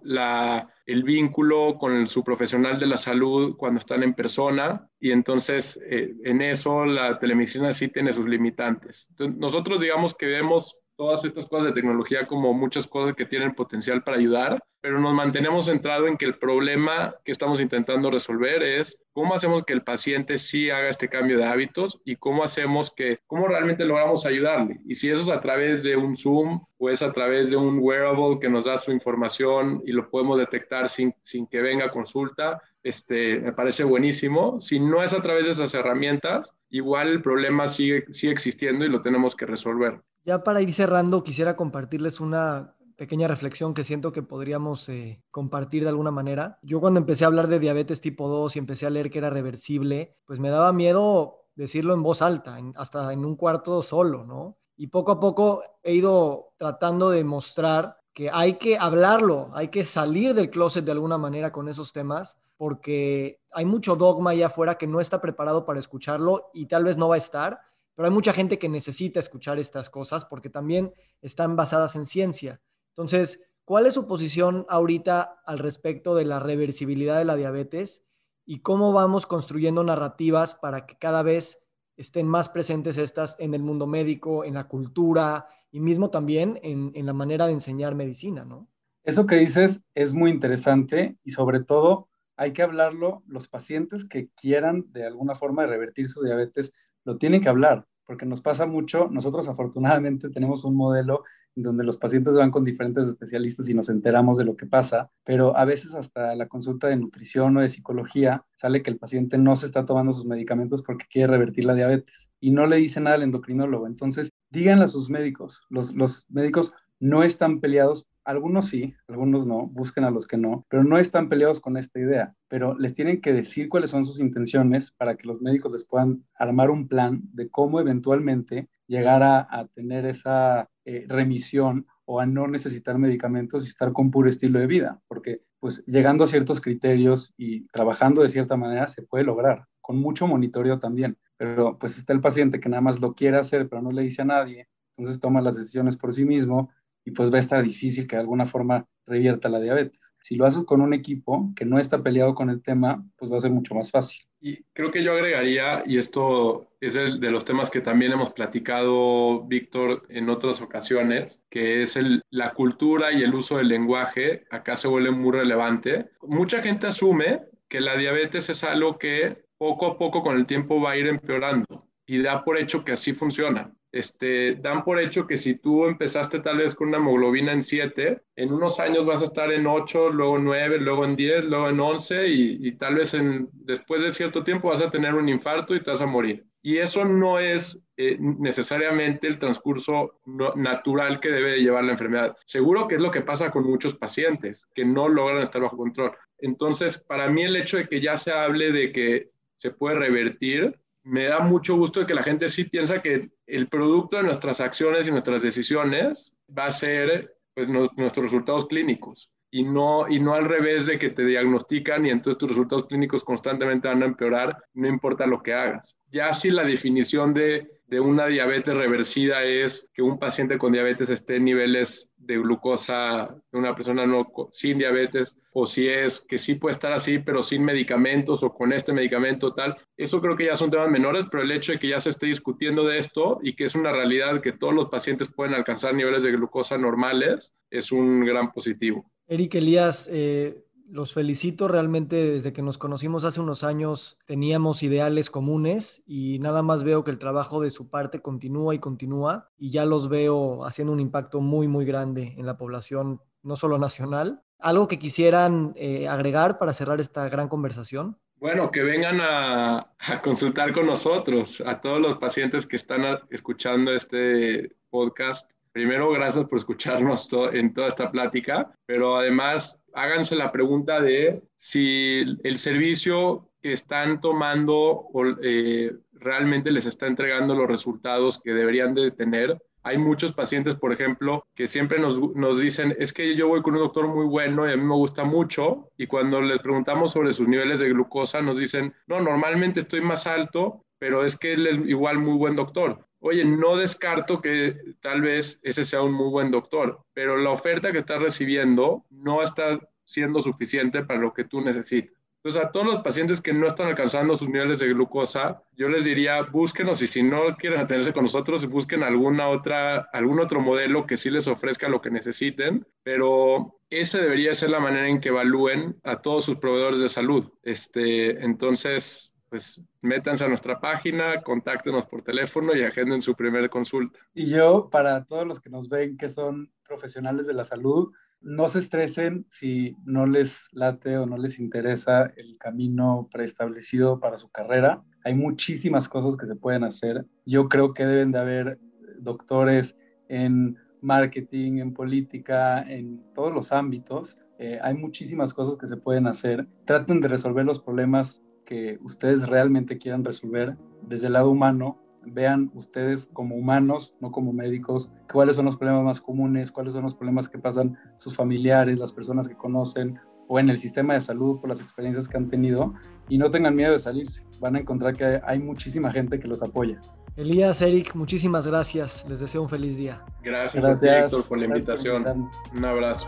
el 0.86 1.03
vínculo 1.03 1.77
con 1.77 2.08
su 2.08 2.23
profesional 2.23 2.80
de 2.80 2.88
la 2.88 2.97
salud 2.97 3.56
cuando 3.58 3.80
están 3.80 4.03
en 4.03 4.13
persona 4.13 4.89
y 4.99 5.12
entonces 5.12 5.80
eh, 5.86 6.15
en 6.23 6.41
eso 6.41 6.86
la 6.86 7.19
telemedicina 7.19 7.71
sí 7.73 7.89
tiene 7.89 8.13
sus 8.13 8.27
limitantes. 8.27 9.10
nosotros 9.19 9.82
digamos 9.82 10.15
que 10.15 10.25
vemos 10.25 10.80
todas 10.97 11.23
estas 11.23 11.45
cosas 11.45 11.67
de 11.67 11.73
tecnología 11.73 12.27
como 12.27 12.53
muchas 12.53 12.88
cosas 12.88 13.15
que 13.15 13.25
tienen 13.25 13.53
potencial 13.53 14.03
para 14.03 14.17
ayudar, 14.17 14.60
pero 14.81 14.99
nos 14.99 15.13
mantenemos 15.13 15.65
centrados 15.65 16.07
en 16.07 16.17
que 16.17 16.25
el 16.25 16.38
problema 16.38 17.15
que 17.23 17.31
estamos 17.31 17.62
intentando 17.62 18.10
resolver 18.10 18.63
es 18.63 19.01
cómo 19.13 19.36
hacemos 19.36 19.63
que 19.63 19.73
el 19.73 19.83
paciente 19.83 20.38
sí 20.38 20.69
haga 20.69 20.89
este 20.89 21.07
cambio 21.07 21.38
de 21.38 21.45
hábitos 21.45 22.01
y 22.03 22.15
cómo 22.15 22.43
hacemos 22.43 22.91
que, 22.91 23.19
cómo 23.28 23.47
realmente 23.47 23.86
logramos 23.86 24.26
ayudarle. 24.26 24.80
Y 24.86 24.95
si 24.95 25.09
eso 25.09 25.22
es 25.22 25.30
a 25.30 25.39
través 25.39 25.84
de 25.84 25.95
un 25.95 26.15
Zoom 26.15 26.65
o 26.78 26.89
es 26.89 27.01
a 27.01 27.11
través 27.11 27.49
de 27.49 27.57
un 27.57 27.80
wearable 27.80 28.39
que 28.39 28.49
nos 28.49 28.65
da 28.65 28.78
su 28.78 28.91
información 28.91 29.82
y 29.86 29.91
lo 29.91 30.09
podemos 30.09 30.38
detectar 30.38 30.89
sin, 30.89 31.13
sin 31.22 31.47
que 31.47 31.61
venga 31.61 31.91
consulta, 31.91 32.61
este, 32.88 33.39
me 33.39 33.53
parece 33.53 33.83
buenísimo. 33.83 34.59
Si 34.59 34.79
no 34.79 35.03
es 35.03 35.13
a 35.13 35.21
través 35.21 35.45
de 35.45 35.51
esas 35.51 35.73
herramientas, 35.73 36.53
igual 36.69 37.09
el 37.09 37.21
problema 37.21 37.67
sigue, 37.67 38.05
sigue 38.09 38.33
existiendo 38.33 38.85
y 38.85 38.89
lo 38.89 39.01
tenemos 39.01 39.35
que 39.35 39.45
resolver. 39.45 40.01
Ya 40.25 40.43
para 40.43 40.61
ir 40.61 40.73
cerrando, 40.73 41.23
quisiera 41.23 41.55
compartirles 41.55 42.19
una 42.19 42.75
pequeña 42.97 43.27
reflexión 43.27 43.73
que 43.73 43.83
siento 43.83 44.11
que 44.11 44.23
podríamos 44.23 44.89
eh, 44.89 45.21
compartir 45.31 45.83
de 45.83 45.89
alguna 45.89 46.11
manera. 46.11 46.59
Yo 46.63 46.79
cuando 46.79 46.99
empecé 46.99 47.23
a 47.23 47.27
hablar 47.27 47.47
de 47.47 47.59
diabetes 47.59 48.01
tipo 48.01 48.27
2 48.27 48.55
y 48.55 48.59
empecé 48.59 48.88
a 48.88 48.89
leer 48.89 49.09
que 49.09 49.19
era 49.19 49.29
reversible, 49.29 50.17
pues 50.25 50.39
me 50.39 50.49
daba 50.49 50.73
miedo 50.73 51.45
decirlo 51.55 51.93
en 51.93 52.03
voz 52.03 52.21
alta, 52.21 52.57
hasta 52.75 53.13
en 53.13 53.23
un 53.23 53.35
cuarto 53.35 53.81
solo, 53.81 54.25
¿no? 54.25 54.57
Y 54.75 54.88
poco 54.88 55.11
a 55.11 55.19
poco 55.19 55.63
he 55.83 55.93
ido 55.93 56.53
tratando 56.57 57.09
de 57.09 57.23
mostrar 57.23 57.97
que 58.13 58.29
hay 58.31 58.53
que 58.53 58.77
hablarlo, 58.77 59.51
hay 59.53 59.67
que 59.67 59.85
salir 59.85 60.33
del 60.33 60.49
closet 60.49 60.83
de 60.83 60.91
alguna 60.91 61.17
manera 61.17 61.51
con 61.51 61.69
esos 61.69 61.93
temas, 61.93 62.38
porque 62.58 63.39
hay 63.51 63.66
mucho 63.66 63.95
dogma 63.95 64.32
allá 64.32 64.47
afuera 64.47 64.78
que 64.78 64.88
no 64.88 64.99
está 64.99 65.22
preparado 65.22 65.66
para 65.66 65.80
escucharlo 65.80 66.49
y 66.53 66.66
tal 66.66 66.84
vez 66.84 66.97
no 66.97 67.08
va 67.08 67.16
a 67.16 67.20
estar, 67.20 67.62
pero 67.95 68.08
hay 68.08 68.14
mucha 68.14 68.34
gente 68.34 68.60
que 68.60 68.70
necesita 68.70 69.20
escuchar 69.20 69.60
estas 69.60 69.89
cosas 69.89 70.26
porque 70.26 70.49
también 70.49 70.93
están 71.22 71.55
basadas 71.55 71.95
en 71.95 72.05
ciencia. 72.05 72.62
Entonces, 72.89 73.49
¿cuál 73.64 73.86
es 73.86 73.93
su 73.93 74.08
posición 74.08 74.66
ahorita 74.70 75.41
al 75.45 75.60
respecto 75.60 76.16
de 76.16 76.26
la 76.26 76.39
reversibilidad 76.39 77.18
de 77.18 77.26
la 77.26 77.36
diabetes 77.36 78.05
y 78.45 78.60
cómo 78.60 78.93
vamos 78.93 79.28
construyendo 79.28 79.84
narrativas 79.84 80.55
para 80.55 80.86
que 80.86 80.97
cada 80.97 81.22
vez 81.22 81.68
estén 81.97 82.28
más 82.28 82.49
presentes 82.49 82.97
estas 82.97 83.36
en 83.39 83.53
el 83.53 83.64
mundo 83.64 83.88
médico, 83.88 84.45
en 84.45 84.53
la 84.53 84.68
cultura 84.68 85.47
y 85.72 85.80
mismo 85.80 86.10
también 86.10 86.60
en, 86.64 87.05
la 87.05 87.14
manera 87.14 87.47
de 87.47 87.53
enseñar 87.53 87.95
medicina, 87.95 88.45
¿no? 88.45 88.70
Eso 89.03 89.26
que 89.26 89.38
dices 89.38 89.84
es 89.95 90.14
muy 90.14 90.32
interesante 90.32 91.18
y 91.24 91.32
sobre 91.32 91.64
todo 91.64 92.07
hay 92.38 92.53
que 92.53 92.61
hablarlo, 92.61 93.23
los 93.27 93.47
pacientes 93.47 94.05
que 94.05 94.29
quieran 94.29 94.85
de 94.91 95.05
alguna 95.05 95.35
forma 95.35 95.65
revertir 95.65 96.07
su 96.07 96.23
diabetes, 96.23 96.71
lo 97.03 97.17
tienen 97.17 97.41
que 97.41 97.49
hablar, 97.49 97.85
porque 98.05 98.25
nos 98.25 98.41
pasa 98.41 98.65
mucho, 98.65 99.09
nosotros 99.11 99.47
afortunadamente 99.49 100.29
tenemos 100.33 100.63
un 100.63 100.75
modelo 100.75 101.23
donde 101.63 101.83
los 101.83 101.97
pacientes 101.97 102.33
van 102.35 102.51
con 102.51 102.63
diferentes 102.63 103.07
especialistas 103.07 103.67
y 103.67 103.73
nos 103.73 103.89
enteramos 103.89 104.38
de 104.38 104.45
lo 104.45 104.55
que 104.55 104.67
pasa, 104.67 105.09
pero 105.23 105.57
a 105.57 105.65
veces 105.65 105.95
hasta 105.95 106.35
la 106.35 106.47
consulta 106.47 106.88
de 106.88 106.97
nutrición 106.97 107.57
o 107.57 107.61
de 107.61 107.69
psicología 107.69 108.45
sale 108.53 108.83
que 108.83 108.91
el 108.91 108.99
paciente 108.99 109.39
no 109.39 109.55
se 109.55 109.65
está 109.65 109.85
tomando 109.85 110.13
sus 110.13 110.25
medicamentos 110.25 110.83
porque 110.83 111.05
quiere 111.09 111.31
revertir 111.31 111.65
la 111.65 111.73
diabetes 111.73 112.29
y 112.39 112.51
no 112.51 112.67
le 112.67 112.75
dice 112.75 113.01
nada 113.01 113.15
al 113.15 113.23
endocrinólogo. 113.23 113.88
Entonces, 113.88 114.29
díganle 114.51 114.85
a 114.85 114.89
sus 114.89 115.09
médicos, 115.09 115.63
los, 115.69 115.95
los 115.95 116.25
médicos 116.29 116.73
no 116.99 117.23
están 117.23 117.59
peleados, 117.59 118.05
algunos 118.28 118.67
sí, 118.67 118.93
algunos 119.07 119.47
no, 119.47 119.67
busquen 119.67 120.03
a 120.03 120.11
los 120.11 120.28
que 120.28 120.36
no, 120.36 120.65
pero 120.69 120.84
no 120.84 120.97
están 120.97 121.30
peleados 121.30 121.61
con 121.61 121.78
esta 121.78 121.97
idea, 121.97 122.36
pero 122.49 122.78
les 122.78 122.93
tienen 122.93 123.21
que 123.21 123.32
decir 123.32 123.69
cuáles 123.69 123.89
son 123.89 124.03
sus 124.03 124.19
intenciones 124.19 124.91
para 124.91 125.15
que 125.15 125.25
los 125.25 125.41
médicos 125.41 125.71
les 125.71 125.88
puedan 125.88 126.25
armar 126.38 126.69
un 126.69 126.89
plan 126.89 127.21
de 127.32 127.49
cómo 127.49 127.80
eventualmente 127.80 128.67
llegar 128.86 129.23
a, 129.23 129.67
tener 129.73 130.05
esa 130.05 130.69
eh, 130.84 131.05
remisión 131.07 131.88
o 132.03 132.19
a 132.19 132.25
no 132.25 132.47
necesitar 132.47 132.97
medicamentos 132.97 133.65
y 133.65 133.69
estar 133.69 133.93
con 133.93 134.11
puro 134.11 134.30
estilo 134.30 134.59
de 134.59 134.67
vida, 134.67 135.01
porque 135.07 135.43
pues 135.59 135.84
llegando 135.86 136.25
a 136.25 136.28
ciertos 136.28 136.59
criterios 136.59 137.34
y 137.38 137.65
trabajando 137.67 138.21
de 138.21 138.30
cierta 138.30 138.57
manera 138.57 138.89
se 138.89 139.03
puede 139.03 139.23
lograr, 139.23 139.65
con 139.80 139.99
mucho 139.99 140.28
monitoreo 140.28 140.80
también, 140.80 141.17
pero 141.38 141.80
pues 141.80 141.97
está 141.97 142.11
el 142.11 142.19
paciente 142.19 142.59
que 142.59 142.67
nada 142.67 142.82
más 142.82 142.99
lo 142.99 143.13
quiere 143.13 143.38
hacer 143.38 143.69
pero 143.69 143.82
no 143.82 143.91
le 143.91 144.01
dice 144.01 144.21
a 144.21 144.25
nadie, 144.25 144.67
entonces 144.97 145.21
toma 145.21 145.41
las 145.41 145.55
decisiones 145.55 145.95
por 145.95 146.11
sí 146.11 146.25
mismo 146.25 146.69
y 147.08 147.12
pues 147.12 147.32
va 147.32 147.38
a 147.38 147.39
estar 147.39 147.64
difícil 147.64 148.05
que 148.05 148.18
de 148.18 148.22
alguna 148.22 148.45
forma 148.45 148.86
revierta 149.05 149.47
la 149.47 149.62
diabetes. 149.62 150.14
Si 150.20 150.36
lo 150.36 150.45
haces 150.45 150.66
con 150.66 150.82
un 150.82 150.93
equipo 150.93 151.53
que 151.55 151.64
no 151.64 151.80
está 151.80 152.03
peleado 152.03 152.36
con 152.36 152.49
el 152.49 152.62
tema, 152.62 153.01
pues 153.16 153.32
va 153.32 153.38
a 153.38 153.39
ser 153.39 153.51
mucho 153.51 153.74
más 153.74 153.89
fácil. 153.89 154.28
Y 154.41 154.62
creo 154.74 154.91
que 154.91 155.01
yo 155.01 155.14
agregaría, 155.14 155.84
y 155.86 155.97
esto 155.97 156.68
es 156.82 156.97
el 156.97 157.22
de 157.22 157.32
los 157.32 157.45
temas 157.45 157.70
que 157.70 157.80
también 157.80 158.12
hemos 158.12 158.32
platicado, 158.32 159.45
Víctor, 159.45 160.05
en 160.10 160.30
otras 160.30 160.62
ocasiones, 160.62 161.45
que 161.49 161.82
es 161.82 161.95
el, 161.95 162.22
la 162.30 162.53
cultura 162.53 163.14
y 163.14 163.24
el 163.24 163.34
uso 163.34 163.55
del 163.55 163.70
lenguaje, 163.70 164.43
acá 164.51 164.76
se 164.76 164.89
vuelve 164.89 165.12
muy 165.12 165.32
relevante. 165.32 166.10
Mucha 166.24 166.62
gente 166.62 166.88
asume 166.88 167.43
que 167.70 167.80
la 167.80 167.95
diabetes 167.95 168.49
es 168.49 168.66
algo 168.66 168.97
que 168.97 169.45
poco 169.58 169.86
a 169.86 169.97
poco 169.97 170.22
con 170.24 170.36
el 170.36 170.45
tiempo 170.45 170.82
va 170.82 170.91
a 170.91 170.97
ir 170.97 171.08
empeorando 171.08 171.88
y 172.05 172.22
da 172.22 172.43
por 172.43 172.58
hecho 172.58 172.84
que 172.84 172.91
así 172.91 173.14
funciona 173.14 173.76
este, 173.91 174.55
dan 174.55 174.83
por 174.83 174.99
hecho 174.99 175.25
que 175.25 175.38
si 175.38 175.55
tú 175.55 175.85
empezaste 175.85 176.39
tal 176.39 176.57
vez 176.57 176.75
con 176.75 176.89
una 176.89 176.97
hemoglobina 176.97 177.53
en 177.53 177.63
7, 177.63 178.21
en 178.35 178.53
unos 178.53 178.79
años 178.79 179.05
vas 179.05 179.21
a 179.21 179.25
estar 179.25 179.51
en 179.51 179.65
8, 179.65 180.09
luego 180.09 180.38
en 180.38 180.43
9, 180.43 180.79
luego 180.79 181.05
en 181.05 181.15
10, 181.15 181.45
luego 181.45 181.69
en 181.69 181.79
11 181.79 182.27
y, 182.27 182.71
tal 182.73 182.95
vez 182.95 183.15
después 183.53 184.01
de 184.01 184.13
cierto 184.13 184.43
tiempo 184.43 184.69
vas 184.69 184.81
a 184.81 184.91
tener 184.91 185.15
un 185.15 185.29
infarto 185.29 185.75
y 185.75 185.81
te 185.81 185.91
vas 185.91 186.01
a 186.01 186.05
morir. 186.05 186.45
Y 186.61 186.79
eso 186.79 187.05
no 187.05 187.39
es 187.39 187.88
eh, 187.95 188.17
necesariamente 188.19 189.27
el 189.27 189.39
transcurso 189.39 190.19
natural 190.25 191.21
que 191.21 191.29
debe 191.29 191.61
llevar 191.61 191.85
la 191.85 191.93
enfermedad. 191.93 192.35
Seguro 192.45 192.88
que 192.88 192.95
es 192.95 193.01
lo 193.01 193.09
que 193.09 193.21
pasa 193.21 193.51
con 193.51 193.63
muchos 193.63 193.95
pacientes 193.95 194.67
que 194.75 194.83
no 194.83 195.07
logran 195.07 195.43
estar 195.43 195.61
bajo 195.61 195.77
control. 195.77 196.11
Entonces, 196.39 196.97
para 196.97 197.29
mí 197.29 197.43
el 197.43 197.55
hecho 197.55 197.77
de 197.77 197.88
que 197.88 198.01
ya 198.01 198.17
se 198.17 198.33
hable 198.33 198.71
de 198.71 198.91
que 198.91 199.29
se 199.55 199.71
puede 199.71 199.95
revertir 199.95 200.77
me 201.08 201.24
da 201.24 201.39
mucho 201.39 201.76
gusto 201.78 202.05
que 202.05 202.14
la 202.14 202.22
gente 202.22 202.49
sí 202.49 202.66
piensa 202.66 203.01
que 203.01 203.30
el 203.45 203.70
producto 203.70 204.18
de 204.18 204.24
nuestras 204.24 204.60
acciones 204.60 205.08
y 205.08 205.12
nuestras 205.12 205.41
decisiones 205.41 206.36
va 206.55 206.66
a 206.66 206.72
ser 206.72 207.38
pues, 207.53 207.70
nuestros 207.70 208.26
resultados 208.26 208.66
clínicos 208.68 209.32
y 209.49 209.64
no, 209.64 210.10
y 210.10 210.20
no 210.20 210.34
al 210.34 210.43
revés 210.43 210.86
de 210.86 210.99
que 210.99 211.10
te 211.10 211.26
diagnostican 211.26 212.05
y 212.05 212.10
entonces 212.10 212.38
tus 212.38 212.49
resultados 212.49 212.88
clínicos 212.88 213.24
constantemente 213.24 213.88
van 213.88 214.03
a 214.03 214.08
empeorar, 214.08 214.58
no 214.74 214.88
importa 214.89 215.26
lo 215.26 215.41
que 215.41 215.53
hagas. 215.53 215.97
Ya 216.12 216.34
si 216.34 216.49
la 216.49 216.66
definición 216.66 217.34
de 217.34 217.76
de 217.88 218.01
una 218.01 218.27
diabetes 218.27 218.75
reversida 218.75 219.43
es 219.43 219.89
que 219.93 220.01
un 220.01 220.19
paciente 220.19 220.57
con 220.57 220.73
diabetes 220.73 221.09
esté 221.09 221.38
en 221.38 221.45
niveles 221.45 222.11
de 222.17 222.38
glucosa 222.38 223.33
de 223.49 223.57
una 223.57 223.73
persona 223.73 224.05
no, 224.05 224.27
sin 224.51 224.77
diabetes, 224.77 225.39
o 225.53 225.65
si 225.65 225.88
es 225.88 226.19
que 226.19 226.38
sí 226.38 226.55
puede 226.55 226.73
estar 226.73 226.91
así, 226.91 227.19
pero 227.19 227.41
sin 227.41 227.63
medicamentos 227.63 228.43
o 228.43 228.53
con 228.53 228.73
este 228.73 228.91
medicamento 228.91 229.53
tal. 229.53 229.77
Eso 229.95 230.21
creo 230.21 230.35
que 230.35 230.45
ya 230.45 230.57
son 230.57 230.69
temas 230.69 230.89
menores, 230.89 231.25
pero 231.31 231.43
el 231.43 231.51
hecho 231.51 231.71
de 231.71 231.79
que 231.79 231.89
ya 231.89 231.99
se 232.01 232.09
esté 232.09 232.27
discutiendo 232.27 232.85
de 232.85 232.97
esto 232.97 233.39
y 233.41 233.53
que 233.53 233.63
es 233.63 233.75
una 233.75 233.93
realidad 233.93 234.41
que 234.41 234.51
todos 234.51 234.73
los 234.73 234.89
pacientes 234.89 235.29
pueden 235.33 235.53
alcanzar 235.53 235.93
niveles 235.93 236.23
de 236.23 236.33
glucosa 236.33 236.77
normales 236.77 237.53
es 237.71 237.93
un 237.93 238.25
gran 238.25 238.51
positivo. 238.51 239.09
Eric 239.27 239.55
Elías, 239.55 240.09
eh, 240.11 240.66
los 240.89 241.13
felicito 241.13 241.67
realmente 241.67 242.15
desde 242.15 242.53
que 242.53 242.61
nos 242.61 242.77
conocimos 242.77 243.23
hace 243.23 243.41
unos 243.41 243.63
años 243.63 244.17
teníamos 244.25 244.83
ideales 244.83 245.29
comunes 245.29 246.01
y 246.05 246.39
nada 246.39 246.61
más 246.61 246.83
veo 246.83 247.03
que 247.03 247.11
el 247.11 247.19
trabajo 247.19 247.61
de 247.61 247.71
su 247.71 247.89
parte 247.89 248.21
continúa 248.21 248.73
y 248.73 248.79
continúa 248.79 249.51
y 249.57 249.71
ya 249.71 249.85
los 249.85 250.09
veo 250.09 250.65
haciendo 250.65 250.93
un 250.93 250.99
impacto 250.99 251.41
muy 251.41 251.67
muy 251.67 251.85
grande 251.85 252.35
en 252.38 252.45
la 252.45 252.57
población 252.57 253.21
no 253.43 253.55
solo 253.55 253.77
nacional. 253.77 254.41
¿Algo 254.59 254.88
que 254.88 254.97
quisieran 254.97 255.73
eh, 255.75 256.07
agregar 256.07 256.57
para 256.57 256.73
cerrar 256.73 256.99
esta 256.99 257.29
gran 257.29 257.47
conversación? 257.47 258.17
Bueno, 258.38 258.71
que 258.71 258.83
vengan 258.83 259.19
a, 259.21 259.93
a, 259.99 260.21
consultar 260.21 260.73
con 260.73 260.85
nosotros, 260.85 261.61
a 261.61 261.81
todos 261.81 261.99
los 261.99 262.17
pacientes 262.17 262.67
que 262.67 262.75
están 262.75 263.03
escuchando 263.29 263.93
este 263.93 264.75
podcast. 264.89 265.51
Primero, 265.78 266.09
gracias 266.09 266.45
por 266.45 266.57
escucharnos 266.57 267.30
en 267.53 267.71
toda 267.71 267.89
esta 267.89 268.09
plática, 268.09 268.75
pero 268.88 269.15
además 269.15 269.80
háganse 269.93 270.36
la 270.36 270.51
pregunta 270.51 270.99
de 270.99 271.43
si 271.53 272.23
el 272.43 272.57
servicio 272.57 273.51
que 273.61 273.73
están 273.73 274.19
tomando 274.19 275.05
eh, 275.43 275.91
realmente 276.13 276.71
les 276.71 276.88
está 276.88 277.05
entregando 277.05 277.53
los 277.53 277.67
resultados 277.67 278.41
que 278.43 278.55
deberían 278.55 278.95
de 278.95 279.11
tener. 279.11 279.61
Hay 279.84 279.99
muchos 279.99 280.34
pacientes, 280.34 280.73
por 280.73 280.91
ejemplo, 280.93 281.45
que 281.53 281.67
siempre 281.67 281.99
nos, 281.99 282.19
nos, 282.34 282.59
dicen, 282.59 282.95
es 282.97 283.13
que 283.13 283.36
yo 283.36 283.47
voy 283.47 283.61
con 283.61 283.75
un 283.75 283.82
doctor 283.82 284.07
muy 284.07 284.25
bueno 284.25 284.67
y 284.67 284.71
a 284.71 284.78
mí 284.78 284.84
me 284.84 284.95
gusta 284.95 285.25
mucho, 285.25 285.91
y 285.95 286.07
cuando 286.07 286.41
les 286.41 286.59
preguntamos 286.59 287.11
sobre 287.11 287.34
sus 287.34 287.47
niveles 287.47 287.80
de 287.80 287.89
glucosa, 287.89 288.41
nos 288.41 288.57
dicen, 288.57 288.95
no, 289.05 289.21
normalmente 289.21 289.82
estoy 289.82 290.01
más 290.01 290.25
alto, 290.25 290.84
pero 290.97 291.23
es 291.23 291.38
que 291.38 291.53
él 291.53 291.67
es 291.67 291.78
igual 291.86 292.17
muy 292.17 292.36
buen 292.36 292.55
doctor 292.55 293.07
oye, 293.20 293.45
no 293.45 293.76
descarto 293.76 294.41
que 294.41 294.76
tal 295.01 295.22
vez 295.22 295.59
ese 295.63 295.86
sea 295.86 296.01
un 296.01 296.13
muy 296.13 296.30
buen 296.30 296.51
doctor, 296.51 296.99
pero 297.13 297.38
la 297.38 297.51
oferta 297.51 297.91
que 297.91 297.99
estás 297.99 298.22
recibiendo 298.22 299.05
no 299.09 299.43
está 299.43 299.80
siendo 300.03 300.39
suficiente 300.41 301.03
para 301.03 301.20
lo 301.20 301.34
que 301.34 301.43
tú 301.43 301.61
necesitas. 301.61 302.18
Entonces, 302.38 302.63
a 302.63 302.72
todos 302.72 302.86
los 302.86 302.97
pacientes 303.03 303.41
que 303.41 303.51
no 303.51 303.68
están 303.68 303.88
alcanzando 303.88 304.38
sus 304.38 304.47
niveles 304.47 304.80
de 304.80 304.88
glucosa, 304.88 305.63
yo 305.76 305.89
les 305.89 306.05
diría, 306.05 306.43
búsquenos 306.43 307.01
y 307.01 307.07
si 307.07 307.22
no 307.22 307.57
quieren 307.57 307.80
atenderse 307.80 308.13
con 308.13 308.24
nosotros, 308.24 308.65
busquen 308.68 309.03
alguna 309.03 309.49
otra, 309.49 310.07
algún 310.13 310.39
otro 310.39 310.61
modelo 310.61 311.05
que 311.05 311.18
sí 311.18 311.30
les 311.30 311.47
ofrezca 311.47 311.89
lo 311.89 311.99
que 311.99 312.09
necesiten, 312.09 312.88
pero 313.03 313.82
esa 313.89 314.20
debería 314.20 314.53
ser 314.53 314.70
la 314.70 314.80
manera 314.80 315.09
en 315.09 315.20
que 315.20 315.30
evalúen 315.30 315.99
a 316.03 316.22
todos 316.22 316.45
sus 316.45 316.57
proveedores 316.57 317.01
de 317.01 317.09
salud. 317.09 317.51
Este, 317.63 318.41
entonces, 318.43 319.34
pues 319.50 319.82
métanse 320.02 320.45
a 320.45 320.50
nuestra 320.50 320.80
página, 320.80 321.41
contáctenos 321.41 322.06
por 322.06 322.22
teléfono 322.22 322.76
y 322.76 322.84
agenden 322.84 323.22
su 323.22 323.34
primera 323.36 323.70
consulta. 323.70 324.20
Y 324.34 324.50
yo, 324.50 324.89
para 324.89 325.24
todos 325.26 325.48
los 325.48 325.60
que 325.60 325.70
nos 325.70 325.89
ven 325.89 326.18
que 326.18 326.30
son 326.30 326.72
profesionales 326.88 327.48
de 327.48 327.54
la 327.54 327.64
salud, 327.64 328.12
no 328.41 328.68
se 328.68 328.80
estresen 328.80 329.45
si 329.48 329.95
no 330.06 330.26
les 330.26 330.68
late 330.72 331.18
o 331.18 331.26
no 331.26 331.38
les 331.38 331.60
interesa 331.60 332.32
el 332.36 332.58
camino 332.58 333.28
preestablecido 333.32 334.20
para 334.20 334.38
su 334.38 334.50
carrera. 334.50 335.04
Hay 335.24 335.34
muchísimas 335.34 336.08
cosas 336.08 336.38
que 336.38 336.45
se 336.45 336.56
pueden 336.56 336.84
hacer. 336.84 337.26
Yo 337.45 337.68
creo 337.68 337.93
que 337.93 338.06
deben 338.06 338.32
de 338.32 338.39
haber 338.39 338.80
doctores 339.20 339.98
en 340.30 340.78
marketing, 341.02 341.80
en 341.80 341.93
política, 341.93 342.82
en 342.82 343.24
todos 343.34 343.54
los 343.54 343.72
ámbitos. 343.72 344.38
Eh, 344.60 344.80
hay 344.82 344.93
muchísimas 344.93 345.54
cosas 345.54 345.78
que 345.78 345.88
se 345.88 345.98
pueden 345.98 346.28
hacer. 346.28 346.68
Traten 346.86 347.22
de 347.22 347.28
resolver 347.28 347.66
los 347.66 347.82
problemas 347.82 348.43
que 348.68 348.99
ustedes 349.01 349.47
realmente 349.47 349.97
quieran 349.97 350.26
resolver 350.26 350.78
desde 351.01 351.28
el 351.28 351.34
lado 351.34 351.49
humano 351.49 352.03
vean 352.22 352.70
ustedes 352.76 353.30
como 353.32 353.55
humanos, 353.55 354.15
no 354.20 354.32
como 354.32 354.51
médicos, 354.51 355.11
cuáles 355.32 355.55
son 355.55 355.65
los 355.65 355.78
problemas 355.78 356.03
más 356.03 356.22
comunes, 356.22 356.72
cuáles 356.74 356.93
son 356.93 357.03
los 357.03 357.15
problemas 357.15 357.47
que 357.47 357.57
pasan 357.57 357.97
sus 358.18 358.36
familiares, 358.36 358.99
las 358.99 359.13
personas 359.13 359.47
que 359.47 359.55
conocen 359.55 360.20
o 360.49 360.59
en 360.59 360.70
el 360.70 360.78
sistema 360.78 361.13
de 361.13 361.22
salud 361.22 361.59
por 361.59 361.70
las 361.70 361.82
experiencias 361.82 362.28
que 362.28 362.38
han 362.38 362.49
tenido 362.49 362.93
y 363.30 363.38
no 363.38 363.49
tengan 363.49 363.76
miedo 363.76 363.93
de 363.93 363.99
salirse. 363.99 364.45
Van 364.59 364.76
a 364.76 364.80
encontrar 364.80 365.15
que 365.15 365.41
hay 365.43 365.59
muchísima 365.59 366.11
gente 366.11 366.39
que 366.39 366.47
los 366.47 366.61
apoya. 366.61 366.99
Elías, 367.36 367.82
Eric, 367.82 368.15
muchísimas 368.15 368.65
gracias. 368.68 369.26
Les 369.30 369.39
deseo 369.39 369.61
un 369.61 369.70
feliz 369.70 369.95
día. 369.95 370.24
Gracias, 370.43 370.84
gracias 370.84 371.34
Héctor, 371.34 371.47
por 371.47 371.59
la 371.59 371.65
invitación. 371.65 372.49
un 372.76 372.86
abrazo. 372.86 373.28